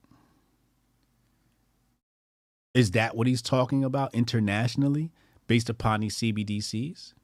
Is 2.75 2.91
that 2.93 3.17
what 3.17 3.29
he's 3.29 3.43
talking 3.43 3.85
about 3.85 4.13
internationally 4.13 5.13
based 5.47 5.71
upon 5.71 6.01
these 6.01 6.17
CBDCs? 6.17 7.15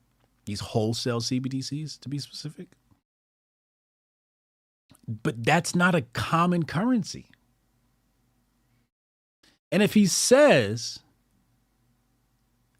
These 0.47 0.61
wholesale 0.61 1.21
CBDCs, 1.21 2.01
to 2.01 2.09
be 2.09 2.19
specific? 2.19 2.69
But 5.07 5.45
that's 5.45 5.75
not 5.75 5.95
a 5.95 6.03
common 6.03 6.65
currency. 6.65 7.27
And 9.71 9.83
if 9.83 9.95
he 9.95 10.07
says 10.07 11.01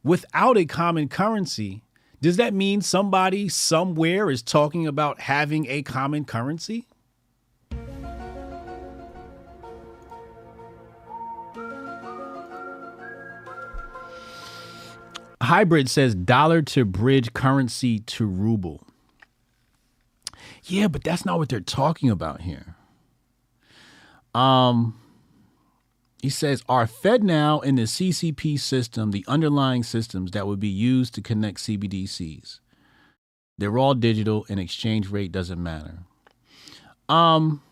without 0.03 0.57
a 0.57 0.65
common 0.65 1.09
currency, 1.09 1.83
does 2.21 2.37
that 2.37 2.55
mean 2.55 2.81
somebody 2.81 3.49
somewhere 3.49 4.31
is 4.31 4.43
talking 4.43 4.87
about 4.87 5.21
having 5.21 5.67
a 5.67 5.83
common 5.83 6.25
currency? 6.25 6.87
Hybrid 15.47 15.89
says 15.89 16.15
dollar 16.15 16.61
to 16.63 16.85
bridge 16.85 17.33
currency 17.33 18.01
to 18.01 18.27
ruble. 18.27 18.85
Yeah, 20.65 20.89
but 20.89 21.05
that's 21.05 21.25
not 21.25 21.39
what 21.39 21.49
they're 21.49 21.61
talking 21.61 22.11
about 22.11 22.43
here. 22.43 22.75
Um, 24.35 25.01
he 26.21 26.29
says, 26.29 26.63
are 26.69 26.87
FedNow 26.87 27.63
in 27.65 27.77
the 27.77 27.83
CCP 27.83 28.59
system 28.59 29.13
the 29.13 29.25
underlying 29.29 29.83
systems 29.83 30.33
that 30.33 30.47
would 30.47 30.61
be 30.61 30.69
used 30.69 31.15
to 31.15 31.23
connect 31.23 31.59
CBDCs? 31.59 32.59
They're 33.57 33.79
all 33.79 33.95
digital 33.95 34.45
and 34.49 34.61
exchange 34.61 35.11
rate 35.11 35.33
doesn't 35.33 35.63
matter. 35.63 36.01
Um, 37.09 37.63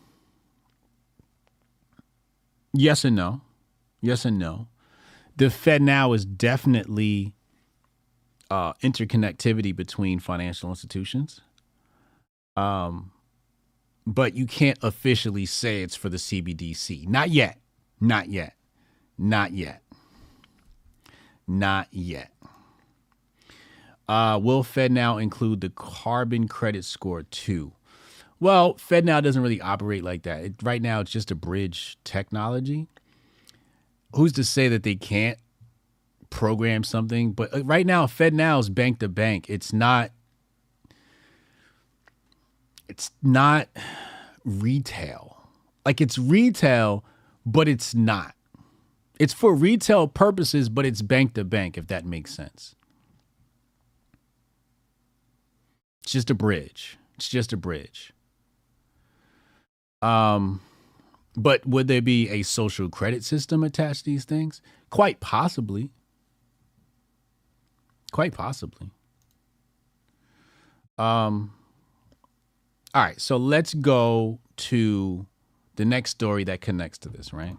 yes 2.73 3.03
and 3.03 3.15
no. 3.15 3.41
Yes 4.01 4.25
and 4.25 4.39
no. 4.39 4.69
The 5.35 5.47
FedNow 5.47 6.15
is 6.15 6.25
definitely 6.25 7.34
uh, 8.49 8.73
interconnectivity 8.75 9.75
between 9.75 10.19
financial 10.19 10.69
institutions. 10.69 11.41
Um, 12.55 13.11
but 14.07 14.35
you 14.35 14.45
can't 14.45 14.77
officially 14.81 15.45
say 15.45 15.81
it's 15.81 15.95
for 15.95 16.09
the 16.09 16.17
CBDC. 16.17 17.07
Not 17.07 17.29
yet. 17.29 17.59
Not 17.99 18.29
yet. 18.29 18.55
Not 19.17 19.51
yet. 19.51 19.81
Not 21.47 21.87
yet. 21.91 22.31
Uh, 24.07 24.39
will 24.41 24.63
FedNow 24.63 25.21
include 25.21 25.61
the 25.61 25.69
carbon 25.69 26.47
credit 26.47 26.85
score 26.85 27.23
too? 27.23 27.71
Well, 28.39 28.75
FedNow 28.75 29.23
doesn't 29.23 29.41
really 29.41 29.61
operate 29.61 30.03
like 30.03 30.23
that. 30.23 30.43
It, 30.43 30.53
right 30.61 30.81
now, 30.81 30.99
it's 30.99 31.11
just 31.11 31.31
a 31.31 31.35
bridge 31.35 31.97
technology. 32.03 32.87
Who's 34.13 34.33
to 34.33 34.43
say 34.43 34.67
that 34.67 34.83
they 34.83 34.95
can't 34.95 35.39
program 36.29 36.83
something? 36.83 37.31
But 37.31 37.53
uh, 37.53 37.63
right 37.63 37.85
now, 37.85 38.05
FedNow 38.05 38.59
is 38.59 38.69
bank 38.69 38.99
to 38.99 39.09
bank. 39.09 39.49
It's 39.49 39.73
not. 39.73 40.11
It's 42.87 43.11
not 43.23 43.67
retail. 44.43 45.37
Like 45.85 46.01
it's 46.01 46.17
retail, 46.17 47.03
but 47.45 47.67
it's 47.67 47.95
not. 47.95 48.35
It's 49.19 49.33
for 49.33 49.55
retail 49.55 50.07
purposes, 50.07 50.69
but 50.69 50.85
it's 50.85 51.01
bank 51.01 51.33
to 51.35 51.43
bank, 51.43 51.77
if 51.77 51.87
that 51.87 52.05
makes 52.05 52.33
sense. 52.33 52.75
It's 56.03 56.11
just 56.11 56.29
a 56.29 56.35
bridge. 56.35 56.97
It's 57.15 57.29
just 57.29 57.53
a 57.53 57.57
bridge. 57.57 58.13
Um, 60.01 60.61
but 61.35 61.65
would 61.65 61.87
there 61.87 62.01
be 62.01 62.29
a 62.29 62.43
social 62.43 62.89
credit 62.89 63.23
system 63.23 63.63
attached 63.63 64.05
to 64.05 64.11
these 64.11 64.25
things? 64.25 64.61
Quite 64.89 65.19
possibly. 65.19 65.91
Quite 68.15 68.31
possibly. 68.31 68.91
Um. 70.97 71.53
All 72.93 73.03
right, 73.03 73.19
so 73.19 73.35
let's 73.35 73.73
go 73.73 74.39
to 74.55 75.25
the 75.75 75.83
next 75.83 76.11
story 76.11 76.45
that 76.45 76.61
connects 76.61 76.97
to 76.99 77.09
this, 77.09 77.33
right? 77.33 77.57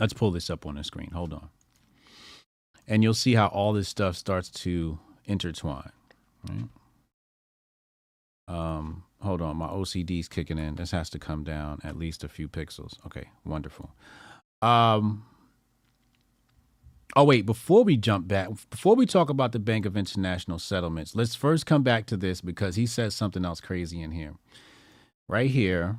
Let's 0.00 0.12
pull 0.12 0.32
this 0.32 0.50
up 0.50 0.66
on 0.66 0.74
the 0.74 0.82
screen. 0.82 1.12
Hold 1.12 1.32
on. 1.32 1.48
And 2.88 3.04
you'll 3.04 3.14
see 3.14 3.34
how 3.34 3.46
all 3.46 3.72
this 3.72 3.88
stuff 3.88 4.16
starts 4.16 4.48
to 4.62 4.98
intertwine, 5.26 5.92
right? 6.48 6.68
Um, 8.48 9.04
hold 9.22 9.42
on, 9.42 9.58
my 9.58 9.68
OCD's 9.68 10.26
kicking 10.26 10.58
in. 10.58 10.74
This 10.74 10.90
has 10.90 11.08
to 11.10 11.20
come 11.20 11.44
down 11.44 11.78
at 11.84 11.96
least 11.96 12.24
a 12.24 12.28
few 12.28 12.48
pixels. 12.48 12.94
Okay, 13.06 13.28
wonderful. 13.44 13.92
Um, 14.60 15.24
oh 17.16 17.24
wait, 17.24 17.46
before 17.46 17.84
we 17.84 17.96
jump 17.96 18.28
back, 18.28 18.48
before 18.70 18.94
we 18.94 19.06
talk 19.06 19.30
about 19.30 19.52
the 19.52 19.58
Bank 19.58 19.86
of 19.86 19.96
International 19.96 20.58
Settlements, 20.58 21.14
let's 21.14 21.34
first 21.34 21.66
come 21.66 21.82
back 21.82 22.06
to 22.06 22.16
this 22.16 22.40
because 22.40 22.76
he 22.76 22.86
says 22.86 23.14
something 23.14 23.44
else 23.44 23.60
crazy 23.60 24.02
in 24.02 24.12
here. 24.12 24.34
Right 25.28 25.50
here, 25.50 25.98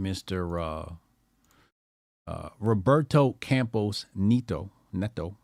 Mr. 0.00 0.60
Uh, 0.60 0.92
uh, 2.30 2.48
Roberto 2.58 3.36
Campos 3.40 4.06
Neto, 4.14 4.70
Neto. 4.92 5.36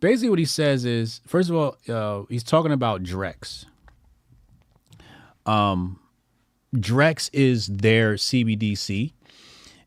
Basically, 0.00 0.30
what 0.30 0.38
he 0.38 0.44
says 0.44 0.84
is, 0.84 1.20
first 1.26 1.48
of 1.48 1.56
all, 1.56 1.76
uh, 1.88 2.24
he's 2.28 2.42
talking 2.42 2.72
about 2.72 3.02
Drex. 3.04 3.66
Um, 5.46 6.00
Drex 6.74 7.30
is 7.32 7.68
their 7.68 8.14
CBDC, 8.14 9.12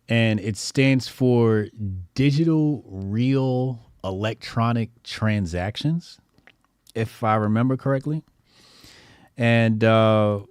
and 0.08 0.40
it 0.40 0.58
stands 0.58 1.08
for 1.08 1.68
Digital 2.14 2.84
Real 2.88 3.80
Electronic 4.04 4.92
Transactions, 5.04 6.20
if 6.94 7.24
I 7.24 7.36
remember 7.36 7.76
correctly. 7.76 8.24
And 9.38 9.84
uh, 9.84 10.42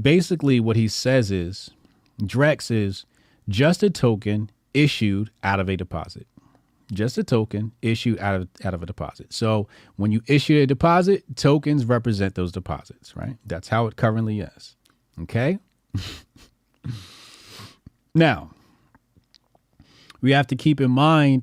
basically, 0.00 0.60
what 0.60 0.76
he 0.76 0.88
says 0.88 1.30
is, 1.30 1.70
Drex 2.22 2.70
is 2.70 3.04
just 3.48 3.82
a 3.82 3.90
token 3.90 4.50
issued 4.72 5.30
out 5.42 5.60
of 5.60 5.68
a 5.68 5.76
deposit. 5.76 6.26
Just 6.92 7.18
a 7.18 7.24
token 7.24 7.72
issued 7.82 8.18
out 8.20 8.34
of 8.34 8.48
out 8.62 8.74
of 8.74 8.82
a 8.82 8.86
deposit. 8.86 9.32
So 9.32 9.68
when 9.96 10.12
you 10.12 10.22
issue 10.26 10.60
a 10.60 10.66
deposit, 10.66 11.24
tokens 11.34 11.86
represent 11.86 12.34
those 12.34 12.52
deposits, 12.52 13.16
right? 13.16 13.36
That's 13.46 13.68
how 13.68 13.86
it 13.86 13.96
currently 13.96 14.40
is. 14.40 14.76
Okay? 15.22 15.58
now, 18.14 18.50
we 20.24 20.30
have 20.30 20.46
to 20.46 20.56
keep 20.56 20.80
in 20.80 20.90
mind 20.90 21.42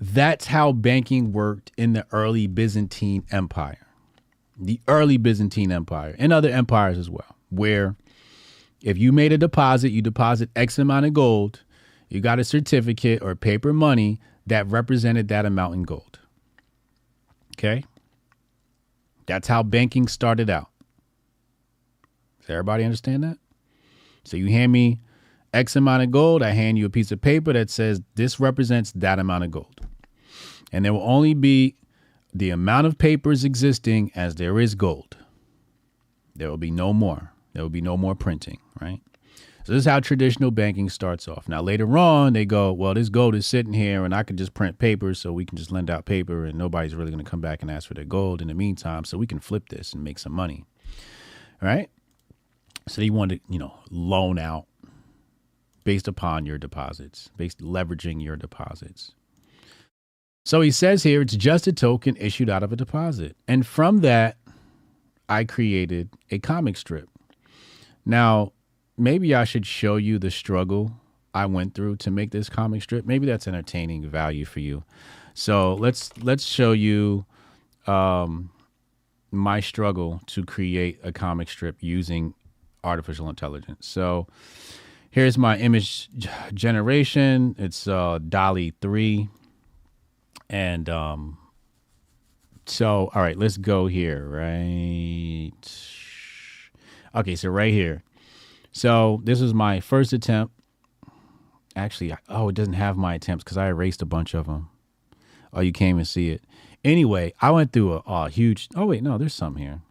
that's 0.00 0.46
how 0.46 0.72
banking 0.72 1.30
worked 1.30 1.70
in 1.76 1.92
the 1.92 2.04
early 2.10 2.48
Byzantine 2.48 3.24
Empire. 3.30 3.86
The 4.58 4.80
early 4.88 5.18
Byzantine 5.18 5.70
Empire 5.70 6.16
and 6.18 6.32
other 6.32 6.50
empires 6.50 6.98
as 6.98 7.08
well, 7.08 7.36
where 7.50 7.94
if 8.82 8.98
you 8.98 9.12
made 9.12 9.30
a 9.30 9.38
deposit, 9.38 9.90
you 9.90 10.02
deposit 10.02 10.50
X 10.56 10.80
amount 10.80 11.06
of 11.06 11.14
gold, 11.14 11.62
you 12.08 12.20
got 12.20 12.40
a 12.40 12.44
certificate 12.44 13.22
or 13.22 13.36
paper 13.36 13.72
money 13.72 14.18
that 14.48 14.66
represented 14.66 15.28
that 15.28 15.46
amount 15.46 15.74
in 15.74 15.84
gold. 15.84 16.18
Okay? 17.56 17.84
That's 19.26 19.46
how 19.46 19.62
banking 19.62 20.08
started 20.08 20.50
out. 20.50 20.70
Does 22.40 22.50
everybody 22.50 22.82
understand 22.82 23.22
that? 23.22 23.38
So 24.24 24.36
you 24.36 24.48
hand 24.48 24.72
me 24.72 24.98
X 25.54 25.76
amount 25.76 26.02
of 26.02 26.10
gold, 26.10 26.42
I 26.42 26.50
hand 26.50 26.78
you 26.78 26.86
a 26.86 26.90
piece 26.90 27.12
of 27.12 27.20
paper 27.20 27.52
that 27.52 27.70
says 27.70 28.02
this 28.16 28.40
represents 28.40 28.92
that 28.92 29.18
amount 29.18 29.44
of 29.44 29.50
gold. 29.50 29.80
And 30.72 30.84
there 30.84 30.92
will 30.92 31.08
only 31.08 31.34
be 31.34 31.76
the 32.34 32.50
amount 32.50 32.86
of 32.86 32.98
papers 32.98 33.44
existing 33.44 34.10
as 34.16 34.34
there 34.34 34.58
is 34.58 34.74
gold. 34.74 35.16
There 36.34 36.50
will 36.50 36.58
be 36.58 36.72
no 36.72 36.92
more. 36.92 37.32
There 37.52 37.62
will 37.62 37.70
be 37.70 37.80
no 37.80 37.96
more 37.96 38.16
printing, 38.16 38.58
right? 38.80 39.00
So 39.64 39.72
this 39.72 39.80
is 39.80 39.86
how 39.86 40.00
traditional 40.00 40.50
banking 40.50 40.90
starts 40.90 41.28
off. 41.28 41.48
Now 41.48 41.62
later 41.62 41.96
on, 41.96 42.32
they 42.32 42.44
go, 42.44 42.72
well, 42.72 42.92
this 42.92 43.08
gold 43.08 43.34
is 43.34 43.46
sitting 43.46 43.72
here, 43.72 44.04
and 44.04 44.14
I 44.14 44.24
can 44.24 44.36
just 44.36 44.52
print 44.52 44.78
paper, 44.78 45.14
so 45.14 45.32
we 45.32 45.46
can 45.46 45.56
just 45.56 45.70
lend 45.70 45.88
out 45.88 46.04
paper, 46.04 46.44
and 46.44 46.58
nobody's 46.58 46.94
really 46.94 47.12
going 47.12 47.24
to 47.24 47.30
come 47.30 47.40
back 47.40 47.62
and 47.62 47.70
ask 47.70 47.88
for 47.88 47.94
their 47.94 48.04
gold 48.04 48.42
in 48.42 48.48
the 48.48 48.54
meantime. 48.54 49.04
So 49.04 49.16
we 49.16 49.26
can 49.26 49.38
flip 49.38 49.68
this 49.70 49.94
and 49.94 50.02
make 50.02 50.18
some 50.18 50.32
money, 50.32 50.64
all 51.62 51.68
right? 51.68 51.88
So 52.88 53.00
they 53.00 53.08
want 53.08 53.30
to, 53.30 53.40
you 53.48 53.58
know, 53.58 53.78
loan 53.90 54.38
out 54.38 54.66
based 55.84 56.08
upon 56.08 56.46
your 56.46 56.58
deposits, 56.58 57.30
based 57.36 57.60
leveraging 57.60 58.22
your 58.22 58.36
deposits. 58.36 59.12
So 60.44 60.60
he 60.60 60.70
says 60.70 61.02
here 61.02 61.22
it's 61.22 61.36
just 61.36 61.66
a 61.66 61.72
token 61.72 62.16
issued 62.18 62.50
out 62.50 62.62
of 62.62 62.72
a 62.72 62.76
deposit, 62.76 63.36
and 63.46 63.66
from 63.66 64.00
that, 64.00 64.36
I 65.28 65.44
created 65.44 66.10
a 66.30 66.38
comic 66.38 66.76
strip. 66.76 67.08
Now, 68.04 68.52
maybe 68.98 69.34
I 69.34 69.44
should 69.44 69.66
show 69.66 69.96
you 69.96 70.18
the 70.18 70.30
struggle 70.30 70.92
I 71.32 71.46
went 71.46 71.74
through 71.74 71.96
to 71.96 72.10
make 72.10 72.30
this 72.30 72.48
comic 72.48 72.82
strip. 72.82 73.06
Maybe 73.06 73.26
that's 73.26 73.48
entertaining 73.48 74.08
value 74.08 74.44
for 74.44 74.60
you. 74.60 74.84
So 75.34 75.74
let's 75.74 76.16
let's 76.18 76.44
show 76.44 76.72
you 76.72 77.26
um, 77.86 78.50
my 79.32 79.60
struggle 79.60 80.20
to 80.26 80.44
create 80.44 81.00
a 81.02 81.10
comic 81.10 81.48
strip 81.48 81.76
using 81.80 82.34
artificial 82.84 83.28
intelligence. 83.28 83.86
So 83.86 84.28
here's 85.14 85.38
my 85.38 85.56
image 85.58 86.08
generation. 86.52 87.54
It's 87.56 87.86
uh, 87.86 88.18
DALL-E 88.28 88.72
three, 88.80 89.28
and 90.50 90.88
um, 90.88 91.38
so 92.66 93.10
all 93.14 93.22
right, 93.22 93.38
let's 93.38 93.56
go 93.56 93.86
here. 93.86 94.26
Right. 94.26 95.52
Okay, 97.14 97.36
so 97.36 97.48
right 97.48 97.72
here. 97.72 98.02
So 98.72 99.20
this 99.22 99.40
was 99.40 99.54
my 99.54 99.78
first 99.78 100.12
attempt. 100.12 100.52
Actually, 101.76 102.16
oh, 102.28 102.48
it 102.48 102.56
doesn't 102.56 102.74
have 102.74 102.96
my 102.96 103.14
attempts 103.14 103.44
because 103.44 103.56
I 103.56 103.68
erased 103.68 104.02
a 104.02 104.06
bunch 104.06 104.34
of 104.34 104.46
them. 104.46 104.68
Oh, 105.52 105.60
you 105.60 105.70
can't 105.70 105.90
even 105.90 106.04
see 106.04 106.30
it. 106.30 106.42
Anyway, 106.82 107.32
I 107.40 107.52
went 107.52 107.72
through 107.72 107.94
a, 107.94 108.02
a 108.06 108.28
huge. 108.28 108.68
Oh 108.74 108.86
wait, 108.86 109.04
no, 109.04 109.16
there's 109.16 109.32
some 109.34 109.56
here. 109.56 109.82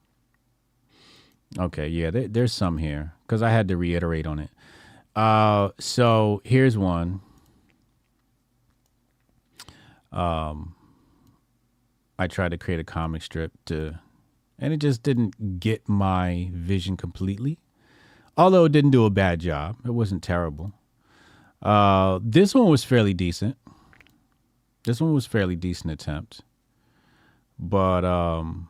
Okay, 1.58 1.88
yeah, 1.88 2.12
there, 2.12 2.28
there's 2.28 2.52
some 2.52 2.80
here 2.80 3.14
because 3.22 3.42
I 3.42 3.52
had 3.52 3.70
to 3.70 3.78
reiterate 3.78 4.28
on 4.28 4.40
it. 4.40 4.50
Uh, 5.16 5.70
so 5.80 6.42
here's 6.44 6.78
one. 6.78 7.22
Um, 10.12 10.76
I 12.18 12.28
tried 12.28 12.50
to 12.50 12.58
create 12.58 12.80
a 12.80 12.84
comic 12.84 13.22
strip 13.22 13.52
to, 13.66 14.00
and 14.60 14.74
it 14.74 14.78
just 14.78 15.04
didn't 15.04 15.60
get 15.60 15.88
my 15.88 16.50
vision 16.54 16.98
completely. 16.98 17.60
Although 18.38 18.66
it 18.66 18.72
didn't 18.72 18.92
do 18.92 19.06
a 19.06 19.10
bad 19.10 19.40
job, 19.40 19.78
it 19.86 19.92
wasn't 19.92 20.24
terrible. 20.24 20.74
Uh, 21.62 22.20
this 22.24 22.54
one 22.54 22.70
was 22.70 22.84
fairly 22.84 23.14
decent. 23.14 23.58
This 24.86 25.00
one 25.00 25.14
was 25.14 25.28
a 25.28 25.30
fairly 25.30 25.56
decent 25.56 25.92
attempt, 25.94 26.42
but 27.58 28.04
um, 28.04 28.68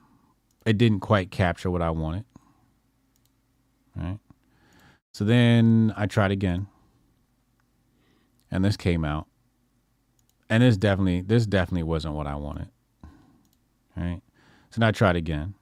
it 0.65 0.77
didn't 0.77 0.99
quite 0.99 1.31
capture 1.31 1.71
what 1.71 1.81
I 1.81 1.89
wanted. 1.89 2.25
Right. 3.95 4.19
So 5.13 5.23
then 5.23 5.93
I 5.95 6.07
tried 6.07 6.31
again, 6.31 6.67
and 8.51 8.65
this 8.65 8.75
came 8.75 9.05
out, 9.05 9.27
and 10.49 10.61
this 10.61 10.75
definitely 10.75 11.21
this 11.21 11.45
definitely 11.45 11.83
wasn't 11.83 12.15
what 12.15 12.27
I 12.27 12.35
wanted. 12.35 12.69
Right. 13.95 14.21
So 14.71 14.81
then 14.81 14.89
I 14.89 14.91
tried 14.91 15.15
again, 15.15 15.53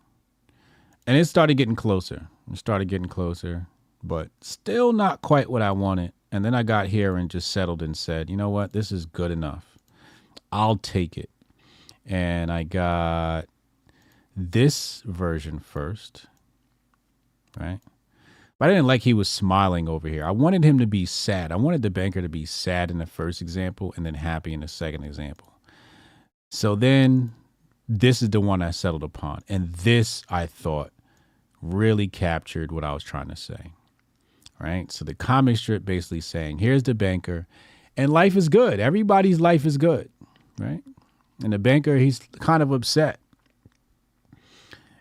and 1.06 1.18
it 1.18 1.26
started 1.26 1.56
getting 1.56 1.76
closer. 1.76 2.30
It 2.50 2.58
started 2.58 2.88
getting 2.88 3.10
closer, 3.10 3.68
but 4.02 4.30
still 4.40 4.94
not 4.94 5.22
quite 5.22 5.50
what 5.50 5.62
I 5.62 5.72
wanted. 5.72 6.14
And 6.32 6.46
then 6.46 6.56
I 6.56 6.64
got 6.64 6.88
here 6.88 7.18
and 7.18 7.30
just 7.30 7.52
settled 7.52 7.82
and 7.82 7.96
said, 7.96 8.30
you 8.30 8.38
know 8.38 8.50
what, 8.50 8.72
this 8.72 8.90
is 8.90 9.06
good 9.06 9.32
enough. 9.32 9.78
I'll 10.50 10.78
take 10.78 11.18
it. 11.18 11.30
And 12.06 12.50
I 12.50 12.64
got 12.64 13.48
this 14.36 15.04
version 15.06 15.60
first, 15.60 16.28
right? 17.60 17.80
But 18.62 18.70
I 18.70 18.74
didn't 18.74 18.86
like 18.86 19.02
he 19.02 19.16
was 19.16 19.28
smiling 19.28 19.90
over 19.90 20.08
here. 20.08 20.24
I 20.24 20.30
wanted 20.30 20.64
him 20.64 20.78
to 20.78 20.86
be 20.86 21.08
sad. 21.08 21.52
I 21.52 21.56
wanted 21.56 21.82
the 21.82 21.90
banker 21.90 22.22
to 22.22 22.30
be 22.30 22.46
sad 22.46 22.92
in 22.92 23.00
the 23.00 23.08
first 23.08 23.42
example 23.42 23.92
and 23.96 24.06
then 24.06 24.14
happy 24.14 24.54
in 24.54 24.60
the 24.60 24.68
second 24.68 25.04
example. 25.04 25.52
So 26.52 26.76
then 26.76 27.34
this 27.90 28.22
is 28.22 28.30
the 28.30 28.40
one 28.40 28.62
I 28.62 28.70
settled 28.70 29.02
upon. 29.02 29.42
And 29.50 29.74
this 29.74 30.22
I 30.30 30.46
thought 30.46 30.92
really 31.60 32.08
captured 32.08 32.72
what 32.72 32.84
I 32.84 32.94
was 32.94 33.04
trying 33.04 33.30
to 33.30 33.36
say 33.36 33.72
right? 34.62 34.92
So 34.92 35.04
the 35.04 35.16
comic 35.16 35.58
strip 35.58 35.84
basically 35.84 36.22
saying, 36.22 36.60
here's 36.60 36.84
the 36.84 36.94
banker, 36.94 37.48
and 37.98 38.12
life 38.12 38.36
is 38.36 38.48
good. 38.48 38.80
Everybody's 38.80 39.40
life 39.40 39.66
is 39.66 39.78
good, 39.78 40.10
right? 40.60 40.84
And 41.44 41.52
the 41.52 41.60
banker, 41.60 41.98
he's 41.98 42.20
kind 42.40 42.62
of 42.62 42.72
upset. 42.72 43.20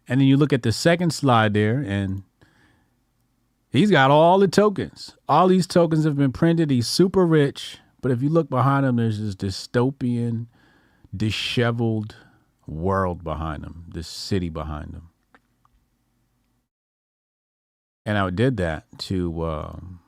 And 0.09 0.21
then 0.21 0.27
you 0.27 0.37
look 0.37 0.53
at 0.53 0.63
the 0.63 0.73
second 0.73 1.13
slide 1.13 1.55
there, 1.55 1.85
and 1.87 2.23
he's 3.71 3.91
got 3.91 4.11
all 4.11 4.39
the 4.39 4.49
tokens. 4.49 5.17
All 5.29 5.49
these 5.49 5.67
tokens 5.67 6.05
have 6.05 6.17
been 6.17 6.33
printed. 6.33 6.71
He's 6.71 6.87
super 6.87 7.27
rich. 7.27 7.79
But 8.01 8.13
if 8.13 8.23
you 8.23 8.29
look 8.29 8.49
behind 8.49 8.87
him, 8.87 8.97
there's 8.97 9.21
this 9.21 9.35
dystopian, 9.35 10.47
disheveled 11.15 12.17
world 12.67 13.23
behind 13.23 13.65
him, 13.65 13.85
this 13.89 14.09
city 14.09 14.49
behind 14.49 14.95
him. 14.95 15.09
And 18.07 18.17
I 18.17 18.31
did 18.31 18.57
that 18.57 18.87
to. 18.99 19.45
Um, 19.45 20.01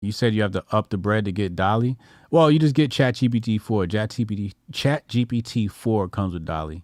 you 0.00 0.12
said 0.12 0.34
you 0.34 0.40
have 0.40 0.52
to 0.52 0.64
up 0.72 0.88
the 0.88 0.96
bread 0.96 1.26
to 1.26 1.32
get 1.32 1.54
DALL-E. 1.54 1.96
Well, 2.30 2.50
you 2.50 2.58
just 2.58 2.74
get 2.74 2.90
ChatGPT 2.90 3.60
four. 3.60 3.84
ChatGPT 3.84 4.54
ChatGPT 4.72 5.70
four 5.70 6.08
comes 6.08 6.32
with 6.32 6.46
DALL-E, 6.46 6.82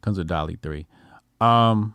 comes 0.00 0.18
with 0.18 0.28
DALL-E 0.28 0.58
three. 0.62 0.86
Um, 1.40 1.94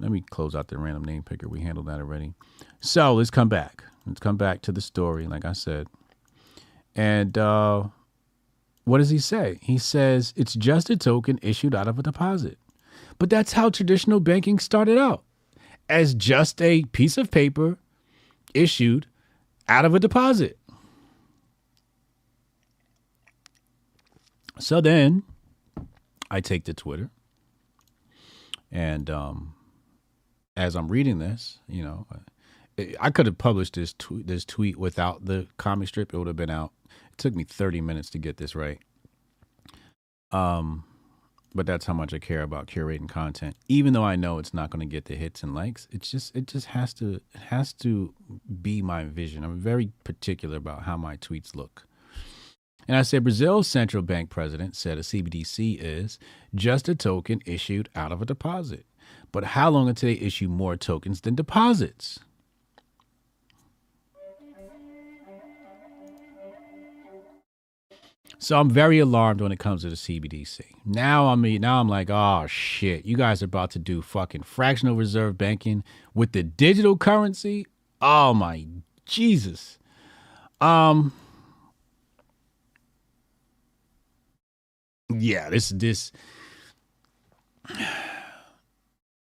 let 0.00 0.10
me 0.10 0.22
close 0.30 0.54
out 0.54 0.68
the 0.68 0.78
random 0.78 1.04
name 1.04 1.22
picker. 1.22 1.48
We 1.48 1.60
handled 1.60 1.86
that 1.86 1.98
already. 1.98 2.34
So 2.80 3.14
let's 3.14 3.30
come 3.30 3.48
back. 3.48 3.84
Let's 4.06 4.20
come 4.20 4.36
back 4.36 4.62
to 4.62 4.72
the 4.72 4.80
story, 4.80 5.26
like 5.26 5.44
I 5.44 5.52
said. 5.52 5.86
And 6.94 7.36
uh, 7.36 7.84
what 8.84 8.98
does 8.98 9.10
he 9.10 9.18
say? 9.18 9.58
He 9.62 9.78
says 9.78 10.32
it's 10.36 10.54
just 10.54 10.90
a 10.90 10.96
token 10.96 11.38
issued 11.42 11.74
out 11.74 11.86
of 11.86 11.98
a 11.98 12.02
deposit. 12.02 12.58
But 13.18 13.30
that's 13.30 13.52
how 13.52 13.68
traditional 13.68 14.20
banking 14.20 14.58
started 14.58 14.96
out 14.96 15.22
as 15.88 16.14
just 16.14 16.62
a 16.62 16.84
piece 16.84 17.18
of 17.18 17.30
paper 17.30 17.76
issued 18.54 19.06
out 19.68 19.84
of 19.84 19.94
a 19.94 20.00
deposit. 20.00 20.58
So 24.58 24.80
then 24.80 25.22
I 26.30 26.40
take 26.40 26.64
to 26.64 26.74
Twitter 26.74 27.10
and 28.70 29.10
um, 29.10 29.54
as 30.60 30.76
I'm 30.76 30.88
reading 30.88 31.18
this, 31.18 31.58
you 31.68 31.82
know, 31.82 32.06
I 33.00 33.10
could 33.10 33.26
have 33.26 33.38
published 33.38 33.74
this 33.74 33.94
tweet, 33.98 34.26
this 34.26 34.44
tweet 34.44 34.76
without 34.76 35.24
the 35.24 35.46
comic 35.56 35.88
strip. 35.88 36.12
It 36.12 36.18
would 36.18 36.26
have 36.26 36.36
been 36.36 36.50
out. 36.50 36.72
It 36.84 37.18
took 37.18 37.34
me 37.34 37.44
30 37.44 37.80
minutes 37.80 38.10
to 38.10 38.18
get 38.18 38.36
this 38.36 38.54
right. 38.54 38.78
Um, 40.30 40.84
but 41.54 41.66
that's 41.66 41.86
how 41.86 41.94
much 41.94 42.12
I 42.12 42.18
care 42.18 42.42
about 42.42 42.66
curating 42.66 43.08
content. 43.08 43.56
Even 43.68 43.94
though 43.94 44.04
I 44.04 44.16
know 44.16 44.38
it's 44.38 44.54
not 44.54 44.70
going 44.70 44.86
to 44.86 44.92
get 44.92 45.06
the 45.06 45.16
hits 45.16 45.42
and 45.42 45.54
likes, 45.54 45.88
it's 45.90 46.10
just 46.10 46.36
it 46.36 46.46
just 46.46 46.66
has 46.66 46.92
to 46.94 47.14
it 47.14 47.40
has 47.48 47.72
to 47.74 48.14
be 48.62 48.82
my 48.82 49.04
vision. 49.04 49.42
I'm 49.42 49.58
very 49.58 49.90
particular 50.04 50.58
about 50.58 50.82
how 50.82 50.96
my 50.96 51.16
tweets 51.16 51.56
look. 51.56 51.86
And 52.86 52.96
I 52.96 53.02
said 53.02 53.24
Brazil's 53.24 53.66
central 53.66 54.02
bank 54.02 54.30
president 54.30 54.76
said 54.76 54.98
a 54.98 55.02
CBDC 55.02 55.78
is 55.80 56.18
just 56.54 56.88
a 56.88 56.94
token 56.94 57.40
issued 57.46 57.88
out 57.94 58.12
of 58.12 58.20
a 58.20 58.26
deposit. 58.26 58.84
But 59.32 59.44
how 59.44 59.70
long 59.70 59.88
until 59.88 60.08
they 60.08 60.14
issue 60.14 60.48
more 60.48 60.76
tokens 60.76 61.20
than 61.20 61.34
deposits? 61.34 62.18
So 68.42 68.58
I'm 68.58 68.70
very 68.70 68.98
alarmed 68.98 69.42
when 69.42 69.52
it 69.52 69.58
comes 69.58 69.82
to 69.82 69.90
the 69.90 69.96
CBDC. 69.96 70.62
Now 70.86 71.26
I'm 71.26 71.42
now 71.60 71.78
I'm 71.78 71.88
like, 71.88 72.08
oh 72.08 72.46
shit, 72.46 73.04
you 73.04 73.14
guys 73.14 73.42
are 73.42 73.44
about 73.44 73.70
to 73.72 73.78
do 73.78 74.00
fucking 74.00 74.44
fractional 74.44 74.96
reserve 74.96 75.36
banking 75.36 75.84
with 76.14 76.32
the 76.32 76.42
digital 76.42 76.96
currency. 76.96 77.66
Oh 78.00 78.32
my 78.32 78.66
Jesus. 79.04 79.78
Um 80.58 81.12
Yeah, 85.12 85.50
this 85.50 85.68
this 85.68 86.10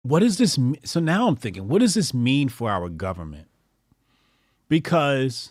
what 0.03 0.19
does 0.19 0.37
this 0.37 0.57
mean? 0.57 0.79
So 0.83 0.99
now 0.99 1.27
I'm 1.27 1.35
thinking, 1.35 1.67
what 1.67 1.79
does 1.79 1.93
this 1.95 2.13
mean 2.13 2.49
for 2.49 2.69
our 2.69 2.89
government? 2.89 3.47
Because 4.67 5.49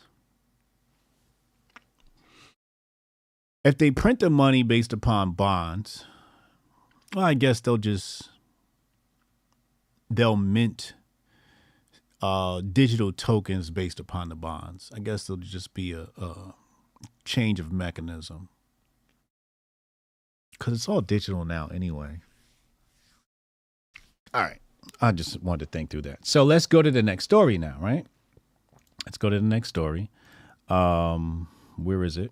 if 3.65 3.79
they 3.79 3.91
print 3.91 4.21
the 4.21 4.31
money 4.31 4.63
based 4.63 4.93
upon 4.93 5.33
bonds, 5.33 6.05
well, 7.15 7.25
I 7.25 7.35
guess 7.35 7.61
they'll 7.61 7.79
just 7.79 8.29
they'll 10.11 10.37
mint 10.37 10.95
uh, 12.21 12.61
digital 12.61 13.13
tokens 13.13 13.71
based 13.71 13.99
upon 13.99 14.29
the 14.29 14.35
bonds. 14.35 14.91
I 14.95 15.01
guess 15.01 15.27
there'll 15.27 15.41
just 15.41 15.73
be 15.75 15.93
a, 15.93 16.09
a 16.17 16.55
change 17.25 17.59
of 17.59 17.73
mechanism 17.73 18.49
because 20.53 20.75
it's 20.75 20.89
all 20.89 21.01
digital 21.01 21.45
now 21.45 21.69
anyway. 21.69 22.21
All 24.35 24.43
right. 24.43 24.59
I 25.01 25.13
just 25.13 25.43
wanted 25.43 25.67
to 25.67 25.71
think 25.71 25.91
through 25.91 26.03
that. 26.03 26.27
So 26.27 26.45
let's 26.45 26.67
go 26.67 26.81
to 26.83 26.91
the 26.91 27.03
next 27.03 27.25
story 27.25 27.59
now, 27.59 27.77
right? 27.81 28.07
Let's 29.05 29.19
go 29.19 29.31
to 29.31 29.37
the 29.37 29.45
next 29.45 29.69
story. 29.69 30.11
Um, 30.69 31.49
where 31.77 32.05
is 32.05 32.17
it? 32.17 32.31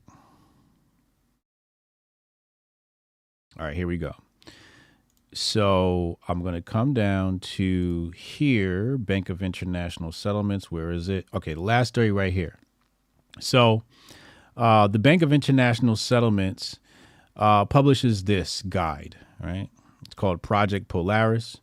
All 3.58 3.66
right, 3.66 3.76
here 3.76 3.86
we 3.86 3.98
go. 3.98 4.14
So 5.34 6.18
I'm 6.28 6.42
going 6.42 6.54
to 6.54 6.62
come 6.62 6.94
down 6.94 7.40
to 7.40 8.12
here, 8.16 8.96
Bank 8.96 9.28
of 9.28 9.42
International 9.42 10.12
Settlements. 10.12 10.70
Where 10.70 10.90
is 10.90 11.08
it? 11.08 11.26
Okay, 11.34 11.54
last 11.54 11.88
story 11.88 12.10
right 12.10 12.32
here. 12.32 12.58
So 13.38 13.82
uh, 14.56 14.88
the 14.88 14.98
Bank 14.98 15.22
of 15.22 15.32
International 15.32 15.96
Settlements 15.96 16.78
uh, 17.36 17.64
publishes 17.64 18.24
this 18.24 18.62
guide, 18.62 19.16
right? 19.40 19.68
It's 20.04 20.14
called 20.14 20.42
Project 20.42 20.88
Polaris. 20.88 21.60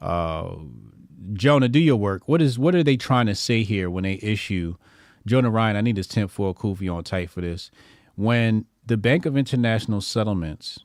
Uh, 0.00 0.56
Jonah, 1.32 1.68
do 1.68 1.78
your 1.78 1.96
work. 1.96 2.28
What 2.28 2.40
is 2.42 2.58
what 2.58 2.74
are 2.74 2.84
they 2.84 2.96
trying 2.96 3.26
to 3.26 3.34
say 3.34 3.62
here 3.62 3.90
when 3.90 4.04
they 4.04 4.18
issue 4.22 4.76
Jonah 5.26 5.50
Ryan? 5.50 5.76
I 5.76 5.80
need 5.80 5.96
this 5.96 6.06
10 6.06 6.28
4 6.28 6.54
Kufi 6.54 6.92
on 6.92 7.04
tight 7.04 7.30
for 7.30 7.40
this. 7.40 7.70
When 8.14 8.66
the 8.86 8.96
Bank 8.96 9.26
of 9.26 9.36
International 9.36 10.00
Settlements 10.00 10.80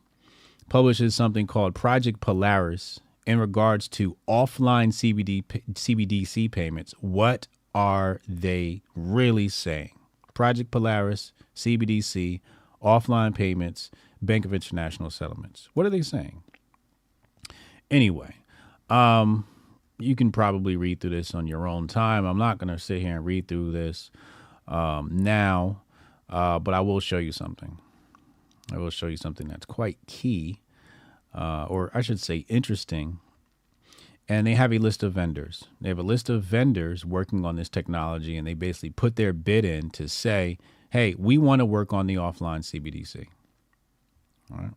publishes 0.69 1.13
something 1.15 1.47
called 1.47 1.75
Project 1.75 2.19
Polaris 2.19 2.99
in 3.25 3.39
regards 3.39 3.87
to 3.89 4.17
offline 4.27 4.89
CBD 4.89 5.43
CBDC 5.73 6.51
payments, 6.51 6.93
what 6.99 7.47
are 7.75 8.19
they 8.27 8.81
really 8.95 9.47
saying? 9.47 9.91
Project 10.33 10.71
Polaris, 10.71 11.33
CBDC, 11.55 12.41
offline 12.81 13.35
payments, 13.35 13.91
Bank 14.21 14.45
of 14.45 14.53
International 14.53 15.09
Settlements. 15.09 15.69
What 15.73 15.85
are 15.85 15.89
they 15.89 16.01
saying? 16.01 16.43
Anyway, 17.89 18.35
um, 18.91 19.47
you 19.99 20.15
can 20.15 20.31
probably 20.31 20.75
read 20.75 20.99
through 20.99 21.11
this 21.11 21.33
on 21.33 21.47
your 21.47 21.67
own 21.67 21.87
time. 21.87 22.25
I'm 22.25 22.37
not 22.37 22.57
going 22.57 22.67
to 22.67 22.79
sit 22.79 23.01
here 23.01 23.15
and 23.15 23.25
read 23.25 23.47
through 23.47 23.71
this 23.71 24.11
um, 24.67 25.09
now, 25.11 25.83
uh, 26.29 26.59
but 26.59 26.73
I 26.73 26.81
will 26.81 26.99
show 26.99 27.17
you 27.17 27.31
something. 27.31 27.79
I 28.73 28.77
will 28.77 28.89
show 28.89 29.07
you 29.07 29.17
something 29.17 29.47
that's 29.47 29.65
quite 29.65 29.97
key, 30.07 30.61
uh, 31.33 31.65
or 31.69 31.89
I 31.93 32.01
should 32.01 32.19
say, 32.19 32.45
interesting. 32.49 33.19
And 34.27 34.47
they 34.47 34.55
have 34.55 34.71
a 34.71 34.77
list 34.77 35.03
of 35.03 35.13
vendors. 35.13 35.65
They 35.79 35.89
have 35.89 35.99
a 35.99 36.03
list 36.03 36.29
of 36.29 36.43
vendors 36.43 37.05
working 37.05 37.45
on 37.45 37.55
this 37.55 37.69
technology, 37.69 38.37
and 38.37 38.47
they 38.47 38.53
basically 38.53 38.91
put 38.91 39.15
their 39.15 39.33
bid 39.33 39.65
in 39.65 39.89
to 39.91 40.07
say, 40.07 40.57
hey, 40.89 41.15
we 41.17 41.37
want 41.37 41.59
to 41.59 41.65
work 41.65 41.93
on 41.93 42.07
the 42.07 42.15
offline 42.15 42.59
CBDC. 42.59 43.27
All 44.51 44.57
right. 44.57 44.71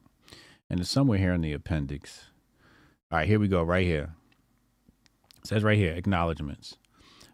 And 0.70 0.80
it's 0.80 0.90
somewhere 0.90 1.18
here 1.18 1.32
in 1.32 1.40
the 1.40 1.52
appendix. 1.52 2.26
All 3.14 3.18
right, 3.18 3.28
here 3.28 3.38
we 3.38 3.46
go, 3.46 3.62
right 3.62 3.86
here. 3.86 4.12
It 5.38 5.46
says 5.46 5.62
right 5.62 5.78
here, 5.78 5.92
acknowledgments. 5.92 6.78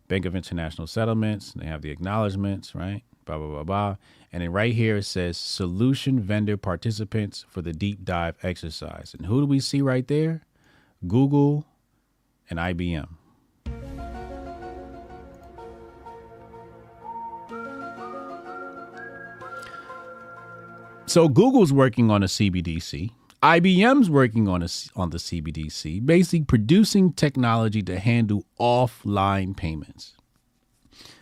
Bank 0.09 0.27
of 0.27 0.37
International 0.37 0.87
Settlements, 0.87 1.55
they 1.57 1.65
have 1.65 1.81
the 1.81 1.91
acknowledgments, 1.91 2.75
right? 2.75 3.03
Blah, 3.25 3.39
blah, 3.39 3.47
blah, 3.47 3.65
blah. 3.65 3.97
And 4.31 4.43
then 4.43 4.53
right 4.53 4.75
here 4.75 4.99
it 4.99 5.05
says 5.05 5.39
solution 5.39 6.21
vendor 6.21 6.59
participants 6.59 7.47
for 7.49 7.63
the 7.63 7.73
deep 7.73 8.05
dive 8.05 8.37
exercise. 8.43 9.15
And 9.17 9.25
who 9.25 9.41
do 9.41 9.47
we 9.47 9.59
see 9.59 9.81
right 9.81 10.07
there? 10.07 10.43
Google 11.09 11.65
and 12.51 12.59
IBM. 12.59 13.09
So 21.07 21.27
Google's 21.31 21.73
working 21.73 22.11
on 22.11 22.23
a 22.23 22.27
CBDC. 22.27 23.13
IBM's 23.43 24.11
working 24.11 24.49
on 24.49 24.63
a, 24.63 24.69
on 24.97 25.11
the 25.11 25.19
CBDC, 25.19 26.05
basically 26.05 26.45
producing 26.45 27.13
technology 27.13 27.83
to 27.83 27.99
handle 27.99 28.45
offline 28.59 29.57
payments. 29.57 30.15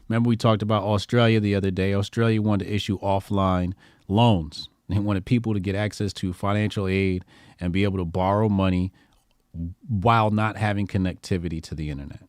Remember, 0.08 0.28
we 0.28 0.36
talked 0.36 0.62
about 0.62 0.82
Australia 0.82 1.38
the 1.38 1.54
other 1.54 1.70
day. 1.70 1.94
Australia 1.94 2.42
wanted 2.42 2.64
to 2.64 2.74
issue 2.74 2.98
offline 3.00 3.74
loans. 4.08 4.68
They 4.88 4.98
wanted 4.98 5.26
people 5.26 5.52
to 5.52 5.60
get 5.60 5.74
access 5.74 6.12
to 6.14 6.32
financial 6.32 6.88
aid 6.88 7.24
and 7.60 7.72
be 7.72 7.84
able 7.84 7.98
to 7.98 8.04
borrow 8.04 8.48
money 8.48 8.92
while 9.86 10.30
not 10.30 10.56
having 10.56 10.86
connectivity 10.86 11.62
to 11.64 11.74
the 11.74 11.90
internet. 11.90 12.22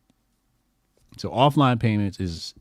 So 1.16 1.30
offline 1.30 1.80
payments 1.80 2.20
is 2.20 2.54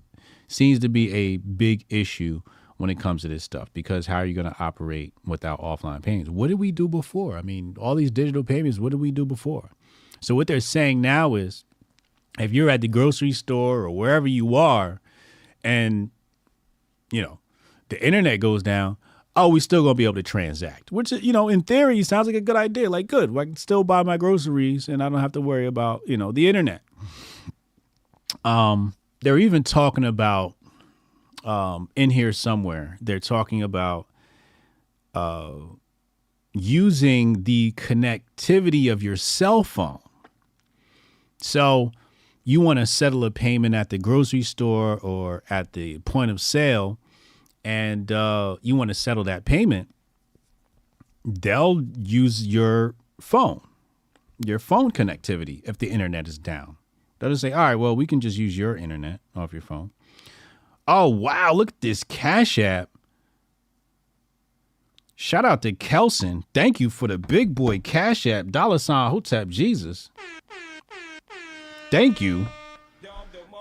seems 0.47 0.79
to 0.79 0.89
be 0.89 1.13
a 1.13 1.37
big 1.37 1.85
issue 1.89 2.41
when 2.79 2.89
it 2.89 2.97
comes 2.97 3.21
to 3.21 3.27
this 3.27 3.43
stuff 3.43 3.69
because 3.73 4.07
how 4.07 4.15
are 4.15 4.25
you 4.25 4.33
going 4.33 4.49
to 4.49 4.55
operate 4.57 5.13
without 5.25 5.59
offline 5.59 6.01
payments? 6.01 6.29
What 6.29 6.47
did 6.47 6.59
we 6.59 6.71
do 6.71 6.87
before? 6.87 7.37
I 7.37 7.41
mean, 7.41 7.75
all 7.77 7.93
these 7.93 8.09
digital 8.09 8.41
payments, 8.41 8.79
what 8.79 8.91
did 8.91 9.01
we 9.01 9.11
do 9.11 9.25
before? 9.25 9.71
So 10.21 10.33
what 10.33 10.47
they're 10.47 10.61
saying 10.61 11.01
now 11.01 11.35
is 11.35 11.65
if 12.39 12.53
you're 12.53 12.69
at 12.69 12.79
the 12.79 12.87
grocery 12.87 13.33
store 13.33 13.81
or 13.81 13.91
wherever 13.91 14.27
you 14.27 14.55
are 14.55 15.01
and 15.61 16.09
you 17.11 17.21
know, 17.21 17.39
the 17.89 18.01
internet 18.01 18.39
goes 18.39 18.63
down, 18.63 18.95
oh, 19.35 19.49
we 19.49 19.59
still 19.59 19.83
gonna 19.83 19.95
be 19.95 20.05
able 20.05 20.15
to 20.15 20.23
transact, 20.23 20.89
which 20.89 21.11
you 21.11 21.33
know, 21.33 21.49
in 21.49 21.61
theory, 21.61 22.01
sounds 22.03 22.27
like 22.27 22.35
a 22.35 22.41
good 22.41 22.55
idea. 22.55 22.89
Like, 22.89 23.07
good, 23.07 23.35
I 23.37 23.43
can 23.45 23.57
still 23.57 23.83
buy 23.83 24.03
my 24.03 24.15
groceries, 24.15 24.87
and 24.87 25.03
I 25.03 25.09
don't 25.09 25.19
have 25.19 25.31
to 25.33 25.41
worry 25.41 25.65
about 25.65 26.01
you 26.05 26.15
know 26.15 26.31
the 26.31 26.47
internet. 26.47 26.81
Um, 28.45 28.93
they're 29.21 29.39
even 29.39 29.63
talking 29.63 30.05
about 30.05 30.55
um 31.43 31.89
in 31.95 32.11
here 32.11 32.33
somewhere. 32.33 32.97
They're 33.01 33.19
talking 33.19 33.61
about 33.63 34.07
uh 35.13 35.51
using 36.53 37.43
the 37.43 37.73
connectivity 37.73 38.91
of 38.91 39.03
your 39.03 39.15
cell 39.15 39.63
phone. 39.63 40.01
So 41.37 41.91
you 42.43 42.59
want 42.59 42.79
to 42.79 42.85
settle 42.85 43.23
a 43.23 43.31
payment 43.31 43.75
at 43.75 43.89
the 43.89 43.97
grocery 43.97 44.41
store 44.41 44.97
or 44.99 45.43
at 45.49 45.73
the 45.73 45.99
point 45.99 46.31
of 46.31 46.41
sale 46.41 46.97
and 47.63 48.11
uh, 48.11 48.57
you 48.61 48.75
want 48.75 48.89
to 48.89 48.93
settle 48.93 49.23
that 49.25 49.45
payment, 49.45 49.93
they'll 51.25 51.83
use 51.97 52.47
your 52.47 52.95
phone, 53.19 53.61
your 54.43 54.59
phone 54.59 54.91
connectivity 54.91 55.61
if 55.67 55.77
the 55.77 55.89
internet 55.89 56.27
is 56.27 56.37
down. 56.37 56.77
They'll 57.19 57.31
just 57.31 57.41
say, 57.41 57.51
all 57.51 57.59
right, 57.59 57.75
well, 57.75 57.95
we 57.95 58.07
can 58.07 58.21
just 58.21 58.37
use 58.37 58.57
your 58.57 58.77
internet 58.77 59.19
off 59.35 59.51
your 59.51 59.61
phone. 59.61 59.91
Oh, 60.91 61.07
wow, 61.07 61.53
look 61.53 61.69
at 61.69 61.81
this 61.81 62.03
Cash 62.03 62.57
App. 62.57 62.89
Shout 65.15 65.45
out 65.45 65.61
to 65.61 65.71
Kelson. 65.71 66.45
Thank 66.55 66.79
you 66.79 66.89
for 66.89 67.07
the 67.07 67.19
big 67.19 67.53
boy 67.53 67.77
Cash 67.77 68.25
App, 68.25 68.47
dollar 68.47 68.79
sign 68.79 69.11
Hotep 69.11 69.49
Jesus. 69.49 70.09
Thank 71.91 72.19
you. 72.19 72.47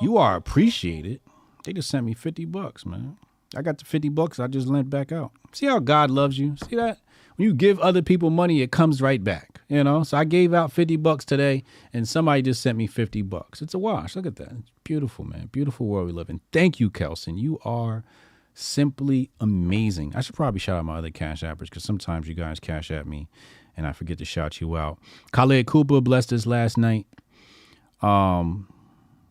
You 0.01 0.17
are 0.17 0.37
appreciated. 0.37 1.21
They 1.65 1.75
just 1.75 1.91
sent 1.91 2.07
me 2.07 2.15
50 2.15 2.47
bucks, 2.47 2.87
man. 2.87 3.19
I 3.55 3.61
got 3.61 3.77
the 3.77 3.85
50 3.85 4.09
bucks 4.09 4.41
I 4.41 4.47
just 4.47 4.67
lent 4.67 4.89
back 4.89 5.13
out. 5.13 5.33
See 5.53 5.67
how 5.67 5.81
God 5.81 6.11
loves 6.11 6.39
you? 6.39 6.57
See 6.67 6.77
that? 6.77 6.97
When 7.37 7.47
you 7.47 7.53
give 7.53 7.79
other 7.81 8.01
people 8.01 8.31
money, 8.31 8.63
it 8.63 8.73
comes 8.73 9.03
right 9.03 9.23
back. 9.23 9.58
You 9.69 9.85
know? 9.85 10.03
So 10.03 10.17
I 10.17 10.25
gave 10.25 10.55
out 10.55 10.73
50 10.73 10.97
bucks 10.97 11.25
today 11.25 11.63
and 11.93 12.09
somebody 12.09 12.43
just 12.43 12.63
sent 12.63 12.79
me 12.79 12.87
50 12.87 13.23
bucks. 13.23 13.63
It's 13.63 13.75
a 13.75 13.79
wash. 13.79 14.17
Look 14.17 14.27
at 14.27 14.37
that. 14.37 14.53
It's 14.53 14.71
beautiful, 14.85 15.25
man. 15.25 15.49
Beautiful 15.53 15.87
world 15.87 16.07
we 16.07 16.13
live 16.13 16.31
in. 16.31 16.41
Thank 16.53 16.81
you, 16.81 16.91
Kelson. 16.91 17.37
You 17.37 17.59
are 17.65 18.05
simply 18.55 19.31
amazing. 19.41 20.13
I 20.17 20.21
should 20.21 20.35
probably 20.35 20.61
shout 20.61 20.79
out 20.79 20.85
my 20.85 20.99
other 20.99 21.11
cash 21.11 21.43
appers 21.43 21.69
because 21.69 21.85
sometimes 21.85 22.27
you 22.27 22.35
guys 22.35 22.59
cash 22.59 22.91
at 22.91 23.07
me 23.07 23.29
and 23.77 23.87
I 23.87 23.93
forget 23.93 24.19
to 24.19 24.25
shout 24.25 24.61
you 24.61 24.77
out. 24.77 24.99
Khaled 25.33 25.67
Cooper 25.67 26.01
blessed 26.01 26.33
us 26.33 26.47
last 26.47 26.77
night. 26.77 27.07
Um, 28.03 28.73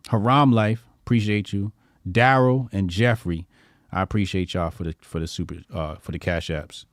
Haram 0.09 0.51
Life, 0.51 0.85
appreciate 1.03 1.51
you. 1.51 1.73
Daryl 2.09 2.69
and 2.71 2.89
Jeffrey, 2.89 3.47
I 3.91 4.01
appreciate 4.01 4.53
y'all 4.53 4.71
for 4.71 4.85
the 4.85 4.95
for 5.01 5.19
the 5.19 5.27
super 5.27 5.57
uh 5.73 5.95
for 5.95 6.13
the 6.13 6.19
cash 6.19 6.47
apps. 6.47 6.85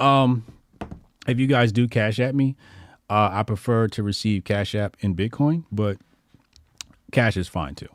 Um, 0.00 0.44
if 1.26 1.38
you 1.38 1.46
guys 1.46 1.72
do 1.72 1.88
cash 1.88 2.18
at 2.18 2.34
me, 2.34 2.56
uh, 3.10 3.30
I 3.32 3.42
prefer 3.42 3.88
to 3.88 4.02
receive 4.02 4.44
cash 4.44 4.74
app 4.74 4.96
in 5.00 5.14
Bitcoin, 5.14 5.64
but 5.70 5.98
cash 7.12 7.36
is 7.36 7.48
fine 7.48 7.74
too. 7.74 7.88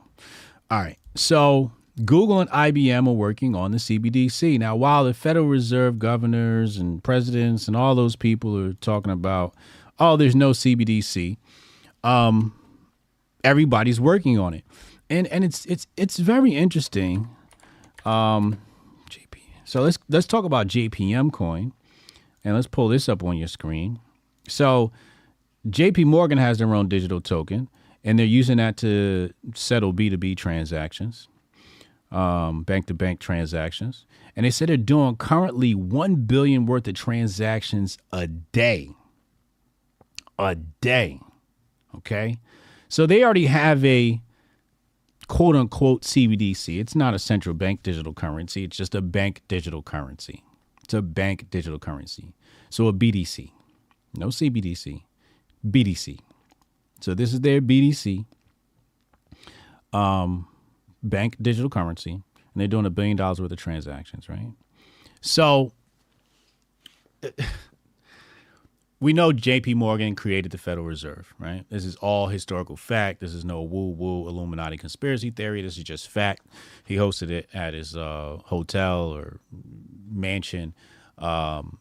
All 0.72 0.80
right, 0.80 0.98
so 1.16 1.72
Google 2.06 2.40
and 2.40 2.50
IBM 2.52 3.08
are 3.08 3.14
working 3.14 3.56
on 3.56 3.72
the 3.72 3.78
CBDC. 3.78 4.60
Now, 4.60 4.76
while 4.76 5.04
the 5.04 5.14
Federal 5.14 5.48
Reserve 5.48 6.00
governors 6.00 6.78
and 6.78 7.04
presidents 7.04 7.68
and 7.68 7.76
all 7.76 7.96
those 7.96 8.16
people 8.16 8.58
are 8.58 8.74
talking 8.74 9.12
about, 9.12 9.54
oh, 10.00 10.16
there's 10.16 10.36
no 10.36 10.52
CBDC, 10.52 11.38
um, 12.04 12.54
everybody's 13.44 14.00
working 14.00 14.40
on 14.40 14.54
it, 14.54 14.64
and 15.10 15.28
and 15.28 15.44
it's 15.44 15.66
it's 15.66 15.88
it's 15.98 16.18
very 16.18 16.56
interesting. 16.56 17.28
Um, 18.06 18.62
JP. 19.10 19.42
So 19.66 19.82
let's 19.82 19.98
let's 20.08 20.28
talk 20.28 20.46
about 20.46 20.68
JPM 20.68 21.34
coin, 21.34 21.74
and 22.44 22.56
let's 22.56 22.68
pull 22.68 22.88
this 22.88 23.10
up 23.10 23.24
on 23.24 23.38
your 23.38 23.48
screen. 23.48 24.00
So, 24.48 24.92
JP 25.68 26.06
Morgan 26.06 26.38
has 26.38 26.58
their 26.58 26.74
own 26.74 26.88
digital 26.88 27.22
token, 27.22 27.70
and 28.04 28.18
they're 28.18 28.26
using 28.26 28.58
that 28.58 28.78
to 28.78 29.32
settle 29.54 29.94
B 29.94 30.10
two 30.10 30.18
B 30.18 30.34
transactions, 30.36 31.28
bank 32.12 32.86
to 32.88 32.94
bank 32.94 33.20
transactions, 33.20 34.06
and 34.36 34.46
they 34.46 34.52
said 34.52 34.70
they're 34.70 34.78
doing 34.78 35.18
currently 35.18 35.76
one 35.76 36.16
billion 36.16 36.66
worth 36.66 36.88
of 36.88 36.94
transactions 36.96 37.98
a 38.14 38.28
day. 38.28 38.92
A 40.38 40.56
day. 40.56 41.20
Okay. 41.96 42.40
So 42.88 43.06
they 43.06 43.24
already 43.24 43.48
have 43.48 43.84
a 43.84 44.22
quote 45.28 45.56
unquote 45.56 46.04
CBDC. 46.04 46.80
It's 46.80 46.96
not 46.96 47.14
a 47.14 47.20
central 47.20 47.54
bank 47.54 47.84
digital 47.84 48.14
currency, 48.14 48.64
it's 48.64 48.78
just 48.78 48.96
a 48.96 49.02
bank 49.02 49.42
digital 49.48 49.84
currency. 49.84 50.44
A 50.94 51.02
bank 51.02 51.50
digital 51.50 51.80
currency. 51.80 52.34
So 52.70 52.88
a 52.88 52.94
BDC. 52.94 53.52
No 54.16 54.28
CBDC, 54.28 55.04
BDC. 55.68 56.20
So 57.02 57.14
this 57.14 57.34
is 57.34 57.42
their 57.42 57.62
BDC, 57.62 58.26
um, 59.94 60.48
bank 61.04 61.38
digital 61.42 61.70
currency, 61.70 62.12
and 62.12 62.24
they're 62.56 62.68
doing 62.68 62.86
a 62.86 62.90
billion 62.90 63.18
dollars 63.18 63.40
worth 63.40 63.52
of 63.52 63.58
transactions, 63.58 64.28
right? 64.28 64.52
So 65.22 65.72
we 69.00 69.14
know 69.14 69.32
JP 69.32 69.76
Morgan 69.76 70.16
created 70.16 70.52
the 70.52 70.58
Federal 70.58 70.86
Reserve, 70.86 71.34
right? 71.39 71.64
This 71.70 71.86
is 71.86 71.95
all 71.97 72.28
historical 72.28 72.76
fact. 72.76 73.22
This 73.22 73.34
is 73.34 73.45
no 73.45 73.62
woo 73.62 73.89
woo 73.91 74.28
Illuminati 74.28 74.78
conspiracy 74.78 75.32
theory. 75.32 75.62
This 75.62 75.78
is 75.78 75.84
just 75.84 76.10
fact. 76.10 76.45
He 76.84 76.95
hosted 76.95 77.30
it 77.30 77.47
at 77.54 77.74
his 77.74 77.95
uh, 77.95 78.39
hotel 78.45 79.14
or 79.14 79.39
mansion, 80.12 80.74
um, 81.18 81.80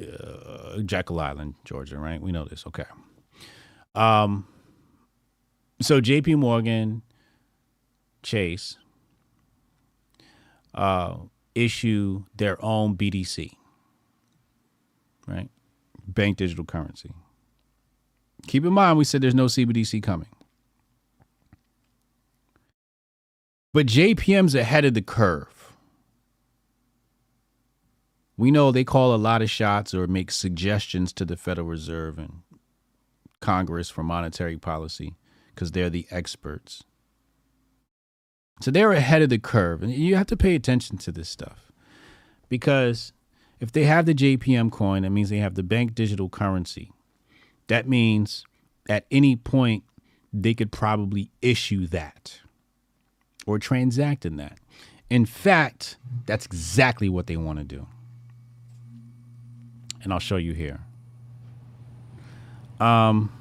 uh, 0.00 0.78
Jekyll 0.84 1.20
Island, 1.20 1.54
Georgia, 1.64 1.98
right? 1.98 2.20
We 2.20 2.32
know 2.32 2.44
this. 2.44 2.66
Okay. 2.66 2.86
Um, 3.94 4.46
so 5.82 6.00
JP 6.00 6.36
Morgan, 6.36 7.02
Chase, 8.22 8.78
uh, 10.74 11.16
issue 11.54 12.24
their 12.34 12.62
own 12.64 12.96
BDC, 12.96 13.52
right? 15.26 15.50
Bank 16.08 16.38
digital 16.38 16.64
currency. 16.64 17.12
Keep 18.46 18.64
in 18.64 18.72
mind, 18.72 18.98
we 18.98 19.04
said 19.04 19.20
there's 19.20 19.34
no 19.34 19.46
CBDC 19.46 20.02
coming. 20.02 20.28
But 23.72 23.86
JPM's 23.86 24.54
ahead 24.54 24.84
of 24.84 24.94
the 24.94 25.02
curve. 25.02 25.76
We 28.36 28.50
know 28.50 28.70
they 28.70 28.84
call 28.84 29.14
a 29.14 29.16
lot 29.16 29.42
of 29.42 29.50
shots 29.50 29.92
or 29.92 30.06
make 30.06 30.30
suggestions 30.30 31.12
to 31.14 31.24
the 31.24 31.36
Federal 31.36 31.66
Reserve 31.66 32.18
and 32.18 32.42
Congress 33.40 33.90
for 33.90 34.02
monetary 34.02 34.56
policy 34.56 35.16
because 35.54 35.72
they're 35.72 35.90
the 35.90 36.06
experts. 36.10 36.84
So 38.60 38.70
they're 38.70 38.92
ahead 38.92 39.22
of 39.22 39.28
the 39.28 39.38
curve. 39.38 39.82
And 39.82 39.92
you 39.92 40.16
have 40.16 40.26
to 40.28 40.36
pay 40.36 40.54
attention 40.54 40.98
to 40.98 41.12
this 41.12 41.28
stuff 41.28 41.70
because 42.48 43.12
if 43.60 43.72
they 43.72 43.84
have 43.84 44.06
the 44.06 44.14
JPM 44.14 44.70
coin, 44.70 45.02
that 45.02 45.10
means 45.10 45.30
they 45.30 45.38
have 45.38 45.54
the 45.54 45.62
bank 45.62 45.94
digital 45.94 46.28
currency. 46.28 46.92
That 47.66 47.88
means 47.88 48.44
at 48.88 49.04
any 49.10 49.36
point 49.36 49.84
they 50.32 50.54
could 50.54 50.70
probably 50.70 51.30
issue 51.42 51.86
that 51.88 52.40
or 53.46 53.58
transact 53.58 54.24
in 54.24 54.36
that. 54.36 54.58
In 55.10 55.24
fact, 55.26 55.96
that's 56.26 56.46
exactly 56.46 57.08
what 57.08 57.26
they 57.26 57.36
want 57.36 57.58
to 57.58 57.64
do. 57.64 57.86
And 60.02 60.12
I'll 60.12 60.18
show 60.18 60.36
you 60.36 60.52
here. 60.52 60.80
Um, 62.78 63.32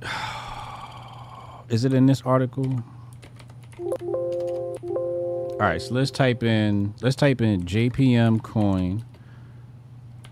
is 1.68 1.84
it 1.84 1.92
in 1.92 2.06
this 2.06 2.22
article? 2.22 2.82
All 5.60 5.66
right, 5.66 5.82
so 5.82 5.92
let's 5.92 6.12
type 6.12 6.44
in 6.44 6.94
let's 7.02 7.16
type 7.16 7.40
in 7.40 7.64
JPM 7.64 8.40
coin 8.40 9.04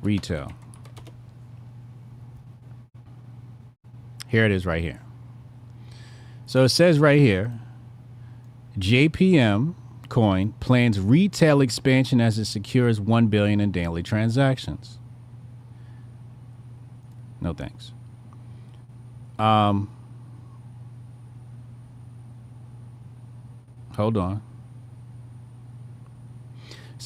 retail. 0.00 0.52
Here 4.28 4.44
it 4.44 4.52
is 4.52 4.64
right 4.64 4.80
here. 4.80 5.00
So 6.46 6.62
it 6.62 6.68
says 6.68 7.00
right 7.00 7.18
here 7.18 7.58
JPM 8.78 9.74
coin 10.08 10.52
plans 10.60 11.00
retail 11.00 11.60
expansion 11.60 12.20
as 12.20 12.38
it 12.38 12.44
secures 12.44 13.00
1 13.00 13.26
billion 13.26 13.60
in 13.60 13.72
daily 13.72 14.04
transactions. 14.04 15.00
No 17.40 17.52
thanks. 17.52 17.92
Um 19.40 19.90
Hold 23.96 24.18
on. 24.18 24.42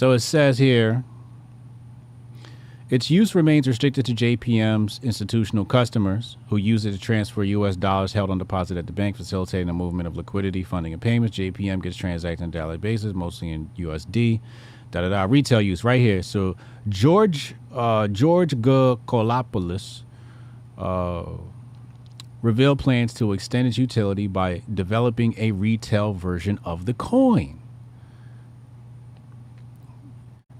So 0.00 0.12
it 0.12 0.20
says 0.20 0.56
here 0.56 1.04
Its 2.88 3.10
use 3.10 3.34
remains 3.34 3.68
restricted 3.68 4.06
to 4.06 4.14
JPM's 4.14 4.98
institutional 5.02 5.66
customers 5.66 6.38
who 6.48 6.56
use 6.56 6.86
it 6.86 6.92
to 6.92 6.98
transfer 6.98 7.44
U.S. 7.44 7.76
dollars 7.76 8.14
held 8.14 8.30
on 8.30 8.38
deposit 8.38 8.78
at 8.78 8.86
the 8.86 8.94
bank, 8.94 9.18
facilitating 9.18 9.66
the 9.66 9.74
movement 9.74 10.06
of 10.06 10.16
liquidity, 10.16 10.62
funding, 10.62 10.94
and 10.94 11.02
payments. 11.02 11.36
JPM 11.36 11.82
gets 11.82 11.96
transacted 11.96 12.42
on 12.42 12.48
a 12.48 12.52
daily 12.52 12.78
basis, 12.78 13.12
mostly 13.12 13.50
in 13.50 13.68
USD. 13.76 14.40
Da 14.90 15.02
da 15.02 15.10
da. 15.10 15.24
Retail 15.24 15.60
use 15.60 15.84
right 15.84 16.00
here. 16.00 16.22
So 16.22 16.56
George 16.88 17.54
uh, 17.70 18.08
George 18.08 18.54
Golopoulos 18.56 20.04
uh, 20.78 21.24
revealed 22.40 22.78
plans 22.78 23.12
to 23.12 23.34
extend 23.34 23.68
its 23.68 23.76
utility 23.76 24.28
by 24.28 24.62
developing 24.72 25.34
a 25.36 25.52
retail 25.52 26.14
version 26.14 26.58
of 26.64 26.86
the 26.86 26.94
coin. 26.94 27.59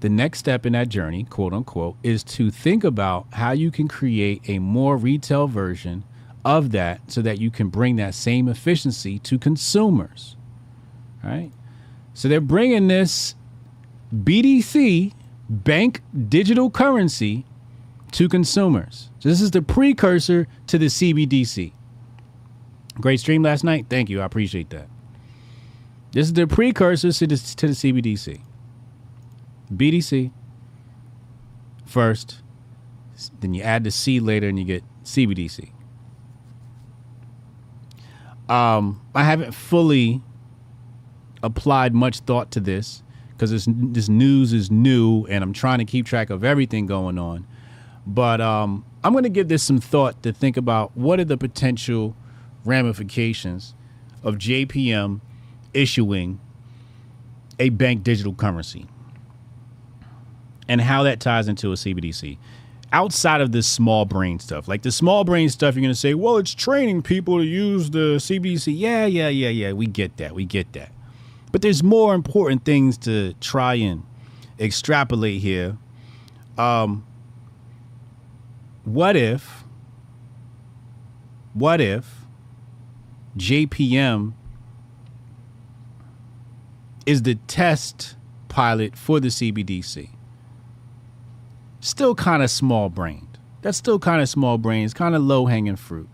The 0.01 0.09
next 0.09 0.39
step 0.39 0.65
in 0.65 0.73
that 0.73 0.89
journey, 0.89 1.23
quote 1.23 1.53
unquote, 1.53 1.95
is 2.01 2.23
to 2.23 2.49
think 2.49 2.83
about 2.83 3.27
how 3.33 3.51
you 3.51 3.69
can 3.69 3.87
create 3.87 4.41
a 4.49 4.57
more 4.57 4.97
retail 4.97 5.47
version 5.47 6.03
of 6.43 6.71
that 6.71 7.11
so 7.11 7.21
that 7.21 7.39
you 7.39 7.51
can 7.51 7.69
bring 7.69 7.97
that 7.97 8.15
same 8.15 8.47
efficiency 8.47 9.19
to 9.19 9.37
consumers. 9.37 10.35
Right? 11.23 11.51
So 12.15 12.27
they're 12.27 12.41
bringing 12.41 12.87
this 12.87 13.35
BDC, 14.13 15.13
bank 15.47 16.01
digital 16.27 16.71
currency, 16.71 17.45
to 18.13 18.27
consumers. 18.27 19.11
So 19.19 19.29
this 19.29 19.39
is 19.39 19.51
the 19.51 19.61
precursor 19.61 20.47
to 20.65 20.79
the 20.79 20.87
CBDC. 20.87 21.73
Great 22.99 23.19
stream 23.19 23.43
last 23.43 23.63
night. 23.63 23.85
Thank 23.87 24.09
you. 24.09 24.21
I 24.21 24.25
appreciate 24.25 24.71
that. 24.71 24.87
This 26.11 26.25
is 26.25 26.33
the 26.33 26.47
precursor 26.47 27.11
to 27.11 27.27
the, 27.27 27.37
to 27.37 27.67
the 27.67 27.73
CBDC. 27.73 28.41
BDC 29.71 30.31
first, 31.85 32.41
then 33.39 33.53
you 33.53 33.61
add 33.61 33.83
the 33.83 33.91
C 33.91 34.19
later 34.19 34.47
and 34.47 34.57
you 34.57 34.65
get 34.65 34.83
CBDC. 35.03 35.71
Um, 38.49 39.01
I 39.15 39.23
haven't 39.23 39.53
fully 39.53 40.21
applied 41.43 41.93
much 41.93 42.19
thought 42.19 42.51
to 42.51 42.59
this 42.59 43.03
because 43.29 43.51
this, 43.51 43.67
this 43.67 44.09
news 44.09 44.53
is 44.53 44.69
new 44.69 45.25
and 45.25 45.43
I'm 45.43 45.53
trying 45.53 45.79
to 45.79 45.85
keep 45.85 46.05
track 46.05 46.29
of 46.29 46.43
everything 46.43 46.85
going 46.85 47.17
on. 47.17 47.47
But 48.05 48.41
um, 48.41 48.85
I'm 49.03 49.13
going 49.13 49.23
to 49.23 49.29
give 49.29 49.47
this 49.47 49.63
some 49.63 49.79
thought 49.79 50.21
to 50.23 50.33
think 50.33 50.57
about 50.57 50.95
what 50.97 51.19
are 51.19 51.25
the 51.25 51.37
potential 51.37 52.15
ramifications 52.65 53.73
of 54.23 54.35
JPM 54.35 55.21
issuing 55.73 56.39
a 57.59 57.69
bank 57.69 58.03
digital 58.03 58.33
currency 58.33 58.87
and 60.71 60.79
how 60.79 61.03
that 61.03 61.19
ties 61.19 61.49
into 61.49 61.73
a 61.73 61.75
CBDC. 61.75 62.37
Outside 62.93 63.41
of 63.41 63.51
this 63.51 63.67
small 63.67 64.05
brain 64.05 64.39
stuff, 64.39 64.69
like 64.69 64.83
the 64.83 64.91
small 64.91 65.25
brain 65.25 65.49
stuff, 65.49 65.75
you're 65.75 65.81
going 65.81 65.93
to 65.93 65.99
say, 65.99 66.13
well, 66.13 66.37
it's 66.37 66.55
training 66.55 67.01
people 67.01 67.39
to 67.39 67.43
use 67.43 67.89
the 67.89 68.15
CBDC. 68.15 68.73
Yeah, 68.77 69.05
yeah, 69.05 69.27
yeah, 69.27 69.49
yeah. 69.49 69.73
We 69.73 69.85
get 69.85 70.15
that. 70.15 70.33
We 70.33 70.45
get 70.45 70.71
that. 70.71 70.93
But 71.51 71.61
there's 71.61 71.83
more 71.83 72.15
important 72.15 72.63
things 72.63 72.97
to 72.99 73.33
try 73.41 73.73
and 73.75 74.03
extrapolate 74.57 75.41
here. 75.41 75.77
Um, 76.57 77.05
what 78.85 79.17
if, 79.17 79.65
what 81.53 81.81
if 81.81 82.21
JPM 83.37 84.35
is 87.05 87.23
the 87.23 87.35
test 87.47 88.15
pilot 88.47 88.95
for 88.95 89.19
the 89.19 89.27
CBDC? 89.27 90.11
Still 91.81 92.15
kind 92.15 92.41
of 92.41 92.49
small 92.49 92.89
brained. 92.89 93.37
That's 93.61 93.77
still 93.77 93.99
kind 93.99 94.21
of 94.21 94.29
small 94.29 94.57
brain. 94.57 94.85
It's 94.85 94.93
kind 94.93 95.15
of 95.15 95.21
low 95.21 95.45
hanging 95.45 95.75
fruit. 95.75 96.09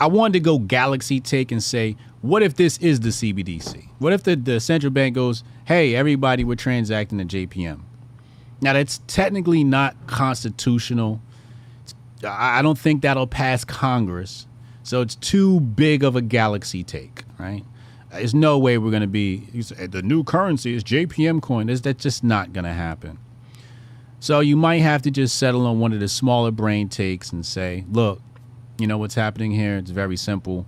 I 0.00 0.06
wanted 0.06 0.34
to 0.34 0.40
go 0.40 0.58
galaxy 0.58 1.20
take 1.20 1.52
and 1.52 1.62
say, 1.62 1.96
what 2.22 2.42
if 2.42 2.54
this 2.54 2.78
is 2.78 3.00
the 3.00 3.10
CBDC? 3.10 3.88
What 3.98 4.12
if 4.12 4.22
the, 4.22 4.36
the 4.36 4.60
central 4.60 4.90
bank 4.90 5.14
goes, 5.14 5.44
hey, 5.66 5.94
everybody, 5.94 6.44
we're 6.44 6.56
transacting 6.56 7.18
the 7.18 7.24
JPM? 7.24 7.80
Now, 8.60 8.72
that's 8.72 9.00
technically 9.06 9.62
not 9.62 9.96
constitutional. 10.06 11.20
I 12.26 12.62
don't 12.62 12.78
think 12.78 13.02
that'll 13.02 13.28
pass 13.28 13.64
Congress. 13.64 14.46
So 14.82 15.00
it's 15.00 15.14
too 15.14 15.60
big 15.60 16.02
of 16.02 16.16
a 16.16 16.20
galaxy 16.20 16.82
take, 16.82 17.24
right? 17.38 17.64
There's 18.10 18.34
no 18.34 18.58
way 18.58 18.78
we're 18.78 18.90
going 18.90 19.02
to 19.02 19.06
be, 19.06 19.38
the 19.38 20.02
new 20.02 20.24
currency 20.24 20.74
is 20.74 20.82
JPM 20.82 21.42
coin. 21.42 21.66
That's 21.66 22.02
just 22.02 22.24
not 22.24 22.52
going 22.52 22.64
to 22.64 22.72
happen. 22.72 23.18
So 24.20 24.40
you 24.40 24.56
might 24.56 24.78
have 24.78 25.02
to 25.02 25.10
just 25.10 25.38
settle 25.38 25.66
on 25.66 25.78
one 25.78 25.92
of 25.92 26.00
the 26.00 26.08
smaller 26.08 26.50
brain 26.50 26.88
takes 26.88 27.32
and 27.32 27.46
say, 27.46 27.84
look, 27.90 28.20
you 28.78 28.86
know 28.86 28.98
what's 28.98 29.14
happening 29.14 29.52
here? 29.52 29.76
It's 29.76 29.90
very 29.90 30.16
simple. 30.16 30.66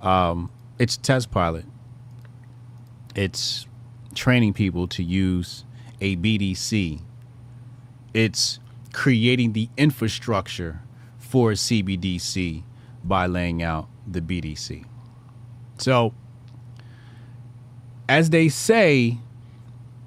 Um, 0.00 0.50
it's 0.78 0.96
test 0.96 1.30
pilot. 1.30 1.64
It's 3.14 3.66
training 4.14 4.54
people 4.54 4.86
to 4.88 5.02
use 5.02 5.64
a 6.00 6.16
BDC. 6.16 7.00
It's 8.14 8.58
creating 8.92 9.52
the 9.52 9.68
infrastructure 9.76 10.80
for 11.18 11.50
a 11.50 11.54
CBDC 11.54 12.62
by 13.04 13.26
laying 13.26 13.62
out 13.62 13.88
the 14.06 14.20
BDC. 14.20 14.84
So, 15.78 16.14
as 18.08 18.30
they 18.30 18.48
say, 18.48 19.18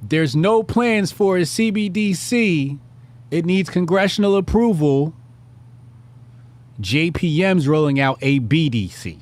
there's 0.01 0.35
no 0.35 0.63
plans 0.63 1.11
for 1.11 1.37
a 1.37 1.41
CBDC. 1.41 2.79
It 3.29 3.45
needs 3.45 3.69
congressional 3.69 4.35
approval. 4.35 5.13
JPM's 6.81 7.67
rolling 7.67 7.99
out 7.99 8.17
a 8.21 8.39
BDC. 8.39 9.21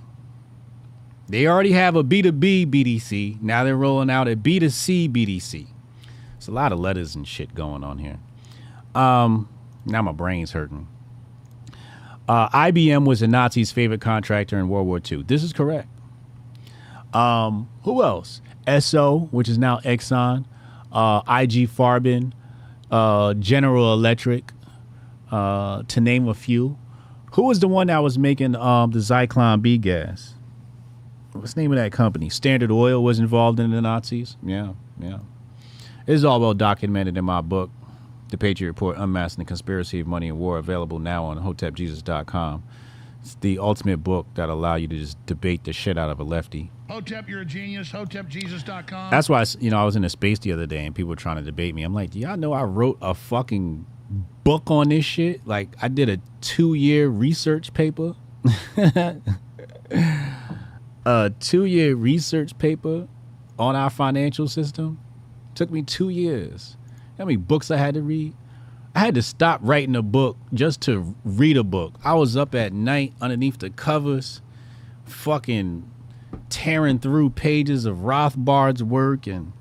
They 1.27 1.47
already 1.47 1.73
have 1.73 1.95
a 1.95 2.03
B2B 2.03 2.67
BDC. 2.67 3.41
Now 3.41 3.63
they're 3.63 3.75
rolling 3.75 4.09
out 4.09 4.27
a 4.27 4.35
B2C 4.35 5.09
BDC. 5.11 5.67
It's 6.37 6.47
a 6.47 6.51
lot 6.51 6.71
of 6.71 6.79
letters 6.79 7.13
and 7.13 7.27
shit 7.27 7.53
going 7.53 7.83
on 7.83 7.99
here. 7.99 8.17
Um, 8.95 9.49
now 9.85 10.01
my 10.01 10.13
brain's 10.13 10.53
hurting. 10.53 10.87
Uh, 12.27 12.49
IBM 12.49 13.05
was 13.05 13.19
the 13.19 13.27
Nazis' 13.27 13.71
favorite 13.71 14.01
contractor 14.01 14.57
in 14.57 14.69
World 14.69 14.87
War 14.87 14.99
II. 14.99 15.23
This 15.23 15.43
is 15.43 15.51
correct. 15.51 15.89
Um, 17.13 17.69
who 17.83 18.03
else? 18.03 18.41
Esso, 18.65 19.31
which 19.31 19.49
is 19.49 19.57
now 19.57 19.79
Exxon 19.79 20.45
uh, 20.91 21.21
IG 21.27 21.69
Farben, 21.69 22.33
uh, 22.91 23.33
General 23.35 23.93
Electric, 23.93 24.51
uh, 25.31 25.83
to 25.87 26.01
name 26.01 26.27
a 26.27 26.33
few. 26.33 26.77
Who 27.33 27.43
was 27.43 27.59
the 27.59 27.67
one 27.67 27.87
that 27.87 27.99
was 27.99 28.17
making 28.17 28.55
um, 28.55 28.91
the 28.91 28.99
Zyklon 28.99 29.61
B 29.61 29.77
gas? 29.77 30.35
What's 31.33 31.53
the 31.53 31.61
name 31.61 31.71
of 31.71 31.77
that 31.77 31.91
company? 31.91 32.29
Standard 32.29 32.71
Oil 32.71 33.03
was 33.03 33.19
involved 33.19 33.59
in 33.59 33.71
the 33.71 33.81
Nazis. 33.81 34.35
Yeah, 34.43 34.73
yeah. 34.99 35.19
This 36.05 36.15
is 36.15 36.25
all 36.25 36.39
well 36.39 36.55
documented 36.55 37.17
in 37.17 37.25
my 37.25 37.41
book, 37.41 37.69
The 38.29 38.37
Patriot 38.37 38.69
Report 38.69 38.97
Unmasking 38.97 39.43
the 39.43 39.47
Conspiracy 39.47 39.99
of 39.99 40.07
Money 40.07 40.29
and 40.29 40.39
War, 40.39 40.57
available 40.57 40.97
now 40.97 41.23
on 41.25 41.37
hotepjesus.com. 41.37 42.63
It's 43.21 43.35
the 43.35 43.59
ultimate 43.59 43.97
book 43.97 44.25
that 44.33 44.49
allow 44.49 44.75
you 44.75 44.87
to 44.87 44.97
just 44.97 45.23
debate 45.27 45.65
the 45.65 45.73
shit 45.73 45.97
out 45.97 46.09
of 46.09 46.19
a 46.19 46.23
lefty. 46.23 46.71
Hotep, 46.89 47.29
you're 47.29 47.41
a 47.41 47.45
genius. 47.45 47.91
HotepJesus.com. 47.91 49.11
That's 49.11 49.29
why 49.29 49.45
you 49.59 49.69
know 49.69 49.79
I 49.79 49.85
was 49.85 49.95
in 49.95 50.03
a 50.03 50.09
space 50.09 50.39
the 50.39 50.51
other 50.51 50.65
day 50.65 50.87
and 50.87 50.95
people 50.95 51.09
were 51.09 51.15
trying 51.15 51.35
to 51.35 51.43
debate 51.43 51.75
me. 51.75 51.83
I'm 51.83 51.93
like, 51.93 52.09
do 52.09 52.17
y'all 52.19 52.35
know 52.35 52.51
I 52.51 52.63
wrote 52.63 52.97
a 52.99 53.13
fucking 53.13 53.85
book 54.43 54.71
on 54.71 54.89
this 54.89 55.05
shit? 55.05 55.45
Like 55.45 55.69
I 55.83 55.87
did 55.87 56.09
a 56.09 56.17
two 56.41 56.73
year 56.73 57.07
research 57.07 57.75
paper, 57.75 58.15
a 61.05 61.31
two 61.39 61.65
year 61.65 61.93
research 61.93 62.57
paper 62.57 63.07
on 63.59 63.75
our 63.75 63.91
financial 63.91 64.47
system. 64.47 64.99
Took 65.53 65.69
me 65.69 65.83
two 65.83 66.09
years. 66.09 66.75
How 67.19 67.25
many 67.25 67.37
books 67.37 67.69
I 67.69 67.77
had 67.77 67.93
to 67.93 68.01
read? 68.01 68.33
I 68.95 69.01
had 69.01 69.13
to 69.13 69.21
stop 69.21 69.59
writing 69.63 69.95
a 69.95 70.01
book 70.01 70.37
just 70.55 70.81
to 70.81 71.15
read 71.23 71.55
a 71.55 71.63
book. 71.63 71.99
I 72.03 72.15
was 72.15 72.35
up 72.35 72.55
at 72.55 72.73
night 72.73 73.13
underneath 73.21 73.59
the 73.59 73.69
covers, 73.69 74.41
fucking 75.05 75.87
tearing 76.49 76.99
through 76.99 77.31
pages 77.31 77.85
of 77.85 78.03
Rothbard's 78.03 78.83
work. 78.83 79.27
And 79.27 79.53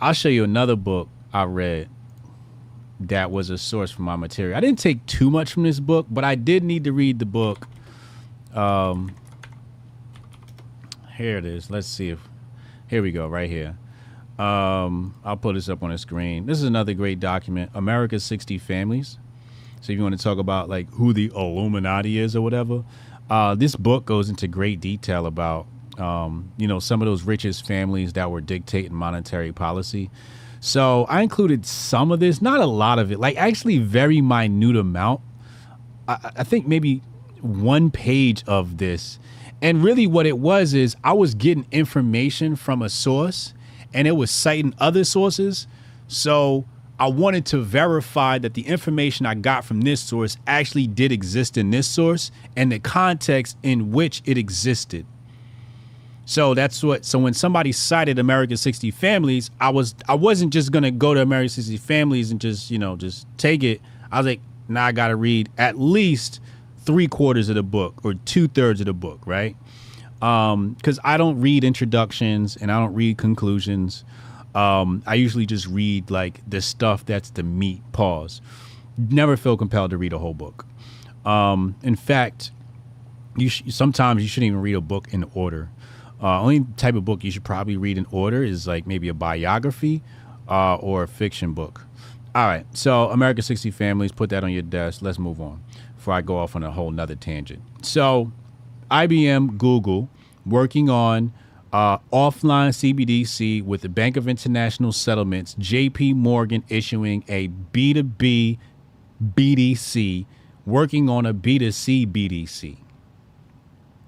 I'll 0.00 0.12
show 0.12 0.28
you 0.28 0.44
another 0.44 0.76
book 0.76 1.08
I 1.32 1.44
read 1.44 1.88
that 3.00 3.30
was 3.30 3.50
a 3.50 3.58
source 3.58 3.90
for 3.90 4.02
my 4.02 4.16
material. 4.16 4.56
I 4.56 4.60
didn't 4.60 4.78
take 4.78 5.04
too 5.06 5.30
much 5.30 5.52
from 5.52 5.62
this 5.62 5.80
book, 5.80 6.06
but 6.10 6.24
I 6.24 6.34
did 6.34 6.64
need 6.64 6.84
to 6.84 6.92
read 6.92 7.18
the 7.18 7.26
book. 7.26 7.66
Um, 8.54 9.14
here 11.16 11.38
it 11.38 11.44
is. 11.44 11.70
Let's 11.70 11.86
see 11.86 12.10
if 12.10 12.20
here 12.88 13.02
we 13.02 13.12
go, 13.12 13.28
right 13.28 13.48
here. 13.48 13.76
Um, 14.38 15.14
I'll 15.24 15.36
put 15.36 15.54
this 15.54 15.68
up 15.68 15.82
on 15.82 15.90
the 15.90 15.98
screen. 15.98 16.46
This 16.46 16.58
is 16.58 16.64
another 16.64 16.94
great 16.94 17.20
document, 17.20 17.70
America's 17.74 18.24
60 18.24 18.58
Families. 18.58 19.18
So 19.80 19.92
if 19.92 19.98
you 19.98 20.02
want 20.02 20.16
to 20.16 20.22
talk 20.22 20.38
about 20.38 20.68
like 20.68 20.90
who 20.90 21.12
the 21.12 21.30
Illuminati 21.34 22.18
is 22.18 22.34
or 22.34 22.40
whatever, 22.40 22.84
uh, 23.30 23.54
this 23.54 23.76
book 23.76 24.04
goes 24.04 24.28
into 24.28 24.48
great 24.48 24.80
detail 24.80 25.26
about 25.26 25.66
um, 25.98 26.52
you 26.56 26.66
know 26.66 26.78
some 26.78 27.02
of 27.02 27.06
those 27.06 27.22
richest 27.22 27.66
families 27.66 28.12
that 28.14 28.30
were 28.30 28.40
dictating 28.40 28.94
monetary 28.94 29.52
policy. 29.52 30.10
So 30.60 31.04
I 31.08 31.22
included 31.22 31.64
some 31.64 32.10
of 32.10 32.18
this, 32.18 32.42
not 32.42 32.60
a 32.60 32.66
lot 32.66 32.98
of 32.98 33.12
it, 33.12 33.20
like 33.20 33.36
actually 33.36 33.78
very 33.78 34.20
minute 34.20 34.76
amount. 34.76 35.20
I, 36.08 36.32
I 36.38 36.44
think 36.44 36.66
maybe 36.66 37.02
one 37.40 37.90
page 37.90 38.42
of 38.46 38.78
this. 38.78 39.18
And 39.60 39.82
really, 39.82 40.06
what 40.06 40.26
it 40.26 40.38
was 40.38 40.74
is 40.74 40.96
I 41.02 41.12
was 41.12 41.34
getting 41.34 41.66
information 41.72 42.56
from 42.56 42.80
a 42.80 42.88
source 42.88 43.54
and 43.92 44.06
it 44.06 44.12
was 44.12 44.30
citing 44.30 44.74
other 44.78 45.04
sources. 45.04 45.66
So 46.06 46.64
I 47.00 47.06
wanted 47.06 47.46
to 47.46 47.58
verify 47.58 48.38
that 48.38 48.54
the 48.54 48.62
information 48.62 49.24
I 49.24 49.34
got 49.34 49.64
from 49.64 49.82
this 49.82 50.00
source 50.00 50.36
actually 50.46 50.88
did 50.88 51.12
exist 51.12 51.56
in 51.56 51.70
this 51.70 51.86
source 51.86 52.32
and 52.56 52.72
the 52.72 52.80
context 52.80 53.56
in 53.62 53.92
which 53.92 54.20
it 54.24 54.36
existed. 54.36 55.06
So 56.24 56.52
that's 56.52 56.82
what. 56.82 57.06
So 57.06 57.18
when 57.18 57.32
somebody 57.32 57.72
cited 57.72 58.18
America 58.18 58.56
60 58.56 58.90
Families, 58.90 59.50
I 59.60 59.70
was 59.70 59.94
I 60.08 60.14
wasn't 60.14 60.52
just 60.52 60.72
gonna 60.72 60.90
go 60.90 61.14
to 61.14 61.22
America 61.22 61.48
60 61.48 61.76
Families 61.78 62.30
and 62.30 62.40
just 62.40 62.70
you 62.70 62.78
know 62.78 62.96
just 62.96 63.26
take 63.38 63.62
it. 63.62 63.80
I 64.12 64.18
was 64.18 64.26
like, 64.26 64.40
now 64.68 64.84
I 64.84 64.92
gotta 64.92 65.16
read 65.16 65.48
at 65.56 65.78
least 65.78 66.40
three 66.84 67.06
quarters 67.06 67.48
of 67.48 67.54
the 67.54 67.62
book 67.62 68.04
or 68.04 68.14
two 68.14 68.48
thirds 68.48 68.80
of 68.80 68.86
the 68.86 68.92
book, 68.92 69.20
right? 69.24 69.56
Because 70.14 70.98
um, 70.98 71.04
I 71.04 71.16
don't 71.16 71.40
read 71.40 71.64
introductions 71.64 72.56
and 72.56 72.72
I 72.72 72.78
don't 72.78 72.94
read 72.94 73.16
conclusions. 73.16 74.04
Um, 74.54 75.02
I 75.06 75.14
usually 75.14 75.46
just 75.46 75.66
read 75.66 76.10
like 76.10 76.40
the 76.48 76.60
stuff 76.60 77.04
that's 77.04 77.30
the 77.30 77.42
meat. 77.42 77.82
Pause. 77.92 78.40
Never 78.96 79.36
feel 79.36 79.56
compelled 79.56 79.90
to 79.90 79.98
read 79.98 80.12
a 80.12 80.18
whole 80.18 80.34
book. 80.34 80.66
Um, 81.24 81.76
in 81.82 81.96
fact, 81.96 82.50
you 83.36 83.48
sh- 83.48 83.62
sometimes 83.68 84.22
you 84.22 84.28
shouldn't 84.28 84.48
even 84.48 84.60
read 84.60 84.74
a 84.74 84.80
book 84.80 85.12
in 85.12 85.24
order. 85.34 85.70
Uh, 86.20 86.40
only 86.40 86.66
type 86.76 86.94
of 86.94 87.04
book 87.04 87.22
you 87.22 87.30
should 87.30 87.44
probably 87.44 87.76
read 87.76 87.96
in 87.96 88.06
order 88.10 88.42
is 88.42 88.66
like 88.66 88.86
maybe 88.86 89.08
a 89.08 89.14
biography 89.14 90.02
uh, 90.48 90.76
or 90.76 91.04
a 91.04 91.08
fiction 91.08 91.52
book. 91.52 91.84
All 92.34 92.46
right, 92.46 92.66
so 92.76 93.10
America 93.10 93.42
60 93.42 93.70
Families, 93.70 94.12
put 94.12 94.30
that 94.30 94.44
on 94.44 94.50
your 94.50 94.62
desk. 94.62 95.02
Let's 95.02 95.18
move 95.18 95.40
on 95.40 95.62
before 95.96 96.14
I 96.14 96.20
go 96.20 96.38
off 96.38 96.54
on 96.56 96.62
a 96.62 96.70
whole 96.70 96.90
nother 96.90 97.14
tangent. 97.14 97.62
So, 97.82 98.32
IBM, 98.90 99.58
Google, 99.58 100.08
working 100.44 100.88
on 100.90 101.32
uh, 101.72 101.98
offline 102.12 102.70
CBDC 102.70 103.62
with 103.62 103.82
the 103.82 103.88
Bank 103.88 104.16
of 104.16 104.28
International 104.28 104.92
Settlements, 104.92 105.54
JP 105.56 106.14
Morgan 106.14 106.64
issuing 106.68 107.24
a 107.28 107.48
B2B 107.48 108.58
BDC, 109.22 110.26
working 110.64 111.08
on 111.08 111.26
a 111.26 111.34
B2C 111.34 112.06
BDC. 112.06 112.78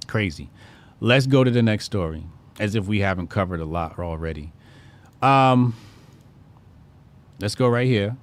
Crazy. 0.06 0.50
Let's 1.00 1.26
go 1.26 1.44
to 1.44 1.50
the 1.50 1.62
next 1.62 1.84
story, 1.84 2.24
as 2.58 2.74
if 2.74 2.86
we 2.86 3.00
haven't 3.00 3.28
covered 3.28 3.60
a 3.60 3.64
lot 3.64 3.98
already. 3.98 4.52
Um, 5.22 5.74
let's 7.40 7.54
go 7.54 7.68
right 7.68 7.86
here. 7.86 8.16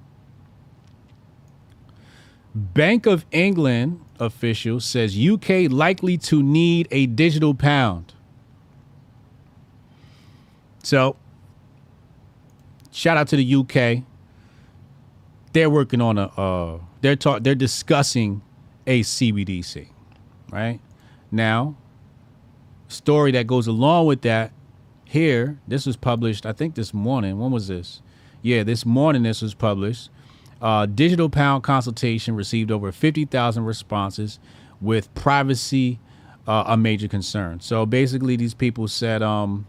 Bank 2.54 3.06
of 3.06 3.24
England 3.30 4.00
official 4.18 4.80
says 4.80 5.16
UK 5.16 5.70
likely 5.70 6.16
to 6.18 6.42
need 6.42 6.88
a 6.90 7.06
digital 7.06 7.54
pound. 7.54 8.14
So, 10.88 11.16
shout 12.90 13.18
out 13.18 13.28
to 13.28 13.36
the 13.36 13.54
UK. 13.56 14.04
They're 15.52 15.68
working 15.68 16.00
on 16.00 16.16
a 16.16 16.28
uh, 16.28 16.78
they're 17.02 17.14
talk 17.14 17.42
they're 17.42 17.54
discussing 17.54 18.40
a 18.86 19.00
CBDC, 19.02 19.90
right? 20.50 20.80
Now, 21.30 21.76
story 22.88 23.32
that 23.32 23.46
goes 23.46 23.66
along 23.66 24.06
with 24.06 24.22
that 24.22 24.50
here, 25.04 25.58
this 25.68 25.84
was 25.84 25.98
published 25.98 26.46
I 26.46 26.54
think 26.54 26.74
this 26.74 26.94
morning. 26.94 27.38
When 27.38 27.50
was 27.50 27.68
this? 27.68 28.00
Yeah, 28.40 28.62
this 28.62 28.86
morning 28.86 29.24
this 29.24 29.42
was 29.42 29.52
published. 29.52 30.08
Uh, 30.62 30.86
digital 30.86 31.28
pound 31.28 31.64
consultation 31.64 32.34
received 32.34 32.70
over 32.70 32.92
50,000 32.92 33.62
responses 33.62 34.38
with 34.80 35.14
privacy 35.14 36.00
uh, 36.46 36.64
a 36.66 36.78
major 36.78 37.08
concern. 37.08 37.60
So 37.60 37.84
basically, 37.84 38.36
these 38.36 38.54
people 38.54 38.88
said, 38.88 39.22
um, 39.22 39.66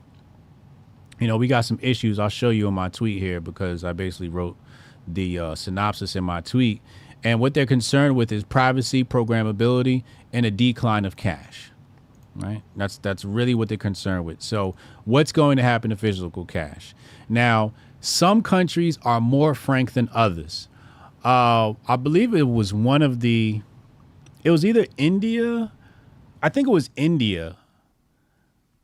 you 1.19 1.27
know, 1.27 1.37
we 1.37 1.47
got 1.47 1.65
some 1.65 1.79
issues. 1.81 2.19
I'll 2.19 2.29
show 2.29 2.49
you 2.49 2.67
in 2.67 2.73
my 2.73 2.89
tweet 2.89 3.19
here 3.21 3.39
because 3.39 3.83
I 3.83 3.93
basically 3.93 4.29
wrote 4.29 4.55
the 5.07 5.39
uh, 5.39 5.55
synopsis 5.55 6.15
in 6.15 6.23
my 6.23 6.41
tweet. 6.41 6.81
And 7.23 7.39
what 7.39 7.53
they're 7.53 7.65
concerned 7.65 8.15
with 8.15 8.31
is 8.31 8.43
privacy, 8.43 9.03
programmability, 9.03 10.03
and 10.31 10.45
a 10.45 10.51
decline 10.51 11.05
of 11.05 11.17
cash. 11.17 11.71
Right? 12.35 12.61
That's 12.77 12.97
that's 12.99 13.25
really 13.25 13.53
what 13.53 13.67
they're 13.67 13.77
concerned 13.77 14.23
with. 14.23 14.41
So, 14.41 14.75
what's 15.03 15.33
going 15.33 15.57
to 15.57 15.63
happen 15.63 15.89
to 15.89 15.97
physical 15.97 16.45
cash? 16.45 16.95
Now, 17.27 17.73
some 17.99 18.41
countries 18.41 18.97
are 19.03 19.19
more 19.19 19.53
frank 19.53 19.93
than 19.93 20.09
others. 20.13 20.69
Uh, 21.23 21.73
I 21.87 21.97
believe 21.97 22.33
it 22.33 22.47
was 22.47 22.73
one 22.73 23.01
of 23.01 23.19
the, 23.19 23.61
it 24.43 24.51
was 24.51 24.63
either 24.63 24.87
India, 24.97 25.71
I 26.41 26.49
think 26.49 26.67
it 26.67 26.71
was 26.71 26.89
India, 26.95 27.57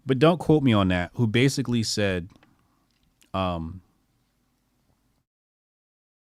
but 0.05 0.19
don't 0.19 0.39
quote 0.39 0.63
me 0.63 0.73
on 0.73 0.89
that, 0.89 1.11
who 1.15 1.27
basically 1.27 1.83
said, 1.83 2.29
um, 3.33 3.81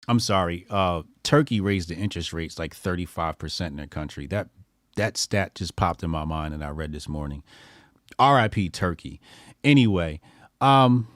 I'm 0.08 0.20
sorry, 0.20 0.66
uh, 0.70 1.02
Turkey 1.22 1.60
raised 1.60 1.88
the 1.88 1.94
interest 1.94 2.32
rates 2.32 2.58
like 2.58 2.74
35% 2.74 3.66
in 3.68 3.76
their 3.76 3.86
country. 3.86 4.26
That 4.26 4.48
that 4.96 5.16
stat 5.16 5.54
just 5.54 5.76
popped 5.76 6.02
in 6.02 6.10
my 6.10 6.24
mind 6.24 6.52
and 6.52 6.64
I 6.64 6.70
read 6.70 6.92
this 6.92 7.08
morning. 7.08 7.42
RIP 8.20 8.72
Turkey. 8.72 9.20
Anyway, 9.62 10.20
um, 10.60 11.06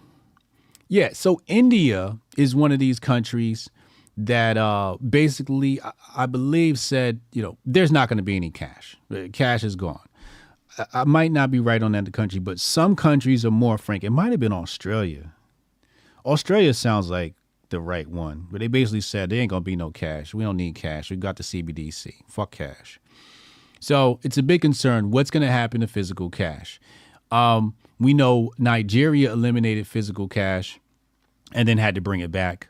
yeah, 0.89 1.11
so 1.13 1.41
India 1.47 2.19
is 2.37 2.55
one 2.55 2.73
of 2.73 2.79
these 2.79 3.01
countries 3.01 3.69
that 4.17 4.57
uh, 4.57 4.97
basically, 4.99 5.83
I, 5.83 5.93
I 6.17 6.27
believe, 6.27 6.79
said, 6.79 7.21
you 7.33 7.43
know, 7.43 7.59
there's 7.67 7.91
not 7.91 8.09
going 8.09 8.19
to 8.19 8.23
be 8.23 8.37
any 8.37 8.51
cash. 8.51 8.97
Cash 9.33 9.65
is 9.65 9.77
gone. 9.77 10.04
I, 10.93 11.05
might 11.05 11.33
not 11.33 11.51
be 11.51 11.61
right 11.61 11.83
on 11.83 11.93
that 11.93 12.13
country, 12.13 12.41
but 12.41 12.61
some 12.61 12.97
countries 12.97 13.45
are 13.45 13.51
more 13.51 13.79
frank. 13.79 14.05
It 14.05 14.11
might 14.11 14.31
have 14.31 14.41
been 14.41 14.53
Australia. 14.53 15.33
Australia 16.25 16.75
sounds 16.75 17.11
like 17.11 17.35
the 17.71 17.81
right 17.81 18.09
one, 18.09 18.47
but 18.51 18.61
they 18.61 18.69
basically 18.69 19.01
said 19.01 19.31
there 19.31 19.41
ain't 19.41 19.51
gonna 19.51 19.61
be 19.61 19.77
no 19.77 19.91
cash. 19.91 20.35
We 20.35 20.45
don't 20.45 20.57
need 20.57 20.75
cash. 20.75 21.11
We 21.11 21.17
got 21.17 21.37
the 21.37 21.43
CBDC. 21.43 22.13
Fuck 22.29 22.53
cash. 22.53 23.01
So 23.81 24.21
it's 24.23 24.39
a 24.39 24.43
big 24.43 24.63
concern. 24.63 25.11
What's 25.11 25.31
gonna 25.31 25.51
happen 25.51 25.81
to 25.81 25.87
physical 25.87 26.31
cash? 26.31 26.81
Um, 27.31 27.75
we 27.99 28.15
know 28.15 28.53
Nigeria 28.59 29.33
eliminated 29.33 29.87
physical 29.87 30.29
cash 30.29 30.81
and 31.53 31.69
then 31.69 31.79
had 31.79 31.95
to 31.95 32.01
bring 32.01 32.21
it 32.21 32.33
back 32.33 32.69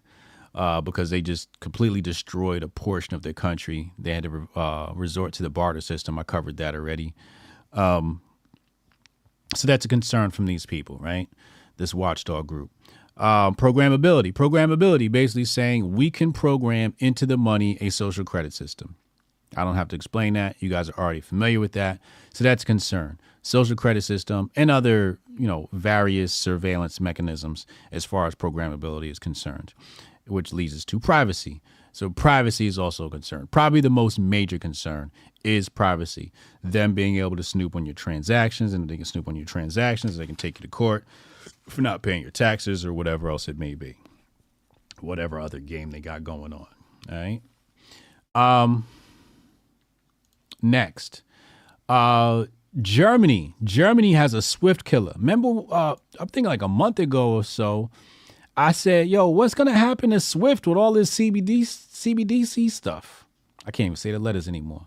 uh, 0.54 0.80
because 0.80 1.10
they 1.10 1.20
just 1.20 1.48
completely 1.60 2.00
destroyed 2.00 2.62
a 2.62 2.68
portion 2.68 3.14
of 3.14 3.22
their 3.22 3.32
country. 3.32 3.92
They 3.98 4.14
had 4.14 4.24
to 4.24 4.48
uh, 4.54 4.92
resort 4.94 5.32
to 5.34 5.42
the 5.42 5.50
barter 5.50 5.80
system. 5.80 6.18
I 6.18 6.22
covered 6.22 6.56
that 6.58 6.74
already. 6.74 7.14
Um, 7.74 8.22
so 9.54 9.66
that's 9.66 9.84
a 9.84 9.88
concern 9.88 10.30
from 10.30 10.46
these 10.46 10.66
people, 10.66 10.98
right? 10.98 11.28
This 11.76 11.94
watchdog 11.94 12.46
group. 12.46 12.70
Um, 13.16 13.54
programmability. 13.54 14.32
Programmability 14.32 15.10
basically 15.10 15.44
saying 15.44 15.94
we 15.94 16.10
can 16.10 16.32
program 16.32 16.94
into 16.98 17.26
the 17.26 17.36
money 17.36 17.78
a 17.80 17.90
social 17.90 18.24
credit 18.24 18.52
system. 18.52 18.96
I 19.56 19.62
don't 19.62 19.76
have 19.76 19.88
to 19.88 19.96
explain 19.96 20.34
that. 20.34 20.56
You 20.58 20.68
guys 20.68 20.88
are 20.90 20.98
already 20.98 21.20
familiar 21.20 21.60
with 21.60 21.72
that. 21.72 22.00
So 22.32 22.42
that's 22.42 22.64
a 22.64 22.66
concern. 22.66 23.20
Social 23.42 23.76
credit 23.76 24.02
system 24.02 24.50
and 24.56 24.70
other, 24.70 25.18
you 25.38 25.46
know, 25.46 25.68
various 25.72 26.32
surveillance 26.32 26.98
mechanisms 26.98 27.66
as 27.92 28.04
far 28.04 28.26
as 28.26 28.34
programmability 28.34 29.10
is 29.10 29.20
concerned 29.20 29.74
which 30.26 30.52
leads 30.52 30.74
us 30.74 30.84
to 30.86 31.00
privacy. 31.00 31.60
So 31.94 32.10
privacy 32.10 32.66
is 32.66 32.76
also 32.76 33.06
a 33.06 33.10
concern. 33.10 33.46
Probably 33.52 33.80
the 33.80 33.88
most 33.88 34.18
major 34.18 34.58
concern 34.58 35.12
is 35.44 35.68
privacy. 35.68 36.32
Them 36.64 36.92
being 36.92 37.18
able 37.18 37.36
to 37.36 37.44
snoop 37.44 37.76
on 37.76 37.86
your 37.86 37.94
transactions, 37.94 38.72
and 38.72 38.90
they 38.90 38.96
can 38.96 39.04
snoop 39.04 39.28
on 39.28 39.36
your 39.36 39.46
transactions. 39.46 40.16
They 40.16 40.26
can 40.26 40.34
take 40.34 40.58
you 40.58 40.64
to 40.64 40.68
court 40.68 41.04
for 41.68 41.82
not 41.82 42.02
paying 42.02 42.22
your 42.22 42.32
taxes 42.32 42.84
or 42.84 42.92
whatever 42.92 43.30
else 43.30 43.46
it 43.46 43.56
may 43.56 43.76
be. 43.76 43.94
Whatever 45.00 45.38
other 45.38 45.60
game 45.60 45.92
they 45.92 46.00
got 46.00 46.24
going 46.24 46.52
on. 46.52 46.66
All 47.08 47.16
right. 47.16 47.40
Um. 48.34 48.88
Next, 50.60 51.22
uh, 51.88 52.46
Germany. 52.82 53.54
Germany 53.62 54.14
has 54.14 54.34
a 54.34 54.42
Swift 54.42 54.84
killer. 54.84 55.12
Remember, 55.16 55.62
uh, 55.70 55.94
I'm 56.18 56.26
thinking 56.26 56.48
like 56.48 56.62
a 56.62 56.68
month 56.68 56.98
ago 56.98 57.34
or 57.34 57.44
so 57.44 57.90
I 58.56 58.72
said, 58.72 59.08
yo, 59.08 59.26
what's 59.28 59.54
gonna 59.54 59.72
happen 59.72 60.10
to 60.10 60.20
Swift 60.20 60.66
with 60.66 60.76
all 60.76 60.92
this 60.92 61.10
CBD 61.10 61.60
CBDC 61.62 62.70
stuff? 62.70 63.26
I 63.66 63.70
can't 63.70 63.86
even 63.86 63.96
say 63.96 64.12
the 64.12 64.18
letters 64.18 64.46
anymore. 64.46 64.86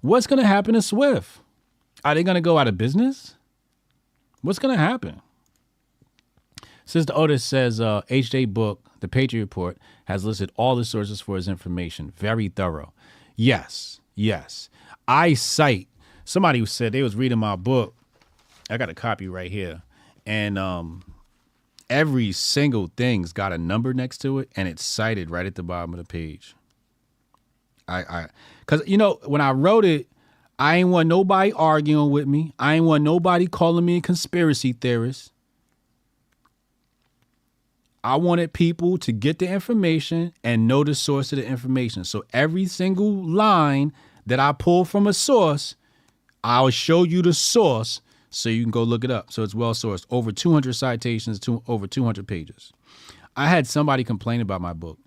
What's 0.00 0.26
gonna 0.26 0.46
happen 0.46 0.74
to 0.74 0.82
Swift? 0.82 1.40
Are 2.04 2.14
they 2.14 2.22
gonna 2.22 2.40
go 2.40 2.58
out 2.58 2.68
of 2.68 2.76
business? 2.76 3.36
What's 4.42 4.58
gonna 4.58 4.76
happen? 4.76 5.22
Sister 6.84 7.12
Otis 7.16 7.44
says 7.44 7.80
uh, 7.80 8.02
HJ 8.08 8.54
Book, 8.54 8.80
the 9.00 9.08
Patriot 9.08 9.42
Report, 9.42 9.76
has 10.06 10.24
listed 10.24 10.52
all 10.56 10.76
the 10.76 10.84
sources 10.84 11.20
for 11.20 11.36
his 11.36 11.48
information. 11.48 12.12
Very 12.16 12.48
thorough. 12.48 12.92
Yes, 13.34 14.00
yes. 14.14 14.70
I 15.08 15.34
cite 15.34 15.88
somebody 16.24 16.58
who 16.60 16.66
said 16.66 16.92
they 16.92 17.02
was 17.02 17.16
reading 17.16 17.38
my 17.38 17.56
book. 17.56 17.94
I 18.70 18.76
got 18.76 18.88
a 18.88 18.94
copy 18.94 19.28
right 19.28 19.50
here. 19.50 19.82
And 20.24 20.58
um, 20.58 21.02
every 21.88 22.32
single 22.32 22.90
thing's 22.96 23.32
got 23.32 23.52
a 23.52 23.58
number 23.58 23.94
next 23.94 24.18
to 24.18 24.38
it 24.38 24.50
and 24.56 24.68
it's 24.68 24.84
cited 24.84 25.30
right 25.30 25.46
at 25.46 25.54
the 25.54 25.62
bottom 25.62 25.94
of 25.94 25.98
the 25.98 26.04
page. 26.04 26.54
I 27.88 27.98
I 28.00 28.28
cuz 28.66 28.82
you 28.86 28.96
know 28.96 29.20
when 29.24 29.40
I 29.40 29.52
wrote 29.52 29.84
it 29.84 30.08
I 30.58 30.76
ain't 30.76 30.88
want 30.88 31.08
nobody 31.08 31.52
arguing 31.52 32.10
with 32.10 32.26
me. 32.26 32.54
I 32.58 32.74
ain't 32.74 32.84
want 32.84 33.04
nobody 33.04 33.46
calling 33.46 33.84
me 33.84 33.98
a 33.98 34.00
conspiracy 34.00 34.72
theorist. 34.72 35.32
I 38.02 38.16
wanted 38.16 38.52
people 38.52 38.98
to 38.98 39.12
get 39.12 39.38
the 39.40 39.48
information 39.48 40.32
and 40.44 40.68
know 40.68 40.84
the 40.84 40.94
source 40.94 41.32
of 41.32 41.38
the 41.38 41.46
information. 41.46 42.04
So 42.04 42.24
every 42.32 42.66
single 42.66 43.12
line 43.12 43.92
that 44.24 44.38
I 44.38 44.52
pull 44.52 44.84
from 44.84 45.06
a 45.06 45.12
source, 45.12 45.74
I'll 46.44 46.70
show 46.70 47.02
you 47.02 47.20
the 47.20 47.34
source 47.34 48.00
so 48.36 48.50
you 48.50 48.62
can 48.62 48.70
go 48.70 48.82
look 48.82 49.02
it 49.02 49.10
up. 49.10 49.32
So 49.32 49.42
it's 49.42 49.54
well 49.54 49.72
sourced. 49.72 50.04
Over 50.10 50.30
200 50.30 50.74
citations, 50.74 51.40
to 51.40 51.62
over 51.66 51.86
200 51.86 52.28
pages. 52.28 52.70
I 53.34 53.48
had 53.48 53.66
somebody 53.66 54.04
complain 54.04 54.42
about 54.42 54.60
my 54.60 54.74
book. 54.74 54.98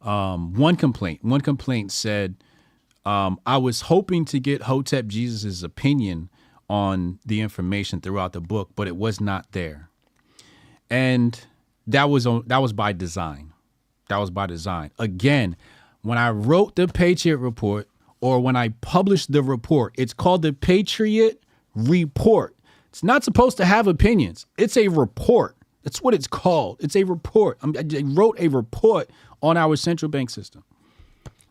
Um, 0.00 0.54
one 0.54 0.76
complaint, 0.76 1.22
one 1.22 1.42
complaint 1.42 1.92
said, 1.92 2.36
um, 3.04 3.38
I 3.44 3.58
was 3.58 3.82
hoping 3.82 4.24
to 4.26 4.40
get 4.40 4.62
Hotep 4.62 5.06
Jesus' 5.06 5.62
opinion 5.62 6.30
on 6.70 7.18
the 7.26 7.42
information 7.42 8.00
throughout 8.00 8.32
the 8.32 8.40
book, 8.40 8.70
but 8.74 8.88
it 8.88 8.96
was 8.96 9.20
not 9.20 9.52
there. 9.52 9.90
And 10.88 11.38
that 11.86 12.08
was 12.08 12.26
on 12.26 12.44
that 12.46 12.58
was 12.58 12.72
by 12.72 12.92
design. 12.92 13.52
That 14.08 14.16
was 14.16 14.30
by 14.30 14.46
design. 14.46 14.90
Again, 14.98 15.56
when 16.02 16.18
I 16.18 16.30
wrote 16.30 16.76
the 16.76 16.88
Patriot 16.88 17.36
Report 17.36 17.88
or 18.20 18.40
when 18.40 18.56
I 18.56 18.70
published 18.70 19.32
the 19.32 19.42
report, 19.42 19.94
it's 19.98 20.14
called 20.14 20.42
the 20.42 20.52
Patriot 20.52 21.42
Report. 21.76 22.56
It's 22.88 23.04
not 23.04 23.22
supposed 23.22 23.56
to 23.58 23.64
have 23.64 23.86
opinions. 23.86 24.46
It's 24.58 24.76
a 24.76 24.88
report. 24.88 25.56
That's 25.84 26.02
what 26.02 26.14
it's 26.14 26.26
called. 26.26 26.78
It's 26.80 26.96
a 26.96 27.04
report. 27.04 27.58
I 27.62 28.02
wrote 28.02 28.40
a 28.40 28.48
report 28.48 29.08
on 29.42 29.56
our 29.56 29.76
central 29.76 30.08
bank 30.08 30.30
system. 30.30 30.64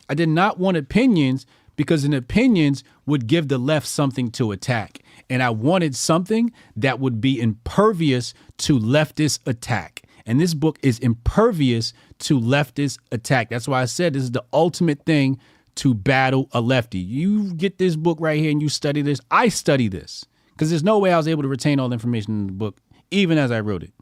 I 0.10 0.14
did 0.14 0.30
not 0.30 0.60
want 0.60 0.76
opinions 0.76 1.46
because 1.76 2.04
an 2.04 2.14
opinions 2.14 2.84
would 3.06 3.28
give 3.28 3.48
the 3.48 3.58
left 3.58 3.88
something 3.88 4.32
to 4.32 4.52
attack. 4.52 5.00
And 5.30 5.42
I 5.42 5.52
wanted 5.52 5.96
something 5.96 6.52
that 6.76 7.00
would 7.00 7.22
be 7.22 7.40
impervious 7.40 8.34
to 8.60 8.80
leftist 8.80 9.40
attack. 9.46 10.02
And 10.26 10.40
this 10.40 10.54
book 10.54 10.80
is 10.82 11.00
impervious 11.00 11.94
to 12.20 12.40
leftist 12.40 13.00
attack. 13.12 13.50
That's 13.50 13.68
why 13.68 13.82
I 13.82 13.86
said 13.86 14.14
this 14.14 14.24
is 14.24 14.32
the 14.32 14.46
ultimate 14.52 15.06
thing 15.06 15.40
to 15.76 15.94
battle 15.94 16.48
a 16.52 16.62
lefty. 16.62 17.00
You 17.00 17.54
get 17.54 17.78
this 17.78 17.96
book 17.96 18.18
right 18.22 18.40
here 18.40 18.52
and 18.52 18.62
you 18.62 18.70
study 18.70 19.02
this. 19.02 19.20
I 19.32 19.50
study 19.50 19.88
this 19.88 20.26
because 20.52 20.70
there's 20.70 20.84
no 20.84 21.00
way 21.00 21.12
I 21.12 21.18
was 21.18 21.28
able 21.28 21.44
to 21.44 21.50
retain 21.50 21.80
all 21.80 21.90
the 21.90 21.94
information 21.94 22.40
in 22.40 22.48
the 22.48 22.54
book, 22.54 22.78
even 23.12 23.38
as 23.38 23.52
I 23.52 23.60
wrote 23.60 23.84
it. 23.84 23.94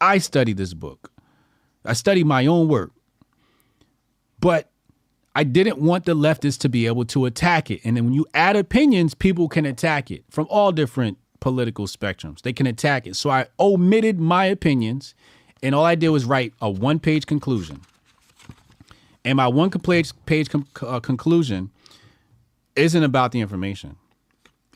I 0.00 0.18
study 0.18 0.52
this 0.52 0.74
book. 0.74 1.10
I 1.84 1.92
study 1.92 2.24
my 2.24 2.46
own 2.46 2.68
work. 2.68 2.92
But 4.38 4.70
I 5.34 5.44
didn't 5.44 5.78
want 5.78 6.04
the 6.04 6.14
leftists 6.14 6.58
to 6.60 6.68
be 6.68 6.86
able 6.86 7.04
to 7.06 7.26
attack 7.26 7.70
it. 7.70 7.80
And 7.84 7.96
then 7.96 8.04
when 8.04 8.14
you 8.14 8.26
add 8.32 8.56
opinions, 8.56 9.14
people 9.14 9.48
can 9.48 9.66
attack 9.66 10.10
it 10.10 10.24
from 10.30 10.46
all 10.50 10.72
different 10.72 11.18
political 11.40 11.86
spectrums. 11.86 12.42
They 12.42 12.52
can 12.52 12.66
attack 12.66 13.06
it. 13.06 13.16
So 13.16 13.30
I 13.30 13.46
omitted 13.58 14.18
my 14.18 14.46
opinions, 14.46 15.14
and 15.62 15.74
all 15.74 15.84
I 15.84 15.94
did 15.94 16.08
was 16.10 16.24
write 16.24 16.54
a 16.60 16.70
one 16.70 16.98
page 16.98 17.26
conclusion. 17.26 17.82
And 19.26 19.36
my 19.36 19.48
one 19.48 19.70
page, 19.70 20.12
page 20.24 20.48
com- 20.48 20.68
uh, 20.80 21.00
conclusion 21.00 21.72
isn't 22.76 23.02
about 23.02 23.32
the 23.32 23.40
information, 23.40 23.96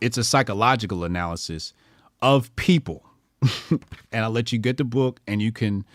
it's 0.00 0.18
a 0.18 0.24
psychological 0.24 1.04
analysis 1.04 1.72
of 2.20 2.54
people. 2.56 3.04
and 3.70 4.24
I'll 4.24 4.30
let 4.30 4.50
you 4.52 4.58
get 4.58 4.76
the 4.76 4.84
book 4.84 5.20
and 5.26 5.40
you 5.40 5.52
can 5.52 5.86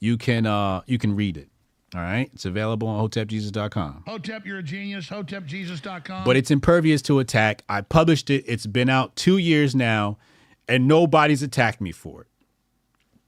you 0.00 0.16
can 0.16 0.46
uh 0.46 0.80
you 0.86 0.98
can 0.98 1.14
read 1.14 1.36
it. 1.36 1.48
All 1.94 2.00
right. 2.00 2.30
It's 2.34 2.44
available 2.44 2.88
on 2.88 3.08
hotepjesus.com. 3.08 4.04
Hotep, 4.06 4.46
you're 4.46 4.58
a 4.58 4.62
genius. 4.62 5.08
Hotepjesus.com. 5.08 6.24
But 6.24 6.36
it's 6.36 6.50
impervious 6.50 7.02
to 7.02 7.18
attack. 7.18 7.62
I 7.68 7.82
published 7.82 8.30
it. 8.30 8.44
It's 8.46 8.66
been 8.66 8.88
out 8.88 9.16
two 9.16 9.38
years 9.38 9.74
now, 9.74 10.18
and 10.66 10.88
nobody's 10.88 11.42
attacked 11.42 11.80
me 11.80 11.92
for 11.92 12.22
it. 12.22 12.26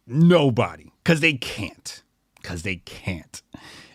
Nobody. 0.06 0.92
Because 1.02 1.20
they 1.20 1.34
can't. 1.34 2.02
Because 2.40 2.62
they 2.62 2.76
can't. 2.76 3.40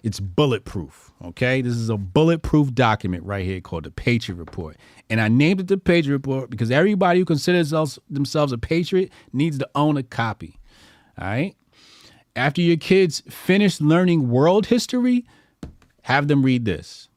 It's 0.06 0.20
bulletproof. 0.20 1.12
Okay. 1.26 1.62
This 1.62 1.74
is 1.74 1.90
a 1.90 1.98
bulletproof 1.98 2.74
document 2.74 3.24
right 3.26 3.44
here 3.44 3.60
called 3.60 3.84
the 3.84 3.92
Patriot 3.92 4.38
Report. 4.38 4.78
And 5.10 5.20
I 5.20 5.28
named 5.28 5.60
it 5.60 5.68
the 5.68 5.78
Patriot 5.78 6.14
Report 6.14 6.50
because 6.50 6.72
everybody 6.72 7.20
who 7.20 7.26
considers 7.26 7.72
themselves 8.10 8.54
a 8.54 8.58
patriot 8.58 9.12
needs 9.34 9.58
to 9.58 9.70
own 9.76 9.98
a 9.98 10.04
copy. 10.04 10.60
All 11.20 11.28
right 11.28 11.56
after 12.36 12.62
your 12.62 12.78
kids 12.78 13.24
finish 13.30 13.80
learning 13.80 14.30
world 14.30 14.66
history, 14.66 15.26
have 16.04 16.28
them 16.28 16.44
read 16.44 16.66
this. 16.66 17.08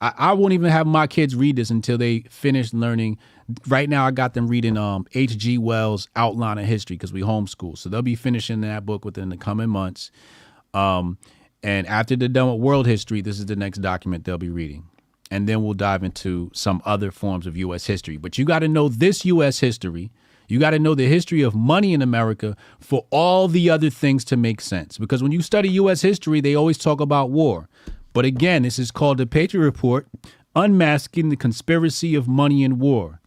I, 0.00 0.12
I 0.16 0.32
won't 0.34 0.52
even 0.52 0.70
have 0.70 0.86
my 0.86 1.06
kids 1.06 1.34
read 1.34 1.56
this 1.56 1.70
until 1.70 1.96
they 1.96 2.20
finish 2.30 2.72
learning. 2.74 3.18
Right 3.66 3.88
now, 3.88 4.06
I 4.06 4.10
got 4.10 4.34
them 4.34 4.48
reading 4.48 4.76
um, 4.76 5.06
H.G. 5.14 5.58
Wells' 5.58 6.08
Outline 6.16 6.58
of 6.58 6.66
History 6.66 6.96
because 6.96 7.12
we 7.12 7.22
homeschool. 7.22 7.78
So 7.78 7.88
they'll 7.88 8.02
be 8.02 8.14
finishing 8.14 8.60
that 8.60 8.84
book 8.84 9.04
within 9.04 9.30
the 9.30 9.36
coming 9.36 9.70
months. 9.70 10.10
Um, 10.74 11.16
and 11.66 11.86
after 11.86 12.16
they're 12.16 12.28
done 12.28 12.50
with 12.50 12.60
world 12.60 12.86
history, 12.86 13.20
this 13.20 13.38
is 13.38 13.46
the 13.46 13.56
next 13.56 13.78
document 13.78 14.24
they'll 14.24 14.38
be 14.38 14.50
reading. 14.50 14.88
And 15.30 15.48
then 15.48 15.64
we'll 15.64 15.74
dive 15.74 16.04
into 16.04 16.50
some 16.54 16.80
other 16.84 17.10
forms 17.10 17.46
of 17.46 17.56
U.S. 17.56 17.86
history. 17.86 18.16
But 18.16 18.38
you 18.38 18.44
got 18.44 18.60
to 18.60 18.68
know 18.68 18.88
this 18.88 19.24
U.S. 19.24 19.58
history 19.58 20.12
you 20.48 20.60
got 20.60 20.70
to 20.70 20.78
know 20.78 20.94
the 20.94 21.06
history 21.06 21.42
of 21.42 21.54
money 21.54 21.92
in 21.92 22.02
America 22.02 22.56
for 22.80 23.06
all 23.10 23.48
the 23.48 23.68
other 23.68 23.90
things 23.90 24.24
to 24.26 24.36
make 24.36 24.60
sense. 24.60 24.98
Because 24.98 25.22
when 25.22 25.32
you 25.32 25.42
study 25.42 25.68
U.S. 25.70 26.02
history, 26.02 26.40
they 26.40 26.54
always 26.54 26.78
talk 26.78 27.00
about 27.00 27.30
war. 27.30 27.68
But 28.12 28.24
again, 28.24 28.62
this 28.62 28.78
is 28.78 28.90
called 28.90 29.18
the 29.18 29.26
Patriot 29.26 29.64
Report 29.64 30.06
Unmasking 30.54 31.28
the 31.28 31.36
Conspiracy 31.36 32.14
of 32.14 32.28
Money 32.28 32.64
and 32.64 32.80
War. 32.80 33.20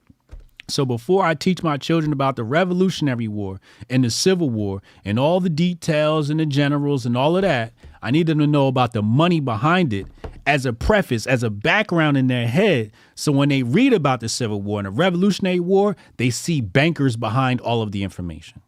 So 0.68 0.86
before 0.86 1.26
I 1.26 1.34
teach 1.34 1.64
my 1.64 1.78
children 1.78 2.14
about 2.14 2.36
the 2.36 2.44
Revolutionary 2.44 3.28
War 3.28 3.60
and 3.90 4.04
the 4.04 4.12
Civil 4.12 4.50
War 4.50 4.82
and 5.04 5.20
all 5.20 5.40
the 5.40 5.50
details 5.50 6.30
and 6.30 6.40
the 6.40 6.46
generals 6.46 7.06
and 7.06 7.18
all 7.18 7.36
of 7.36 7.42
that, 7.42 7.74
I 8.02 8.12
need 8.12 8.28
them 8.28 8.40
to 8.40 8.48
know 8.48 8.68
about 8.68 8.94
the 8.94 9.02
money 9.02 9.40
behind 9.40 9.94
it 9.94 10.08
as 10.46 10.66
a 10.66 10.74
preface, 10.74 11.28
as 11.28 11.44
a 11.44 11.50
background 11.50 12.18
in 12.18 12.28
their 12.28 12.48
head. 12.48 12.92
So 13.16 13.32
when 13.32 13.50
they 13.50 13.64
read 13.64 13.94
about 13.94 14.20
the 14.20 14.30
Civil 14.30 14.62
War 14.62 14.80
and 14.80 14.88
the 14.88 14.92
Revolutionary 14.92 15.60
War, 15.60 15.96
they 16.18 16.30
see 16.30 16.62
bankers 16.62 17.18
behind 17.18 17.62
all 17.62 17.82
of 17.82 17.92
the 17.92 18.04
information. 18.04 18.62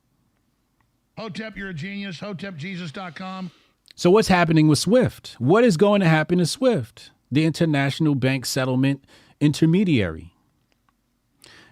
Hotep, 1.18 1.58
you're 1.58 1.70
a 1.70 1.74
genius. 1.74 2.20
HotepJesus.com. 2.20 3.52
So 3.96 4.10
what's 4.10 4.28
happening 4.28 4.68
with 4.68 4.80
SWIFT? 4.80 5.36
What 5.40 5.64
is 5.64 5.78
going 5.78 6.02
to 6.02 6.08
happen 6.08 6.40
to 6.40 6.46
SWIFT, 6.46 7.12
the 7.32 7.46
international 7.46 8.16
bank 8.16 8.46
settlement 8.46 9.04
intermediary? 9.40 10.34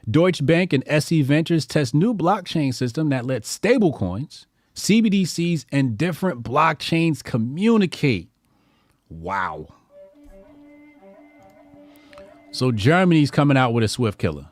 Deutsche 0.10 0.46
Bank 0.46 0.74
and 0.74 0.84
SE 0.88 1.22
Ventures 1.22 1.66
test 1.66 1.94
new 1.94 2.14
blockchain 2.14 2.74
system 2.74 3.10
that 3.10 3.26
lets 3.26 3.58
stablecoins, 3.58 4.46
CBDCs, 4.80 5.66
and 5.72 5.98
different 5.98 6.44
blockchains 6.44 7.24
communicate. 7.24 8.30
Wow. 9.10 9.68
So 12.52 12.72
Germany's 12.72 13.32
coming 13.32 13.58
out 13.58 13.74
with 13.74 13.84
a 13.84 13.88
Swift 13.88 14.18
killer. 14.18 14.48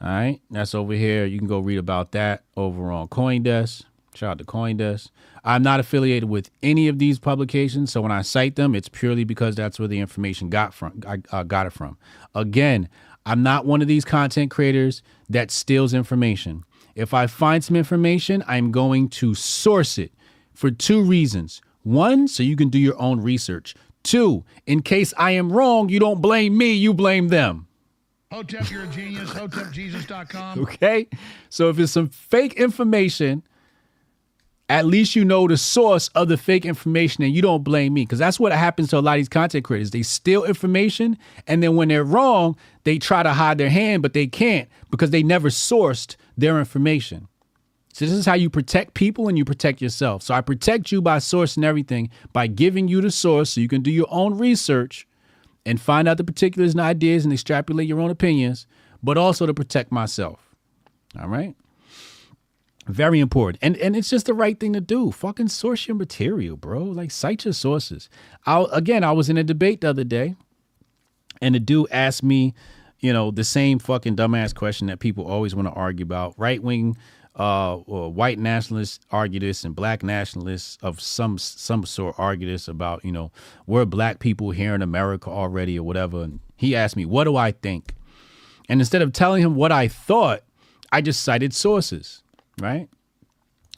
All 0.00 0.08
right, 0.08 0.40
that's 0.50 0.74
over 0.74 0.92
here. 0.92 1.26
You 1.26 1.38
can 1.38 1.48
go 1.48 1.58
read 1.58 1.78
about 1.78 2.12
that 2.12 2.44
over 2.56 2.92
on 2.92 3.08
CoinDesk. 3.08 3.82
Shout 4.14 4.30
out 4.30 4.38
to 4.38 4.44
CoinDesk. 4.44 5.10
I'm 5.44 5.62
not 5.62 5.80
affiliated 5.80 6.28
with 6.28 6.50
any 6.62 6.88
of 6.88 6.98
these 6.98 7.18
publications, 7.18 7.92
so 7.92 8.00
when 8.00 8.12
I 8.12 8.22
cite 8.22 8.56
them, 8.56 8.74
it's 8.74 8.88
purely 8.88 9.24
because 9.24 9.54
that's 9.54 9.78
where 9.78 9.88
the 9.88 9.98
information 9.98 10.50
got 10.50 10.72
from. 10.72 11.02
I 11.06 11.18
uh, 11.30 11.42
got 11.42 11.66
it 11.66 11.72
from. 11.72 11.98
Again, 12.34 12.88
I'm 13.26 13.42
not 13.42 13.66
one 13.66 13.82
of 13.82 13.88
these 13.88 14.04
content 14.04 14.50
creators 14.50 15.02
that 15.28 15.50
steals 15.50 15.94
information. 15.94 16.64
If 16.98 17.14
I 17.14 17.28
find 17.28 17.62
some 17.62 17.76
information, 17.76 18.42
I'm 18.48 18.72
going 18.72 19.08
to 19.10 19.32
source 19.32 19.98
it 19.98 20.10
for 20.52 20.72
two 20.72 21.00
reasons. 21.00 21.62
One, 21.84 22.26
so 22.26 22.42
you 22.42 22.56
can 22.56 22.70
do 22.70 22.78
your 22.78 23.00
own 23.00 23.20
research. 23.20 23.76
Two, 24.02 24.44
in 24.66 24.82
case 24.82 25.14
I 25.16 25.30
am 25.30 25.52
wrong, 25.52 25.90
you 25.90 26.00
don't 26.00 26.20
blame 26.20 26.58
me, 26.58 26.72
you 26.72 26.92
blame 26.92 27.28
them. 27.28 27.68
Hotep, 28.32 28.68
you're 28.68 28.82
a 28.82 28.88
genius. 28.88 29.30
HotepJesus.com. 29.30 30.58
Okay? 30.62 31.06
So 31.48 31.68
if 31.68 31.78
it's 31.78 31.92
some 31.92 32.08
fake 32.08 32.54
information, 32.54 33.44
at 34.68 34.84
least 34.84 35.16
you 35.16 35.24
know 35.24 35.48
the 35.48 35.56
source 35.56 36.08
of 36.08 36.28
the 36.28 36.36
fake 36.36 36.66
information 36.66 37.24
and 37.24 37.34
you 37.34 37.40
don't 37.40 37.64
blame 37.64 37.94
me. 37.94 38.02
Because 38.02 38.18
that's 38.18 38.38
what 38.38 38.52
happens 38.52 38.90
to 38.90 38.98
a 38.98 39.00
lot 39.00 39.12
of 39.12 39.20
these 39.20 39.28
content 39.28 39.64
creators. 39.64 39.90
They 39.90 40.02
steal 40.02 40.44
information, 40.44 41.16
and 41.46 41.62
then 41.62 41.76
when 41.76 41.88
they're 41.88 42.04
wrong, 42.04 42.56
they 42.84 42.98
try 42.98 43.22
to 43.22 43.32
hide 43.32 43.58
their 43.58 43.70
hand, 43.70 44.02
but 44.02 44.12
they 44.12 44.26
can't 44.26 44.68
because 44.90 45.10
they 45.10 45.22
never 45.22 45.48
sourced 45.48 46.16
their 46.36 46.58
information. 46.58 47.28
So 47.92 48.04
this 48.04 48.14
is 48.14 48.26
how 48.26 48.34
you 48.34 48.48
protect 48.48 48.94
people 48.94 49.26
and 49.26 49.36
you 49.36 49.44
protect 49.44 49.82
yourself. 49.82 50.22
So 50.22 50.32
I 50.32 50.40
protect 50.40 50.92
you 50.92 51.02
by 51.02 51.18
sourcing 51.18 51.64
everything 51.64 52.10
by 52.32 52.46
giving 52.46 52.86
you 52.86 53.00
the 53.00 53.10
source 53.10 53.50
so 53.50 53.60
you 53.60 53.66
can 53.66 53.82
do 53.82 53.90
your 53.90 54.06
own 54.08 54.38
research 54.38 55.06
and 55.66 55.80
find 55.80 56.06
out 56.06 56.16
the 56.16 56.22
particulars 56.22 56.72
and 56.72 56.80
ideas 56.80 57.24
and 57.24 57.32
extrapolate 57.32 57.88
your 57.88 57.98
own 57.98 58.10
opinions, 58.10 58.68
but 59.02 59.18
also 59.18 59.46
to 59.46 59.54
protect 59.54 59.90
myself. 59.90 60.54
All 61.20 61.26
right? 61.28 61.56
Very 62.88 63.20
important. 63.20 63.58
And 63.62 63.76
and 63.76 63.94
it's 63.94 64.08
just 64.08 64.26
the 64.26 64.34
right 64.34 64.58
thing 64.58 64.72
to 64.72 64.80
do. 64.80 65.10
Fucking 65.12 65.48
source 65.48 65.86
your 65.86 65.96
material, 65.96 66.56
bro. 66.56 66.82
Like 66.82 67.10
cite 67.10 67.44
your 67.44 67.54
sources. 67.54 68.08
I 68.46 68.66
again, 68.72 69.04
I 69.04 69.12
was 69.12 69.28
in 69.28 69.36
a 69.36 69.44
debate 69.44 69.82
the 69.82 69.90
other 69.90 70.04
day 70.04 70.34
and 71.42 71.54
the 71.54 71.60
dude 71.60 71.88
asked 71.90 72.22
me, 72.22 72.54
you 72.98 73.12
know, 73.12 73.30
the 73.30 73.44
same 73.44 73.78
fucking 73.78 74.16
dumbass 74.16 74.54
question 74.54 74.86
that 74.86 75.00
people 75.00 75.26
always 75.26 75.54
want 75.54 75.68
to 75.68 75.74
argue 75.74 76.04
about. 76.04 76.34
Right 76.38 76.62
wing 76.62 76.96
uh, 77.38 77.76
white 77.76 78.38
nationalists 78.38 78.98
argue 79.12 79.38
this 79.38 79.64
and 79.64 79.74
black 79.76 80.02
nationalists 80.02 80.76
of 80.82 81.00
some 81.00 81.38
some 81.38 81.86
sort 81.86 82.14
argue 82.18 82.48
this 82.50 82.66
about, 82.66 83.04
you 83.04 83.12
know, 83.12 83.30
we're 83.66 83.84
black 83.84 84.18
people 84.18 84.50
here 84.50 84.74
in 84.74 84.82
America 84.82 85.30
already 85.30 85.78
or 85.78 85.84
whatever. 85.84 86.22
And 86.22 86.40
he 86.56 86.74
asked 86.74 86.96
me, 86.96 87.04
what 87.04 87.24
do 87.24 87.36
I 87.36 87.52
think? 87.52 87.94
And 88.68 88.80
instead 88.80 89.02
of 89.02 89.12
telling 89.12 89.42
him 89.42 89.54
what 89.54 89.70
I 89.70 89.88
thought, 89.88 90.42
I 90.90 91.00
just 91.00 91.22
cited 91.22 91.54
sources 91.54 92.22
right? 92.60 92.88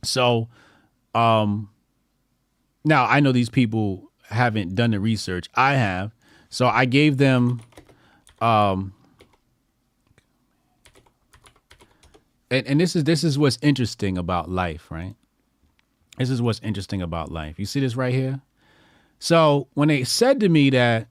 So, 0.03 0.49
um, 1.15 1.71
now 2.85 3.05
I 3.05 3.21
know 3.21 3.33
these 3.33 3.51
people 3.51 4.11
haven't 4.23 4.75
done 4.75 4.93
the 4.93 5.01
research. 5.01 5.49
I 5.55 5.75
have, 5.75 6.13
so 6.49 6.67
I 6.67 6.85
gave 6.85 7.19
them, 7.19 7.61
um, 8.41 8.95
and, 12.51 12.67
and 12.67 12.81
this 12.81 12.97
is 12.97 13.05
this 13.05 13.25
is 13.25 13.39
what's 13.39 13.59
interesting 13.63 14.17
about 14.19 14.51
life, 14.51 14.91
right? 14.91 15.15
This 16.19 16.31
is 16.31 16.43
what's 16.43 16.61
interesting 16.61 17.03
about 17.03 17.31
life. 17.31 17.59
You 17.59 17.67
see 17.67 17.81
this 17.81 17.97
right 17.97 18.15
here. 18.15 18.41
So 19.19 19.69
when 19.75 19.89
they 19.89 20.05
said 20.05 20.41
to 20.41 20.49
me 20.49 20.71
that, 20.71 21.09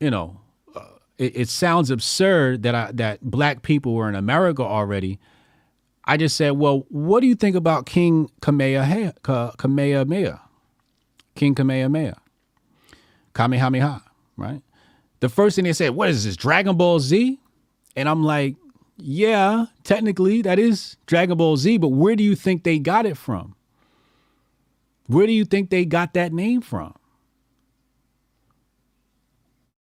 you 0.00 0.10
know, 0.10 0.40
uh, 0.74 0.84
it, 1.16 1.36
it 1.36 1.48
sounds 1.48 1.90
absurd 1.90 2.62
that 2.62 2.74
I 2.74 2.90
that 2.92 3.22
black 3.22 3.62
people 3.62 3.94
were 3.94 4.08
in 4.08 4.14
America 4.14 4.62
already 4.62 5.18
I 6.08 6.16
just 6.16 6.36
said, 6.38 6.52
well, 6.52 6.86
what 6.88 7.20
do 7.20 7.26
you 7.26 7.34
think 7.34 7.54
about 7.54 7.84
King 7.84 8.30
Kamehameha? 8.40 9.12
Kamehameha? 9.58 10.40
King 11.34 11.54
Kamehameha. 11.54 12.16
Kamehameha, 13.34 14.02
right? 14.38 14.62
The 15.20 15.28
first 15.28 15.56
thing 15.56 15.66
they 15.66 15.74
said, 15.74 15.90
what 15.90 16.08
is 16.08 16.24
this, 16.24 16.34
Dragon 16.34 16.76
Ball 16.76 16.98
Z? 16.98 17.38
And 17.94 18.08
I'm 18.08 18.24
like, 18.24 18.56
yeah, 18.96 19.66
technically 19.84 20.40
that 20.42 20.58
is 20.58 20.96
Dragon 21.06 21.36
Ball 21.36 21.56
Z, 21.56 21.76
but 21.78 21.88
where 21.88 22.16
do 22.16 22.24
you 22.24 22.34
think 22.34 22.64
they 22.64 22.78
got 22.78 23.04
it 23.04 23.16
from? 23.16 23.54
Where 25.08 25.26
do 25.26 25.32
you 25.32 25.44
think 25.44 25.70
they 25.70 25.84
got 25.84 26.14
that 26.14 26.32
name 26.32 26.62
from? 26.62 26.94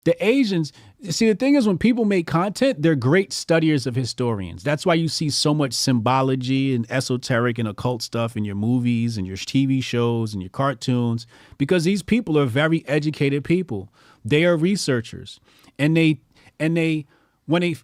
The 0.04 0.24
Asians, 0.24 0.72
see, 1.10 1.28
the 1.28 1.34
thing 1.34 1.54
is, 1.54 1.66
when 1.66 1.76
people 1.76 2.04
make 2.04 2.26
content, 2.26 2.80
they're 2.80 2.94
great 2.94 3.32
studiers 3.32 3.86
of 3.86 3.94
historians. 3.94 4.62
That's 4.62 4.86
why 4.86 4.94
you 4.94 5.08
see 5.08 5.28
so 5.28 5.52
much 5.52 5.74
symbology 5.74 6.74
and 6.74 6.90
esoteric 6.90 7.58
and 7.58 7.68
occult 7.68 8.02
stuff 8.02 8.36
in 8.36 8.44
your 8.44 8.54
movies 8.54 9.18
and 9.18 9.26
your 9.26 9.36
TV 9.36 9.82
shows 9.82 10.32
and 10.32 10.42
your 10.42 10.50
cartoons, 10.50 11.26
because 11.58 11.84
these 11.84 12.02
people 12.02 12.38
are 12.38 12.46
very 12.46 12.86
educated 12.88 13.44
people. 13.44 13.92
They 14.24 14.44
are 14.44 14.56
researchers. 14.56 15.40
And 15.78 15.96
they, 15.96 16.20
and 16.58 16.76
they, 16.76 17.06
when 17.46 17.60
they, 17.62 17.76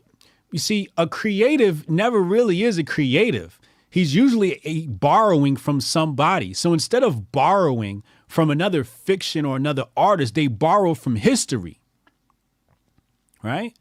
you 0.50 0.58
see, 0.58 0.88
a 0.96 1.06
creative 1.06 1.90
never 1.90 2.20
really 2.20 2.62
is 2.62 2.78
a 2.78 2.84
creative. 2.84 3.60
He's 3.90 4.14
usually 4.14 4.86
borrowing 4.88 5.56
from 5.56 5.80
somebody. 5.80 6.54
So 6.54 6.72
instead 6.72 7.02
of 7.02 7.32
borrowing 7.32 8.02
from 8.26 8.50
another 8.50 8.82
fiction 8.82 9.44
or 9.44 9.56
another 9.56 9.84
artist, 9.96 10.34
they 10.34 10.46
borrow 10.46 10.94
from 10.94 11.16
history 11.16 11.80
right? 13.44 13.74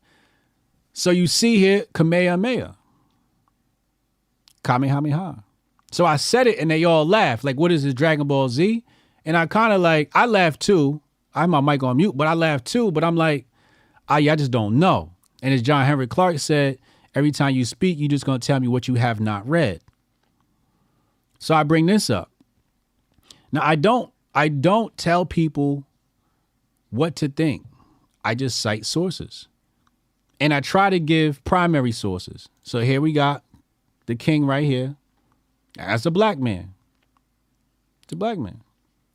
So 0.94 1.10
you 1.10 1.26
see 1.26 1.58
here 1.58 1.86
Kamehameha. 1.94 2.76
Kamehameha. 4.64 5.44
So 5.92 6.06
I 6.06 6.18
said 6.18 6.48
it 6.48 6.60
and 6.60 6.70
they 6.70 6.84
all 6.84 7.06
laughed. 7.06 7.44
Like, 7.44 7.58
what 7.58 7.72
is 7.72 7.84
this 7.84 7.94
Dragon 7.94 8.28
Ball 8.28 8.50
Z? 8.50 8.84
And 9.26 9.38
I 9.38 9.46
kind 9.46 9.74
of 9.74 9.82
like, 9.82 10.12
I 10.14 10.26
laughed 10.26 10.60
too. 10.60 11.02
I 11.34 11.42
have 11.42 11.50
my 11.50 11.62
mic 11.62 11.82
on 11.82 11.98
mute, 11.98 12.16
but 12.16 12.28
I 12.28 12.34
laughed 12.34 12.66
too. 12.66 12.92
But 12.92 13.04
I'm 13.04 13.16
like, 13.16 13.46
ah, 14.10 14.16
I, 14.16 14.30
I 14.30 14.36
just 14.36 14.52
don't 14.52 14.78
know. 14.78 15.12
And 15.42 15.54
as 15.54 15.62
John 15.62 15.86
Henrik 15.86 16.10
Clarke 16.10 16.40
said, 16.40 16.78
every 17.16 17.32
time 17.32 17.56
you 17.56 17.66
speak, 17.66 17.98
you're 18.00 18.10
just 18.10 18.26
going 18.26 18.40
to 18.40 18.46
tell 18.46 18.60
me 18.60 18.68
what 18.68 18.88
you 18.88 18.96
have 18.96 19.20
not 19.20 19.48
read. 19.48 19.82
So 21.40 21.56
I 21.56 21.64
bring 21.64 21.86
this 21.86 22.10
up. 22.10 22.32
Now 23.52 23.62
I 23.64 23.76
don't 23.76 24.12
I 24.34 24.48
don't 24.48 24.98
tell 24.98 25.26
people 25.26 25.86
what 26.90 27.16
to 27.18 27.28
think. 27.28 27.66
I 28.26 28.34
just 28.34 28.60
cite 28.60 28.86
sources 28.86 29.48
and 30.44 30.54
I 30.54 30.60
try 30.60 30.90
to 30.90 31.00
give 31.00 31.42
primary 31.46 31.94
sources. 31.94 32.50
So 32.64 32.80
here 32.80 33.00
we 33.00 33.14
got 33.14 33.46
the 34.08 34.16
king 34.16 34.46
right 34.46 34.66
here. 34.66 34.98
That's 35.78 36.06
a 36.06 36.12
black 36.12 36.38
man. 36.38 36.74
It's 38.04 38.12
a 38.12 38.18
black 38.18 38.38
man. 38.38 38.60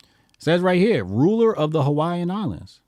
It 0.01 0.43
says 0.43 0.63
right 0.63 0.81
here, 0.81 1.05
ruler 1.05 1.55
of 1.55 1.73
the 1.73 1.83
Hawaiian 1.83 2.31
Islands. 2.31 2.81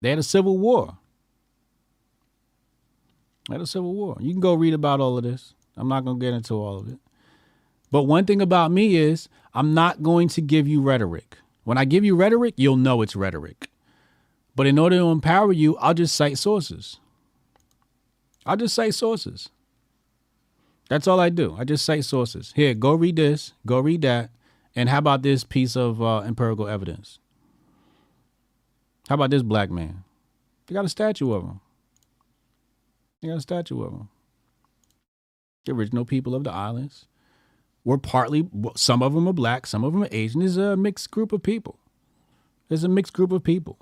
They 0.00 0.10
had 0.10 0.18
a 0.18 0.24
civil 0.24 0.58
war. 0.58 0.98
They 3.48 3.54
had 3.54 3.62
a 3.62 3.66
civil 3.66 3.94
war. 3.94 4.16
You 4.18 4.32
can 4.32 4.40
go 4.40 4.54
read 4.54 4.74
about 4.74 4.98
all 4.98 5.16
of 5.16 5.22
this. 5.22 5.54
I'm 5.76 5.86
not 5.86 6.04
going 6.04 6.18
to 6.18 6.26
get 6.26 6.34
into 6.34 6.54
all 6.54 6.80
of 6.80 6.88
it. 6.88 6.98
But 7.92 8.04
one 8.04 8.24
thing 8.24 8.42
about 8.42 8.72
me 8.72 8.96
is 8.96 9.28
I'm 9.54 9.72
not 9.72 10.02
going 10.02 10.26
to 10.30 10.40
give 10.40 10.66
you 10.66 10.82
rhetoric. 10.82 11.38
When 11.62 11.78
I 11.78 11.84
give 11.84 12.04
you 12.04 12.16
rhetoric, 12.16 12.54
you'll 12.56 12.76
know 12.76 13.02
it's 13.02 13.14
rhetoric. 13.14 13.68
But 14.54 14.66
in 14.66 14.78
order 14.78 14.96
to 14.98 15.10
empower 15.10 15.52
you, 15.52 15.76
I'll 15.78 15.94
just 15.94 16.14
cite 16.14 16.38
sources. 16.38 16.98
I'll 18.44 18.56
just 18.56 18.74
cite 18.74 18.94
sources. 18.94 19.48
That's 20.88 21.06
all 21.06 21.20
I 21.20 21.30
do. 21.30 21.56
I 21.58 21.64
just 21.64 21.86
cite 21.86 22.04
sources. 22.04 22.52
Here, 22.54 22.74
go 22.74 22.94
read 22.94 23.16
this, 23.16 23.54
go 23.64 23.80
read 23.80 24.02
that. 24.02 24.30
And 24.74 24.88
how 24.88 24.98
about 24.98 25.22
this 25.22 25.44
piece 25.44 25.76
of 25.76 26.02
uh, 26.02 26.20
empirical 26.20 26.68
evidence? 26.68 27.18
How 29.08 29.14
about 29.14 29.30
this 29.30 29.42
black 29.42 29.70
man? 29.70 30.04
They 30.66 30.74
got 30.74 30.84
a 30.84 30.90
statue 30.90 31.32
of 31.32 31.42
him. 31.42 31.60
They 33.20 33.28
got 33.28 33.38
a 33.38 33.42
statue 33.42 33.82
of 33.82 33.92
him. 33.92 34.08
The 35.64 35.72
original 35.72 36.04
people 36.04 36.34
of 36.34 36.44
the 36.44 36.50
islands 36.50 37.06
were 37.84 37.98
partly, 37.98 38.48
some 38.74 39.02
of 39.02 39.14
them 39.14 39.28
are 39.28 39.32
black, 39.32 39.66
some 39.66 39.84
of 39.84 39.92
them 39.92 40.04
are 40.04 40.08
Asian. 40.10 40.42
It's 40.42 40.56
a 40.56 40.76
mixed 40.76 41.10
group 41.10 41.32
of 41.32 41.42
people. 41.42 41.78
It's 42.68 42.82
a 42.82 42.88
mixed 42.88 43.12
group 43.12 43.32
of 43.32 43.44
people. 43.44 43.78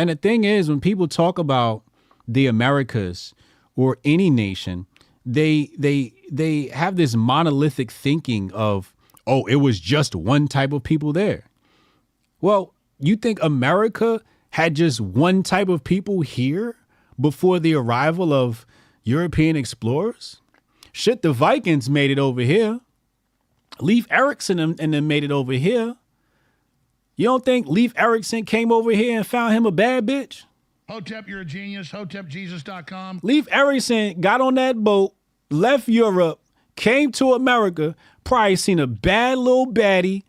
And 0.00 0.08
the 0.08 0.16
thing 0.16 0.44
is, 0.44 0.70
when 0.70 0.80
people 0.80 1.08
talk 1.08 1.38
about 1.38 1.82
the 2.26 2.46
Americas 2.46 3.34
or 3.76 3.98
any 4.02 4.30
nation, 4.30 4.86
they 5.26 5.68
they 5.76 6.14
they 6.32 6.68
have 6.68 6.96
this 6.96 7.14
monolithic 7.14 7.90
thinking 7.90 8.50
of, 8.52 8.94
oh, 9.26 9.44
it 9.44 9.56
was 9.56 9.78
just 9.78 10.14
one 10.14 10.48
type 10.48 10.72
of 10.72 10.82
people 10.82 11.12
there. 11.12 11.50
Well, 12.40 12.72
you 12.98 13.14
think 13.14 13.42
America 13.42 14.22
had 14.52 14.74
just 14.74 15.02
one 15.02 15.42
type 15.42 15.68
of 15.68 15.84
people 15.84 16.22
here 16.22 16.76
before 17.20 17.60
the 17.60 17.74
arrival 17.74 18.32
of 18.32 18.64
European 19.02 19.54
explorers? 19.54 20.40
Shit, 20.92 21.20
the 21.20 21.34
Vikings 21.34 21.90
made 21.90 22.10
it 22.10 22.18
over 22.18 22.40
here. 22.40 22.80
Leif 23.80 24.06
Erikson 24.10 24.58
and 24.58 24.94
them 24.94 25.06
made 25.06 25.24
it 25.24 25.30
over 25.30 25.52
here. 25.52 25.96
You 27.20 27.26
don't 27.26 27.44
think 27.44 27.68
Leif 27.68 27.92
Erikson 27.98 28.46
came 28.46 28.72
over 28.72 28.92
here 28.92 29.18
and 29.18 29.26
found 29.26 29.52
him 29.52 29.66
a 29.66 29.70
bad 29.70 30.06
bitch? 30.06 30.44
Hotep, 30.88 31.28
you're 31.28 31.42
a 31.42 31.44
genius. 31.44 31.90
HotepJesus.com. 31.90 33.20
Leif 33.22 33.46
Erikson 33.50 34.22
got 34.22 34.40
on 34.40 34.54
that 34.54 34.78
boat, 34.78 35.12
left 35.50 35.86
Europe, 35.86 36.40
came 36.76 37.12
to 37.12 37.34
America, 37.34 37.94
probably 38.24 38.56
seen 38.56 38.78
a 38.78 38.86
bad 38.86 39.36
little 39.36 39.70
baddie 39.70 40.22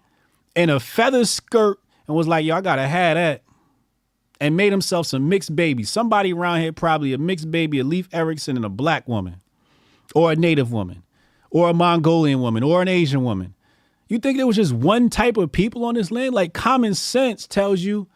in 0.54 0.70
a 0.70 0.82
feather 0.82 1.24
skirt 1.24 1.80
and 2.08 2.18
was 2.18 2.28
like, 2.28 2.44
yo, 2.44 2.58
I 2.58 2.62
gotta 2.62 2.86
have 2.86 3.16
that. 3.16 3.44
And 4.42 4.58
made 4.58 4.74
himself 4.74 5.08
some 5.08 5.30
mixed 5.30 5.56
babies. 5.56 5.89
Somebody 5.89 6.34
around 6.34 6.60
here 6.60 6.74
probably 6.74 7.14
a 7.14 7.18
mixed 7.18 7.50
baby, 7.52 7.80
a 7.80 7.86
Leif 7.86 8.10
Erikson 8.12 8.58
and 8.58 8.66
a 8.66 8.70
black 8.70 9.08
woman, 9.08 9.39
or 10.14 10.34
a 10.34 10.36
native 10.36 10.74
woman, 10.74 11.04
or 11.52 11.70
a 11.70 11.74
Mongolian 11.74 12.42
woman, 12.42 12.64
or 12.64 12.82
an 12.82 12.89
Asian 12.89 13.24
woman. 13.24 13.56
You 14.12 14.20
think 14.20 14.36
there 14.36 14.45
was 14.45 14.57
just 14.57 14.74
one 14.74 15.09
type 15.09 15.38
of 15.38 15.53
people 15.53 15.86
on 15.86 15.93
this 15.95 16.12
land? 16.12 16.34
Like 16.34 16.53
common 16.53 16.95
sense 16.95 17.47
tells 17.47 17.80
you 17.80 18.09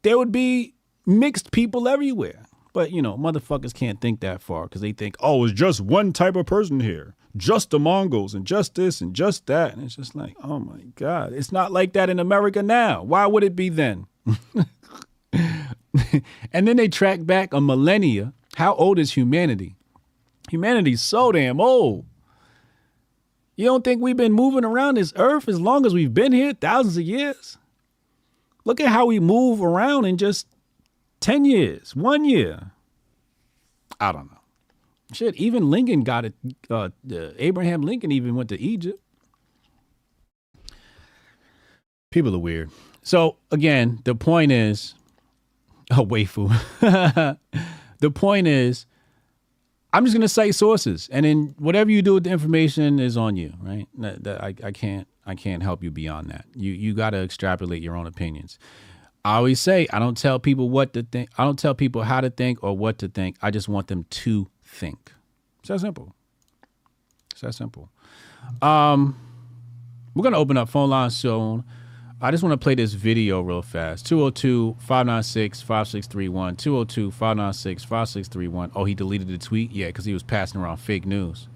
there 0.00 0.16
would 0.16 0.32
be 0.32 0.72
mixed 1.04 1.50
people 1.50 1.86
everywhere. 1.86 2.46
But 2.72 2.92
you 2.92 3.02
know, 3.02 3.18
motherfuckers 3.18 3.74
can't 3.74 4.00
think 4.00 4.20
that 4.20 4.40
far 4.40 4.64
because 4.64 4.80
they 4.80 4.92
think, 4.92 5.14
oh, 5.20 5.44
it's 5.44 5.52
just 5.52 5.82
one 5.82 6.14
type 6.14 6.34
of 6.34 6.46
person 6.46 6.80
here. 6.80 7.14
Just 7.36 7.68
the 7.68 7.78
Mongols 7.78 8.32
and 8.32 8.46
just 8.46 8.74
this 8.74 9.02
and 9.02 9.12
just 9.12 9.44
that. 9.48 9.74
And 9.74 9.84
it's 9.84 9.96
just 9.96 10.16
like, 10.16 10.34
oh 10.42 10.60
my 10.60 10.80
God. 10.94 11.34
It's 11.34 11.52
not 11.52 11.72
like 11.72 11.92
that 11.92 12.08
in 12.08 12.18
America 12.18 12.62
now. 12.62 13.02
Why 13.02 13.26
would 13.26 13.44
it 13.44 13.54
be 13.54 13.68
then? 13.68 14.06
and 16.54 16.66
then 16.66 16.78
they 16.78 16.88
track 16.88 17.26
back 17.26 17.52
a 17.52 17.60
millennia. 17.60 18.32
How 18.54 18.74
old 18.76 18.98
is 18.98 19.12
humanity? 19.12 19.76
Humanity's 20.48 21.02
so 21.02 21.32
damn 21.32 21.60
old. 21.60 22.06
You 23.56 23.64
don't 23.64 23.82
think 23.82 24.02
we've 24.02 24.16
been 24.16 24.32
moving 24.32 24.64
around 24.64 24.96
this 24.96 25.14
earth 25.16 25.48
as 25.48 25.58
long 25.58 25.86
as 25.86 25.94
we've 25.94 26.12
been 26.12 26.32
here, 26.32 26.52
thousands 26.52 26.98
of 26.98 27.04
years? 27.04 27.56
Look 28.64 28.80
at 28.80 28.88
how 28.88 29.06
we 29.06 29.18
move 29.18 29.62
around 29.62 30.04
in 30.04 30.18
just 30.18 30.46
10 31.20 31.46
years, 31.46 31.96
one 31.96 32.24
year. 32.24 32.72
I 33.98 34.12
don't 34.12 34.30
know. 34.30 34.38
Shit, 35.12 35.36
even 35.36 35.70
Lincoln 35.70 36.02
got 36.02 36.26
it. 36.26 36.34
Uh, 36.68 36.90
uh, 37.10 37.30
Abraham 37.38 37.82
Lincoln 37.82 38.12
even 38.12 38.34
went 38.34 38.48
to 38.50 38.60
Egypt. 38.60 39.00
People 42.10 42.34
are 42.34 42.40
weird. 42.40 42.70
So 43.02 43.36
again, 43.50 44.00
the 44.04 44.14
point 44.14 44.52
is, 44.52 44.94
oh, 45.92 46.04
waifu. 46.04 46.50
the 48.00 48.10
point 48.10 48.48
is, 48.48 48.86
I'm 49.96 50.04
just 50.04 50.14
gonna 50.14 50.28
cite 50.28 50.54
sources, 50.54 51.08
and 51.10 51.24
then 51.24 51.54
whatever 51.58 51.90
you 51.90 52.02
do 52.02 52.12
with 52.14 52.24
the 52.24 52.30
information 52.30 52.98
is 52.98 53.16
on 53.16 53.34
you, 53.34 53.54
right? 53.62 53.88
I, 54.02 54.54
I 54.62 54.70
can't 54.70 55.08
I 55.24 55.34
can't 55.34 55.62
help 55.62 55.82
you 55.82 55.90
beyond 55.90 56.28
that. 56.28 56.44
You 56.54 56.70
you 56.72 56.92
got 56.92 57.10
to 57.10 57.22
extrapolate 57.22 57.82
your 57.82 57.96
own 57.96 58.06
opinions. 58.06 58.58
I 59.24 59.36
always 59.36 59.58
say 59.58 59.86
I 59.90 59.98
don't 59.98 60.18
tell 60.18 60.38
people 60.38 60.68
what 60.68 60.92
to 60.92 61.02
think. 61.02 61.30
I 61.38 61.44
don't 61.44 61.58
tell 61.58 61.74
people 61.74 62.02
how 62.02 62.20
to 62.20 62.28
think 62.28 62.62
or 62.62 62.76
what 62.76 62.98
to 62.98 63.08
think. 63.08 63.38
I 63.40 63.50
just 63.50 63.70
want 63.70 63.86
them 63.86 64.04
to 64.04 64.50
think. 64.62 65.12
It's 65.60 65.70
that 65.70 65.80
simple. 65.80 66.14
It's 67.32 67.40
that 67.40 67.54
simple. 67.54 67.88
Um, 68.60 69.18
we're 70.14 70.24
gonna 70.24 70.36
open 70.36 70.58
up 70.58 70.68
phone 70.68 70.90
lines 70.90 71.16
soon. 71.16 71.64
I 72.18 72.30
just 72.30 72.42
want 72.42 72.54
to 72.54 72.56
play 72.56 72.74
this 72.74 72.94
video 72.94 73.42
real 73.42 73.60
fast. 73.60 74.06
202 74.06 74.76
596 74.78 75.60
5631. 75.60 76.56
202 76.56 77.10
596 77.10 77.84
5631. 77.84 78.72
Oh, 78.74 78.84
he 78.84 78.94
deleted 78.94 79.28
the 79.28 79.36
tweet? 79.36 79.70
Yeah, 79.70 79.88
because 79.88 80.06
he 80.06 80.14
was 80.14 80.22
passing 80.22 80.60
around 80.60 80.78
fake 80.78 81.04
news. 81.04 81.46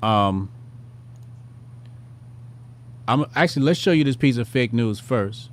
Um, 0.00 0.52
I'm 3.08 3.26
actually 3.34 3.64
let's 3.66 3.80
show 3.80 3.90
you 3.90 4.04
this 4.04 4.16
piece 4.16 4.36
of 4.36 4.46
fake 4.46 4.72
news 4.72 5.00
first. 5.00 5.50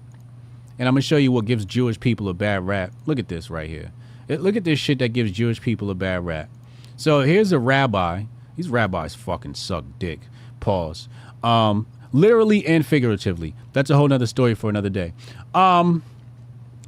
And 0.77 0.87
I'm 0.87 0.93
gonna 0.93 1.01
show 1.01 1.17
you 1.17 1.31
what 1.31 1.45
gives 1.45 1.65
Jewish 1.65 1.99
people 1.99 2.29
a 2.29 2.33
bad 2.33 2.65
rap. 2.65 2.93
Look 3.07 3.17
at 3.17 3.27
this 3.27 3.49
right 3.49 3.69
here. 3.69 3.91
Look 4.29 4.55
at 4.55 4.63
this 4.63 4.77
shit 4.77 4.99
that 4.99 5.09
gives 5.09 5.31
Jewish 5.31 5.59
people 5.61 5.89
a 5.89 5.95
bad 5.95 6.25
rap. 6.25 6.49
So 6.95 7.21
here's 7.21 7.51
a 7.51 7.59
rabbi. 7.59 8.25
These 8.55 8.69
rabbis 8.69 9.15
fucking 9.15 9.55
suck 9.55 9.83
dick. 9.97 10.19
Pause. 10.59 11.09
Um, 11.41 11.87
literally 12.11 12.65
and 12.65 12.85
figuratively. 12.85 13.55
That's 13.73 13.89
a 13.89 13.95
whole 13.95 14.07
nother 14.07 14.27
story 14.27 14.55
for 14.55 14.69
another 14.69 14.89
day. 14.89 15.13
Um, 15.53 16.03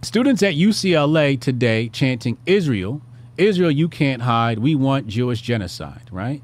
students 0.02 0.44
at 0.44 0.54
UCLA 0.54 1.40
today 1.40 1.90
chanting 1.90 2.38
Israel, 2.46 3.02
Israel, 3.38 3.72
you 3.72 3.90
can't 3.90 4.22
hide. 4.22 4.60
We 4.60 4.76
want 4.76 5.08
Jewish 5.08 5.42
genocide, 5.42 6.10
right? 6.12 6.42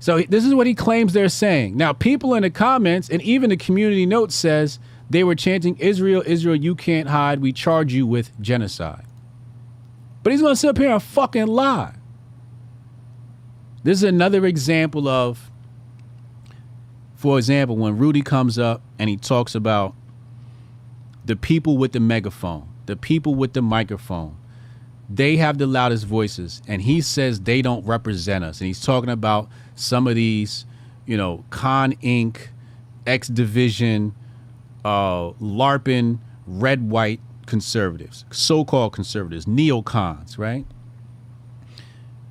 So 0.00 0.20
this 0.20 0.44
is 0.44 0.54
what 0.54 0.66
he 0.66 0.74
claims 0.74 1.12
they're 1.12 1.28
saying. 1.28 1.76
Now, 1.76 1.92
people 1.92 2.34
in 2.34 2.42
the 2.42 2.50
comments 2.50 3.08
and 3.08 3.20
even 3.22 3.50
the 3.50 3.56
community 3.56 4.06
note 4.06 4.30
says 4.30 4.78
they 5.10 5.24
were 5.24 5.34
chanting 5.34 5.76
Israel, 5.78 6.22
Israel, 6.24 6.54
you 6.54 6.74
can't 6.74 7.08
hide. 7.08 7.40
We 7.40 7.52
charge 7.52 7.92
you 7.92 8.06
with 8.06 8.38
genocide. 8.40 9.06
But 10.22 10.32
he's 10.32 10.42
going 10.42 10.52
to 10.52 10.60
sit 10.60 10.70
up 10.70 10.78
here 10.78 10.90
and 10.90 11.02
fucking 11.02 11.46
lie. 11.46 11.94
This 13.82 13.98
is 13.98 14.04
another 14.04 14.44
example 14.44 15.08
of, 15.08 15.47
for 17.18 17.36
example, 17.36 17.76
when 17.76 17.98
Rudy 17.98 18.22
comes 18.22 18.60
up 18.60 18.80
and 18.96 19.10
he 19.10 19.16
talks 19.16 19.56
about 19.56 19.92
the 21.24 21.34
people 21.34 21.76
with 21.76 21.90
the 21.90 21.98
megaphone, 21.98 22.68
the 22.86 22.94
people 22.94 23.34
with 23.34 23.54
the 23.54 23.60
microphone, 23.60 24.36
they 25.10 25.36
have 25.36 25.58
the 25.58 25.66
loudest 25.66 26.06
voices 26.06 26.62
and 26.68 26.80
he 26.80 27.00
says 27.00 27.40
they 27.40 27.60
don't 27.60 27.84
represent 27.84 28.44
us. 28.44 28.60
And 28.60 28.68
he's 28.68 28.80
talking 28.80 29.10
about 29.10 29.48
some 29.74 30.06
of 30.06 30.14
these 30.14 30.64
you 31.06 31.16
know 31.16 31.44
con 31.50 31.94
inc 31.94 32.38
x 33.04 33.26
division 33.26 34.14
uh 34.84 35.32
red 36.46 36.88
white 36.88 37.20
conservatives 37.46 38.26
so-called 38.30 38.92
conservatives 38.92 39.44
neocons 39.46 40.38
right? 40.38 40.66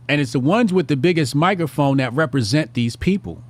And 0.07 0.21
it's 0.21 0.31
the 0.31 0.39
ones 0.39 0.71
with 0.71 0.88
the 0.88 0.95
biggest 0.95 1.35
microphone 1.35 1.97
that 1.97 2.13
represent 2.13 2.73
these 2.73 2.95
people 2.95 3.43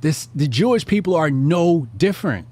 this 0.00 0.28
the 0.34 0.48
jewish 0.48 0.86
people 0.86 1.14
are 1.14 1.30
no 1.30 1.86
different 1.96 2.46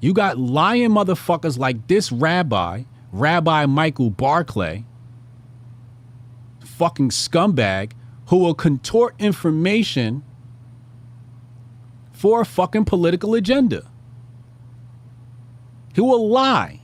you 0.00 0.12
got 0.12 0.38
lying 0.38 0.90
motherfuckers 0.90 1.58
like 1.58 1.86
this 1.88 2.10
rabbi 2.12 2.82
rabbi 3.12 3.66
michael 3.66 4.10
barclay 4.10 4.84
fucking 6.60 7.10
scumbag 7.10 7.92
who 8.26 8.38
will 8.38 8.54
contort 8.54 9.14
information 9.18 10.22
for 12.12 12.40
a 12.40 12.44
fucking 12.44 12.84
political 12.84 13.34
agenda. 13.34 13.90
He 15.92 16.00
will 16.00 16.28
lie. 16.28 16.80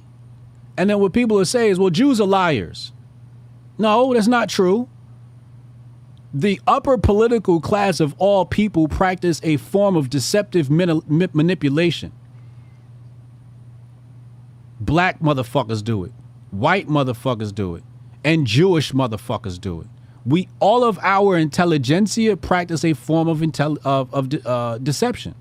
And 0.76 0.90
then 0.90 0.98
what 0.98 1.12
people 1.12 1.36
will 1.36 1.44
say 1.44 1.70
is, 1.70 1.78
well, 1.78 1.90
Jews 1.90 2.20
are 2.20 2.26
liars. 2.26 2.92
No, 3.78 4.12
that's 4.12 4.26
not 4.26 4.48
true. 4.48 4.88
The 6.32 6.60
upper 6.66 6.98
political 6.98 7.60
class 7.60 8.00
of 8.00 8.14
all 8.18 8.44
people 8.44 8.86
practice 8.88 9.40
a 9.42 9.56
form 9.56 9.96
of 9.96 10.10
deceptive 10.10 10.70
mani- 10.70 11.02
manipulation. 11.08 12.12
Black 14.80 15.20
motherfuckers 15.20 15.82
do 15.82 16.04
it. 16.04 16.12
White 16.50 16.86
motherfuckers 16.88 17.54
do 17.54 17.74
it. 17.74 17.84
And 18.24 18.46
Jewish 18.46 18.92
motherfuckers 18.92 19.60
do 19.60 19.80
it. 19.80 19.86
We 20.26 20.48
all 20.60 20.84
of 20.84 20.98
our 21.02 21.36
intelligentsia 21.38 22.36
practice 22.36 22.84
a 22.84 22.92
form 22.92 23.28
of 23.28 23.38
intel 23.38 23.78
of, 23.84 24.12
of 24.12 24.28
de- 24.28 24.46
uh, 24.46 24.78
deception. 24.78 25.34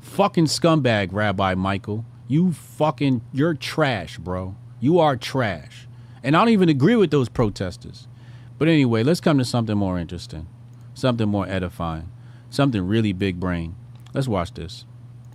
Fucking 0.00 0.46
scumbag, 0.46 1.12
Rabbi 1.12 1.54
Michael. 1.54 2.04
You 2.26 2.52
fucking 2.52 3.22
you're 3.32 3.54
trash, 3.54 4.18
bro. 4.18 4.54
You 4.80 4.98
are 4.98 5.16
trash. 5.16 5.88
And 6.22 6.36
I 6.36 6.40
don't 6.40 6.50
even 6.50 6.68
agree 6.68 6.96
with 6.96 7.10
those 7.10 7.28
protesters. 7.28 8.06
But 8.58 8.68
anyway, 8.68 9.02
let's 9.04 9.20
come 9.20 9.38
to 9.38 9.44
something 9.44 9.76
more 9.76 9.98
interesting. 9.98 10.48
Something 10.94 11.28
more 11.28 11.48
edifying. 11.48 12.10
Something 12.50 12.86
really 12.86 13.12
big 13.12 13.38
brain. 13.38 13.76
Let's 14.12 14.26
watch 14.26 14.52
this. 14.54 14.84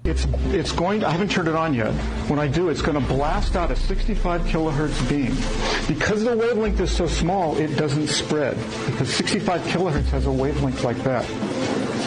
It's 0.03 0.25
it's 0.47 0.73
going. 0.73 0.99
To, 0.99 1.07
I 1.07 1.11
haven't 1.11 1.31
turned 1.31 1.47
it 1.47 1.55
on 1.55 1.73
yet. 1.73 1.93
When 2.27 2.37
I 2.37 2.47
do, 2.47 2.67
it's 2.67 2.81
going 2.81 2.99
to 2.99 3.07
blast 3.07 3.55
out 3.55 3.71
a 3.71 3.75
65 3.77 4.41
kilohertz 4.41 5.09
beam. 5.09 5.33
Because 5.87 6.25
the 6.25 6.35
wavelength 6.35 6.81
is 6.81 6.93
so 6.93 7.07
small, 7.07 7.55
it 7.57 7.77
doesn't 7.77 8.07
spread. 8.07 8.57
Because 8.85 9.13
65 9.13 9.61
kilohertz 9.61 10.09
has 10.09 10.25
a 10.25 10.31
wavelength 10.31 10.83
like 10.83 10.97
that. 11.03 11.23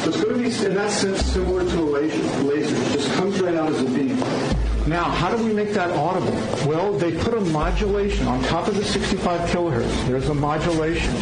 It's 0.06 0.22
going 0.22 0.36
to 0.36 0.42
be, 0.42 0.66
in 0.66 0.74
that 0.74 0.90
sense, 0.90 1.24
similar 1.24 1.64
to 1.64 1.78
a 1.80 1.88
laser. 1.88 2.42
laser. 2.42 2.76
It 2.76 2.92
just 2.92 3.12
comes 3.14 3.40
right 3.40 3.54
out 3.54 3.72
as 3.72 3.80
a 3.80 3.84
beam. 3.86 4.75
Now, 4.86 5.10
how 5.10 5.36
do 5.36 5.44
we 5.44 5.52
make 5.52 5.72
that 5.72 5.90
audible? 5.90 6.32
Well, 6.64 6.92
they 6.92 7.10
put 7.18 7.34
a 7.34 7.40
modulation 7.40 8.28
on 8.28 8.40
top 8.44 8.68
of 8.68 8.76
the 8.76 8.84
65 8.84 9.40
kilohertz. 9.50 10.06
There's 10.06 10.28
a 10.28 10.34
modulation. 10.34 11.12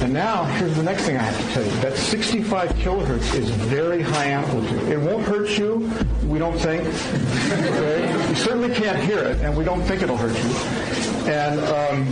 And 0.00 0.14
now, 0.14 0.44
here's 0.44 0.74
the 0.74 0.82
next 0.82 1.02
thing 1.04 1.18
I 1.18 1.22
have 1.22 1.38
to 1.38 1.52
tell 1.52 1.64
you. 1.64 1.70
That 1.82 1.98
65 1.98 2.70
kilohertz 2.70 3.34
is 3.34 3.50
very 3.50 4.00
high 4.00 4.26
amplitude. 4.26 4.88
It 4.88 4.98
won't 4.98 5.22
hurt 5.26 5.50
you, 5.58 5.90
we 6.24 6.38
don't 6.38 6.58
think. 6.58 6.82
Okay? 6.82 8.28
You 8.30 8.34
certainly 8.36 8.74
can't 8.74 8.98
hear 8.98 9.18
it, 9.18 9.38
and 9.40 9.54
we 9.54 9.64
don't 9.64 9.82
think 9.82 10.00
it'll 10.00 10.16
hurt 10.16 10.34
you. 10.34 11.30
And 11.30 11.60
um, 11.60 12.06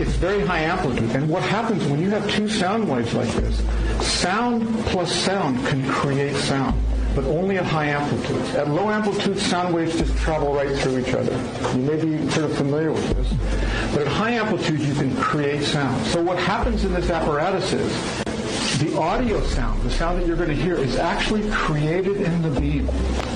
it's 0.00 0.16
very 0.16 0.40
high 0.46 0.60
amplitude. 0.60 1.10
And 1.10 1.28
what 1.28 1.42
happens 1.42 1.84
when 1.84 2.00
you 2.00 2.08
have 2.08 2.28
two 2.30 2.48
sound 2.48 2.88
waves 2.88 3.12
like 3.12 3.28
this? 3.34 3.58
Sound 4.00 4.66
plus 4.86 5.12
sound 5.12 5.64
can 5.66 5.86
create 5.90 6.34
sound 6.36 6.74
but 7.18 7.26
only 7.30 7.58
at 7.58 7.66
high 7.66 7.86
amplitudes. 7.86 8.54
At 8.54 8.68
low 8.68 8.90
amplitudes, 8.90 9.42
sound 9.42 9.74
waves 9.74 9.98
just 9.98 10.16
travel 10.18 10.54
right 10.54 10.70
through 10.78 11.00
each 11.00 11.12
other. 11.14 11.32
You 11.76 11.82
may 11.82 11.96
be 11.96 12.30
sort 12.30 12.48
of 12.48 12.56
familiar 12.56 12.92
with 12.92 13.08
this. 13.16 13.92
But 13.92 14.02
at 14.02 14.06
high 14.06 14.30
amplitudes, 14.34 14.86
you 14.86 14.94
can 14.94 15.16
create 15.16 15.64
sound. 15.64 16.06
So 16.06 16.22
what 16.22 16.38
happens 16.38 16.84
in 16.84 16.94
this 16.94 17.10
apparatus 17.10 17.72
is 17.72 18.78
the 18.78 18.96
audio 18.96 19.44
sound, 19.46 19.82
the 19.82 19.90
sound 19.90 20.20
that 20.20 20.28
you're 20.28 20.36
going 20.36 20.50
to 20.50 20.54
hear, 20.54 20.76
is 20.76 20.94
actually 20.94 21.50
created 21.50 22.20
in 22.20 22.40
the 22.42 22.60
beam, 22.60 22.86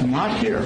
not 0.07 0.39
here. 0.39 0.63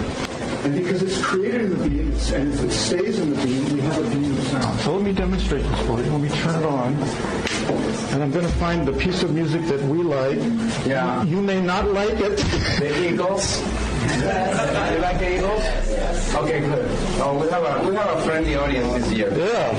And 0.65 0.75
because 0.75 1.03
it's 1.03 1.19
created 1.25 1.63
in 1.63 1.71
the 1.71 1.89
beam, 1.89 2.13
and 2.35 2.53
if 2.53 2.65
it 2.65 2.71
stays 2.71 3.19
in 3.19 3.31
the 3.31 3.47
beam, 3.47 3.65
we 3.73 3.81
have 3.81 3.97
a 3.97 4.11
beam 4.11 4.31
of 4.37 4.47
sound. 4.49 4.81
So 4.81 4.95
let 4.95 5.03
me 5.03 5.15
demonstrate 5.15 5.63
this 5.63 5.87
for 5.87 6.03
you. 6.03 6.11
Let 6.11 6.21
me 6.21 6.29
turn 6.29 6.63
it 6.63 6.67
on. 6.67 7.46
And 7.69 8.23
I'm 8.23 8.31
going 8.31 8.47
to 8.47 8.53
find 8.53 8.87
the 8.87 8.93
piece 8.93 9.23
of 9.23 9.35
music 9.35 9.63
that 9.67 9.83
we 9.83 10.03
like. 10.03 10.39
Yeah. 10.87 11.23
You 11.25 11.41
may 11.41 11.61
not 11.61 11.89
like 11.89 12.19
it. 12.21 12.37
The 12.79 13.09
Eagles. 13.13 13.61
you 13.61 14.99
like 15.01 15.19
the 15.19 15.37
Eagles? 15.37 16.35
Okay, 16.37 16.61
good. 16.61 16.87
Oh, 17.21 17.39
we 17.41 17.49
have 17.51 17.63
a 17.65 17.89
we 17.89 17.95
have 17.97 18.19
a 18.19 18.23
friendly 18.23 18.57
audience 18.57 18.93
this 18.95 19.13
year. 19.13 19.33
Yeah. 19.37 19.71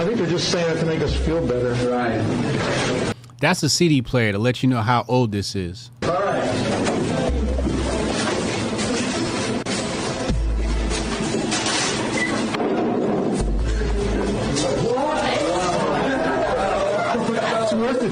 I 0.00 0.04
think 0.04 0.18
they're 0.18 0.26
just 0.26 0.50
saying 0.50 0.76
it 0.76 0.80
to 0.80 0.86
make 0.86 1.00
us 1.00 1.16
feel 1.16 1.46
better. 1.46 1.72
Right. 1.90 3.14
That's 3.40 3.62
a 3.62 3.68
CD 3.70 4.02
player 4.02 4.32
to 4.32 4.38
let 4.38 4.62
you 4.62 4.68
know 4.68 4.82
how 4.82 5.04
old 5.08 5.32
this 5.32 5.54
is. 5.54 5.90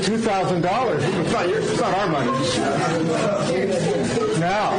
Two 0.08 0.16
thousand 0.16 0.62
dollars. 0.62 1.04
It's 1.04 1.32
not 1.32 1.48
your, 1.50 1.58
it's 1.58 1.78
not 1.78 1.92
our 1.98 2.08
money. 2.08 2.30
Now, 4.40 4.72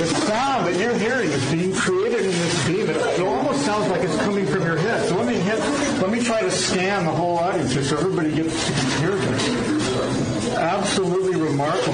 The 0.00 0.06
sound 0.06 0.66
that 0.66 0.80
you're 0.80 0.96
hearing 0.96 1.28
is 1.30 1.50
being 1.50 1.74
created 1.74 2.20
in 2.20 2.30
this 2.30 2.66
beam. 2.66 2.88
It, 2.88 2.96
it 2.96 3.20
almost 3.20 3.66
sounds 3.66 3.90
like 3.90 4.00
it's 4.02 4.16
coming 4.18 4.46
from 4.46 4.62
your 4.62 4.76
head. 4.78 5.06
So 5.08 5.16
let 5.16 5.26
me 5.26 5.34
hit, 5.34 5.58
let 6.00 6.10
me 6.10 6.22
try 6.24 6.40
to 6.40 6.50
scan 6.50 7.04
the 7.04 7.10
whole 7.10 7.36
audience 7.38 7.72
here 7.72 7.82
so 7.82 7.98
everybody 7.98 8.34
gets 8.34 8.66
to 8.66 8.72
hear 9.00 9.16
this. 9.16 10.54
Absolutely 10.54 11.38
remarkable. 11.38 11.92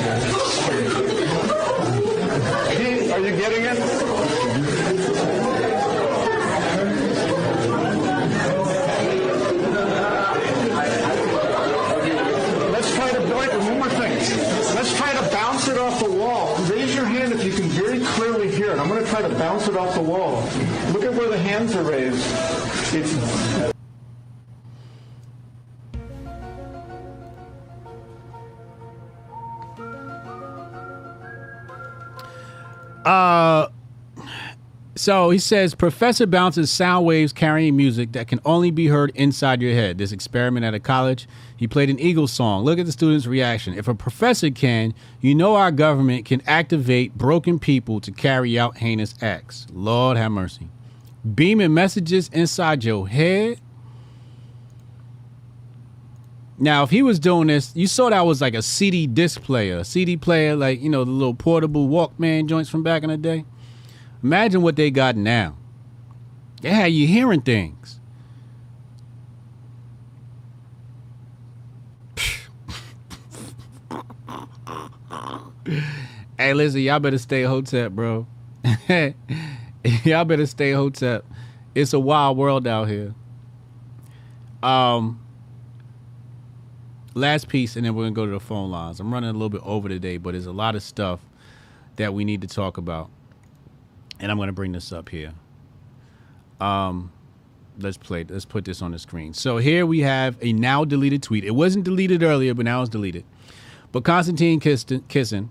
Pete, 2.76 3.10
are 3.10 3.18
you 3.18 3.36
getting 3.36 3.64
it? 3.64 3.78
Let's 12.70 12.94
try 12.94 13.10
to 13.10 13.20
wait, 13.36 13.50
one 13.58 13.78
more 13.78 13.88
thing. 13.88 14.16
Let's 14.74 14.94
try 14.96 15.12
to 15.14 15.22
bounce 15.32 15.68
it 15.68 15.78
off 15.78 15.98
the 16.02 16.10
wall. 16.10 16.54
Raise 16.66 16.94
your 16.94 17.06
hand 17.06 17.32
if 17.32 17.44
you 17.44 17.52
can 17.52 17.64
very 17.70 18.00
clearly 18.00 18.50
hear 18.50 18.72
it. 18.72 18.78
I'm 18.78 18.88
going 18.88 19.02
to 19.02 19.10
try 19.10 19.22
to 19.22 19.25
bounce 19.38 19.68
it 19.68 19.76
off 19.76 19.94
the 19.94 20.00
wall. 20.00 20.42
Look 20.92 21.04
at 21.04 21.14
where 21.14 21.28
the 21.28 21.38
hands 21.38 21.74
are 21.76 21.82
raised. 21.82 22.24
It's 22.94 23.12
Uh, 33.06 33.65
so 34.96 35.28
he 35.28 35.38
says 35.38 35.74
professor 35.74 36.26
bounces 36.26 36.70
sound 36.70 37.04
waves 37.04 37.32
carrying 37.32 37.76
music 37.76 38.12
that 38.12 38.28
can 38.28 38.40
only 38.44 38.70
be 38.70 38.86
heard 38.86 39.12
inside 39.14 39.60
your 39.60 39.72
head. 39.72 39.98
This 39.98 40.10
experiment 40.10 40.64
at 40.64 40.72
a 40.72 40.80
college, 40.80 41.28
he 41.56 41.68
played 41.68 41.90
an 41.90 42.00
Eagles 42.00 42.32
song. 42.32 42.64
Look 42.64 42.78
at 42.78 42.86
the 42.86 42.92
students' 42.92 43.26
reaction. 43.26 43.74
If 43.74 43.88
a 43.88 43.94
professor 43.94 44.50
can, 44.50 44.94
you 45.20 45.34
know 45.34 45.54
our 45.54 45.70
government 45.70 46.24
can 46.24 46.42
activate 46.46 47.14
broken 47.14 47.58
people 47.58 48.00
to 48.00 48.10
carry 48.10 48.58
out 48.58 48.78
heinous 48.78 49.14
acts. 49.20 49.66
Lord 49.70 50.16
have 50.16 50.32
mercy. 50.32 50.68
Beaming 51.34 51.74
messages 51.74 52.30
inside 52.32 52.82
your 52.82 53.06
head. 53.06 53.60
Now, 56.58 56.84
if 56.84 56.90
he 56.90 57.02
was 57.02 57.18
doing 57.18 57.48
this, 57.48 57.70
you 57.76 57.86
saw 57.86 58.08
that 58.08 58.24
was 58.24 58.40
like 58.40 58.54
a 58.54 58.62
CD 58.62 59.06
disc 59.06 59.42
player, 59.42 59.78
a 59.78 59.84
CD 59.84 60.16
player, 60.16 60.56
like, 60.56 60.80
you 60.80 60.88
know, 60.88 61.04
the 61.04 61.10
little 61.10 61.34
portable 61.34 61.88
Walkman 61.88 62.46
joints 62.46 62.70
from 62.70 62.82
back 62.82 63.02
in 63.02 63.10
the 63.10 63.18
day. 63.18 63.44
Imagine 64.26 64.60
what 64.60 64.74
they 64.74 64.90
got 64.90 65.14
now. 65.14 65.56
They 66.60 66.70
had 66.70 66.86
you 66.86 67.06
hearing 67.06 67.42
things. 67.42 68.00
hey, 76.36 76.54
listen, 76.54 76.80
y'all 76.80 76.98
better 76.98 77.18
stay 77.18 77.44
hotep, 77.44 77.92
bro. 77.92 78.26
y'all 80.02 80.24
better 80.24 80.46
stay 80.46 80.72
hotep. 80.72 81.24
It's 81.76 81.92
a 81.92 82.00
wild 82.00 82.36
world 82.36 82.66
out 82.66 82.88
here. 82.88 83.14
Um, 84.60 85.24
last 87.14 87.46
piece, 87.46 87.76
and 87.76 87.86
then 87.86 87.94
we're 87.94 88.06
gonna 88.06 88.12
go 88.12 88.26
to 88.26 88.32
the 88.32 88.40
phone 88.40 88.72
lines. 88.72 88.98
I'm 88.98 89.14
running 89.14 89.30
a 89.30 89.34
little 89.34 89.50
bit 89.50 89.62
over 89.64 89.88
today, 89.88 90.16
but 90.16 90.32
there's 90.32 90.46
a 90.46 90.52
lot 90.52 90.74
of 90.74 90.82
stuff 90.82 91.20
that 91.94 92.12
we 92.12 92.24
need 92.24 92.40
to 92.40 92.48
talk 92.48 92.76
about, 92.76 93.08
and 94.20 94.30
I'm 94.30 94.38
gonna 94.38 94.52
bring 94.52 94.72
this 94.72 94.92
up 94.92 95.08
here. 95.08 95.32
Um, 96.60 97.12
let's 97.78 97.96
play. 97.96 98.24
Let's 98.28 98.44
put 98.44 98.64
this 98.64 98.82
on 98.82 98.92
the 98.92 98.98
screen. 98.98 99.34
So 99.34 99.58
here 99.58 99.86
we 99.86 100.00
have 100.00 100.36
a 100.40 100.52
now 100.52 100.84
deleted 100.84 101.22
tweet. 101.22 101.44
It 101.44 101.52
wasn't 101.52 101.84
deleted 101.84 102.22
earlier, 102.22 102.54
but 102.54 102.64
now 102.64 102.80
it's 102.80 102.90
deleted. 102.90 103.24
But 103.92 104.04
Konstantin 104.04 104.60
Kisin 104.60 105.48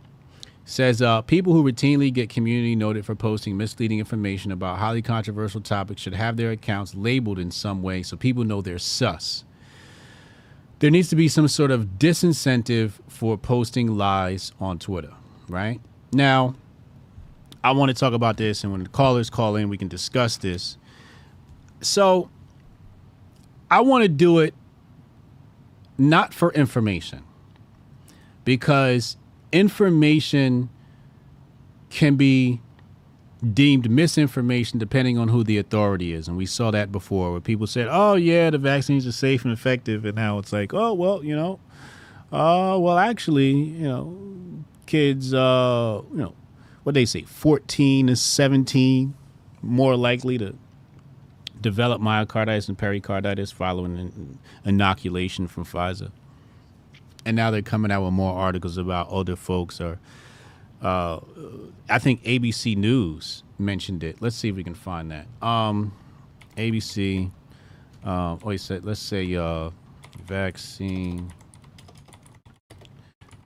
says 0.66 1.02
uh, 1.02 1.22
people 1.22 1.54
who 1.54 1.64
routinely 1.64 2.12
get 2.12 2.30
community 2.30 2.76
noted 2.76 3.06
for 3.06 3.16
posting 3.16 3.56
misleading 3.56 4.00
information 4.00 4.52
about 4.52 4.80
highly 4.80 5.02
controversial 5.02 5.62
topics 5.62 6.02
should 6.02 6.16
have 6.16 6.38
their 6.38 6.52
accounts 6.52 6.96
labeled 6.96 7.38
in 7.38 7.52
some 7.52 7.84
way 7.84 8.02
so 8.02 8.18
people 8.18 8.44
know 8.44 8.62
they're 8.62 8.80
sus. 8.80 9.46
There 10.80 10.92
needs 10.92 11.10
to 11.10 11.16
be 11.16 11.28
some 11.28 11.48
sort 11.48 11.72
of 11.72 11.98
disincentive 12.00 12.94
for 13.08 13.38
posting 13.38 13.96
lies 13.96 14.52
on 14.60 14.80
Twitter, 14.80 15.14
right? 15.48 15.80
Now, 16.12 16.56
I 17.66 17.72
want 17.72 17.90
to 17.90 17.96
talk 17.96 18.14
about 18.14 18.38
this, 18.38 18.64
and 18.64 18.72
when 18.72 18.84
the 18.84 18.90
callers 18.90 19.32
call 19.32 19.56
in, 19.56 19.70
we 19.70 19.78
can 19.80 19.88
discuss 19.88 20.38
this. 20.38 20.78
So, 21.82 22.30
I 23.72 23.82
want 23.82 24.04
to 24.04 24.08
do 24.08 24.38
it 24.38 24.54
not 25.98 26.32
for 26.32 26.54
information 26.54 27.24
because 28.44 29.18
information 29.52 30.70
can 31.90 32.16
be 32.16 32.62
deemed 33.54 33.90
misinformation 33.90 34.78
depending 34.78 35.18
on 35.18 35.30
who 35.30 35.44
the 35.44 35.58
authority 35.58 36.14
is. 36.14 36.28
And 36.28 36.38
we 36.38 36.46
saw 36.46 36.70
that 36.70 36.92
before 36.92 37.32
where 37.32 37.42
people 37.42 37.66
said, 37.66 37.88
oh, 37.90 38.14
yeah, 38.14 38.52
the 38.52 38.60
vaccines 38.60 39.08
are 39.08 39.12
safe 39.12 39.44
and 39.44 39.52
effective. 39.52 40.06
And 40.06 40.16
now 40.16 40.38
it's 40.38 40.54
like, 40.54 40.72
oh, 40.72 40.94
well, 40.94 41.24
you 41.24 41.36
know, 41.36 41.60
uh, 42.32 42.78
well, 42.78 43.00
actually, 43.00 43.54
you 43.54 43.88
know, 43.88 44.16
kids, 44.86 45.34
uh, 45.34 46.04
you 46.12 46.18
know, 46.18 46.36
what 46.86 46.96
they 46.96 47.04
say, 47.04 47.24
14 47.24 48.08
to 48.08 48.16
17, 48.16 49.14
more 49.62 49.98
likely 49.98 50.38
to 50.38 50.56
develop 51.60 52.02
myocarditis 52.02 52.70
and 52.70 52.78
pericarditis 52.78 53.52
following 53.52 53.98
an 53.98 54.40
inoculation 54.64 55.48
from 55.48 55.66
Pfizer 55.66 56.12
and 57.26 57.36
now 57.36 57.52
they're 57.52 57.62
coming 57.62 57.92
out 57.92 58.04
with 58.04 58.14
more 58.14 58.38
articles 58.38 58.78
about 58.78 59.08
older 59.10 59.36
folks 59.36 59.82
or 59.82 60.00
uh, 60.82 61.20
I 61.90 61.98
think 61.98 62.24
ABC 62.24 62.78
News 62.78 63.44
mentioned 63.58 64.04
it. 64.04 64.22
Let's 64.22 64.36
see 64.36 64.50
if 64.50 64.56
we 64.56 64.64
can 64.64 64.76
find 64.76 65.10
that. 65.10 65.26
Um, 65.42 65.94
ABC. 66.58 67.32
Uh, 68.04 68.38
oh, 68.44 68.56
said, 68.58 68.86
let's 68.86 69.00
say 69.00 69.34
uh, 69.34 69.72
vaccine, 70.26 71.34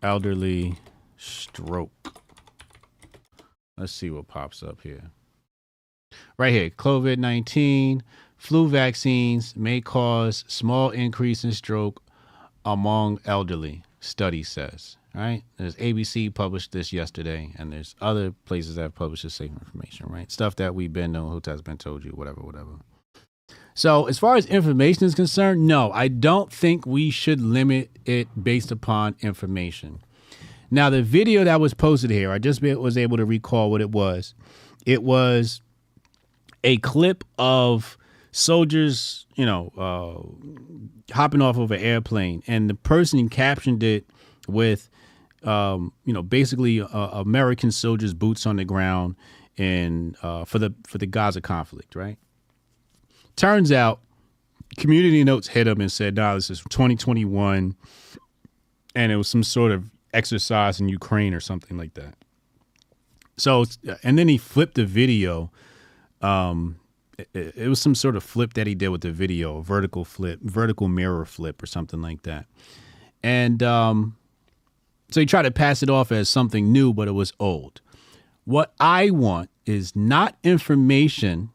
elderly, 0.03 0.75
stroke. 1.17 2.18
Let's 3.79 3.93
see 3.93 4.09
what 4.09 4.27
pops 4.27 4.61
up 4.61 4.81
here. 4.81 5.11
Right 6.37 6.51
here, 6.51 6.69
COVID 6.69 7.17
19, 7.17 8.03
flu 8.37 8.67
vaccines 8.67 9.55
may 9.55 9.79
cause 9.79 10.43
small 10.47 10.89
increase 10.89 11.45
in 11.45 11.53
stroke 11.53 12.01
among 12.65 13.21
elderly, 13.25 13.83
study 14.01 14.43
says. 14.43 14.97
Right? 15.15 15.43
There's 15.57 15.75
ABC 15.77 16.33
published 16.33 16.71
this 16.71 16.91
yesterday, 16.91 17.53
and 17.57 17.71
there's 17.71 17.95
other 17.99 18.31
places 18.45 18.75
that 18.75 18.81
have 18.83 18.95
published 18.95 19.23
the 19.23 19.29
same 19.29 19.57
information, 19.59 20.07
right? 20.07 20.29
Stuff 20.31 20.55
that 20.57 20.75
we've 20.75 20.93
been 20.93 21.13
known, 21.13 21.31
Hoteps 21.31 21.63
been 21.63 21.77
told 21.77 22.03
you, 22.03 22.11
whatever, 22.11 22.41
whatever. 22.41 22.71
So, 23.73 24.07
as 24.07 24.19
far 24.19 24.35
as 24.35 24.45
information 24.45 25.05
is 25.05 25.15
concerned, 25.15 25.65
no, 25.65 25.91
I 25.91 26.09
don't 26.09 26.51
think 26.51 26.85
we 26.85 27.09
should 27.09 27.41
limit 27.41 27.89
it 28.05 28.27
based 28.41 28.71
upon 28.71 29.15
information. 29.21 30.01
Now, 30.71 30.89
the 30.89 31.01
video 31.01 31.43
that 31.43 31.59
was 31.59 31.73
posted 31.73 32.11
here, 32.11 32.31
I 32.31 32.37
just 32.37 32.61
was 32.61 32.97
able 32.97 33.17
to 33.17 33.25
recall 33.25 33.71
what 33.71 33.81
it 33.81 33.91
was. 33.91 34.35
It 34.85 35.03
was 35.03 35.61
a 36.63 36.77
clip 36.77 37.23
of 37.37 37.97
soldiers, 38.31 39.25
you 39.35 39.45
know, 39.45 39.71
uh, 39.77 41.13
hopping 41.13 41.41
off 41.41 41.57
of 41.57 41.71
an 41.71 41.79
airplane, 41.79 42.43
and 42.47 42.69
the 42.69 42.75
person 42.75 43.29
captioned 43.29 43.83
it 43.83 44.05
with, 44.47 44.89
um, 45.43 45.93
you 46.05 46.13
know, 46.13 46.21
basically 46.21 46.81
uh, 46.81 46.87
American 46.87 47.71
soldiers' 47.71 48.13
boots 48.13 48.45
on 48.45 48.57
the 48.57 48.65
ground, 48.65 49.15
and 49.57 50.15
uh, 50.21 50.45
for 50.45 50.59
the 50.59 50.73
for 50.87 50.97
the 50.97 51.07
Gaza 51.07 51.41
conflict, 51.41 51.95
right? 51.95 52.17
Turns 53.35 53.71
out, 53.71 54.01
Community 54.77 55.23
Notes 55.23 55.47
hit 55.47 55.67
him 55.67 55.81
and 55.81 55.91
said, 55.91 56.15
"Nah, 56.15 56.35
this 56.35 56.49
is 56.49 56.59
2021," 56.69 57.75
and 58.95 59.11
it 59.11 59.15
was 59.15 59.27
some 59.27 59.43
sort 59.43 59.71
of 59.71 59.89
exercise 60.13 60.79
in 60.79 60.89
Ukraine 60.89 61.33
or 61.33 61.39
something 61.39 61.77
like 61.77 61.93
that. 61.95 62.15
So, 63.37 63.65
and 64.03 64.17
then 64.17 64.27
he 64.27 64.37
flipped 64.37 64.75
the 64.75 64.85
video. 64.85 65.51
Um, 66.21 66.79
it, 67.17 67.55
it, 67.55 67.67
was 67.69 67.79
some 67.81 67.95
sort 67.95 68.15
of 68.15 68.23
flip 68.23 68.53
that 68.53 68.67
he 68.67 68.75
did 68.75 68.89
with 68.89 69.01
the 69.01 69.11
video, 69.11 69.61
vertical 69.61 70.03
flip, 70.03 70.39
vertical 70.41 70.87
mirror 70.87 71.25
flip, 71.25 71.63
or 71.63 71.65
something 71.65 72.01
like 72.01 72.23
that. 72.23 72.45
And 73.23 73.63
um, 73.63 74.17
so 75.11 75.19
he 75.19 75.25
tried 75.25 75.43
to 75.43 75.51
pass 75.51 75.81
it 75.81 75.89
off 75.89 76.11
as 76.11 76.29
something 76.29 76.71
new, 76.71 76.93
but 76.93 77.07
it 77.07 77.11
was 77.11 77.33
old. 77.39 77.81
What 78.45 78.73
I 78.79 79.09
want 79.09 79.49
is 79.65 79.95
not 79.95 80.37
information 80.43 81.51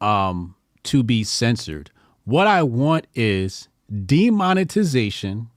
um, 0.00 0.56
to 0.84 1.02
be 1.02 1.24
censored. 1.24 1.90
What 2.24 2.46
I 2.46 2.62
want 2.62 3.06
is 3.14 3.68
demonetization 4.06 5.48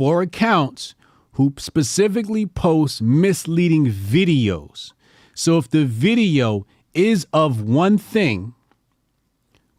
for 0.00 0.22
accounts 0.22 0.94
who 1.32 1.52
specifically 1.58 2.46
post 2.46 3.02
misleading 3.02 3.84
videos. 3.84 4.94
So 5.34 5.58
if 5.58 5.68
the 5.68 5.84
video 5.84 6.66
is 6.94 7.26
of 7.34 7.60
one 7.60 7.98
thing, 7.98 8.54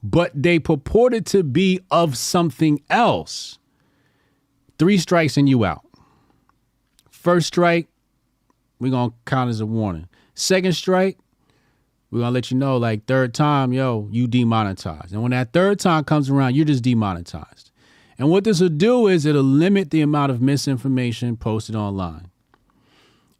but 0.03 0.31
they 0.35 0.60
purported 0.60 1.26
to 1.26 1.41
be 1.41 1.80
of 1.89 2.15
something 2.15 2.84
else, 2.88 3.57
three 4.77 4.99
strikes 4.99 5.38
and 5.38 5.49
you 5.49 5.65
out. 5.65 5.88
First 7.10 7.48
strike, 7.48 7.88
we're 8.77 8.91
gonna 8.91 9.14
count 9.26 9.49
as 9.49 9.60
a 9.60 9.65
warning. 9.65 10.07
Second 10.35 10.73
strike, 10.73 11.18
we're 12.11 12.19
gonna 12.19 12.30
let 12.30 12.52
you 12.52 12.57
know 12.57 12.77
like 12.77 13.07
third 13.07 13.34
time, 13.34 13.73
yo, 13.73 14.07
you 14.11 14.27
demonetized. 14.27 15.14
And 15.14 15.23
when 15.23 15.31
that 15.31 15.52
third 15.52 15.80
time 15.80 16.03
comes 16.03 16.30
around, 16.30 16.56
you're 16.56 16.65
just 16.65 16.84
demonetized. 16.84 17.70
And 18.22 18.30
what 18.30 18.43
this 18.43 18.61
will 18.61 18.69
do 18.69 19.07
is 19.07 19.26
it'll 19.26 19.41
limit 19.41 19.89
the 19.89 20.02
amount 20.02 20.31
of 20.31 20.43
misinformation 20.43 21.35
posted 21.38 21.76
online. 21.76 22.27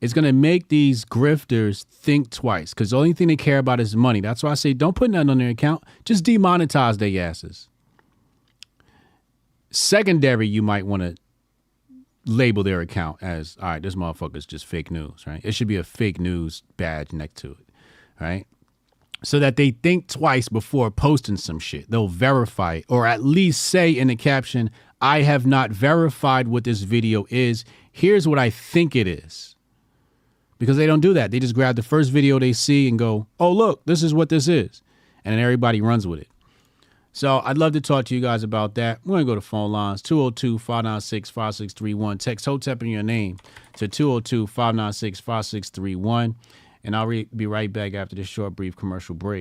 It's 0.02 0.12
gonna 0.12 0.34
make 0.34 0.70
these 0.70 1.06
grifters 1.06 1.84
think 1.84 2.32
twice 2.32 2.74
because 2.74 2.90
the 2.90 2.98
only 2.98 3.14
thing 3.14 3.28
they 3.28 3.36
care 3.36 3.60
about 3.60 3.80
is 3.80 3.96
money. 3.96 4.22
That's 4.22 4.42
why 4.42 4.50
I 4.50 4.56
say 4.56 4.74
don't 4.74 4.96
put 4.96 5.12
nothing 5.12 5.30
on 5.30 5.38
their 5.38 5.50
account. 5.50 5.84
Just 6.04 6.24
demonetize 6.24 6.98
their 6.98 7.24
asses. 7.24 7.70
Secondary, 9.70 10.48
you 10.48 10.64
might 10.64 10.88
want 10.88 11.04
to 11.04 11.16
label 12.26 12.64
their 12.64 12.82
account 12.82 13.22
as 13.22 13.58
all 13.62 13.68
right, 13.68 13.84
this 13.84 13.94
motherfucker's 13.94 14.48
just 14.48 14.66
fake 14.66 14.90
news, 14.90 15.28
right? 15.28 15.42
It 15.44 15.52
should 15.52 15.68
be 15.68 15.76
a 15.76 15.84
fake 15.84 16.20
news 16.20 16.64
badge 16.78 17.14
next 17.14 17.36
to 17.42 17.52
it, 17.52 17.70
right? 18.20 18.48
So 19.24 19.40
that 19.40 19.56
they 19.56 19.72
think 19.72 20.08
twice 20.08 20.50
before 20.50 20.90
posting 20.90 21.38
some 21.38 21.60
shit. 21.60 21.90
They'll 21.92 22.08
verify 22.08 22.76
it, 22.76 22.86
or 22.90 23.06
at 23.06 23.24
least 23.24 23.62
say 23.62 23.92
in 23.92 24.08
the 24.08 24.16
caption, 24.16 24.72
I 25.00 25.22
have 25.22 25.46
not 25.46 25.72
verified 25.72 26.48
what 26.48 26.64
this 26.64 26.82
video 26.82 27.26
is. 27.30 27.64
Here's 27.92 28.28
what 28.28 28.40
I 28.40 28.50
think 28.50 28.96
it 28.96 29.08
is. 29.08 29.56
Because 30.58 30.78
they 30.78 30.86
don't 30.86 31.02
do 31.02 31.14
that. 31.14 31.32
They 31.32 31.40
just 31.40 31.56
grab 31.56 31.76
the 31.76 31.84
first 31.84 32.12
video 32.12 32.40
they 32.40 32.54
see 32.54 32.88
and 32.88 32.98
go, 32.98 33.28
oh, 33.40 33.52
look, 33.52 33.84
this 33.86 34.04
is 34.04 34.14
what 34.14 34.30
this 34.30 34.48
is. 34.48 34.82
And 35.26 35.34
then 35.34 35.40
everybody 35.40 35.82
runs 35.82 36.06
with 36.06 36.20
it. 36.20 36.28
So 37.14 37.42
I'd 37.44 37.58
love 37.58 37.74
to 37.74 37.82
talk 37.82 38.06
to 38.06 38.16
you 38.16 38.22
guys 38.22 38.42
about 38.42 38.76
that. 38.76 39.00
We're 39.04 39.16
going 39.16 39.26
to 39.26 39.32
go 39.32 39.36
to 39.36 39.42
phone 39.42 39.72
lines 39.72 40.02
202 40.02 40.60
596 40.60 41.30
5631. 41.30 42.18
Text 42.20 42.46
HOTEP 42.46 42.82
in 42.84 42.88
your 42.88 43.04
name 43.04 43.38
to 43.76 43.88
202 43.88 44.48
596 44.48 45.20
5631. 45.20 46.36
And 46.84 46.96
I'll 46.96 47.08
re- 47.08 47.28
be 47.36 47.48
right 47.48 47.72
back 47.72 47.94
after 47.94 48.16
this 48.16 48.28
short, 48.28 48.56
brief 48.56 48.76
commercial 48.76 49.16
break. 49.16 49.40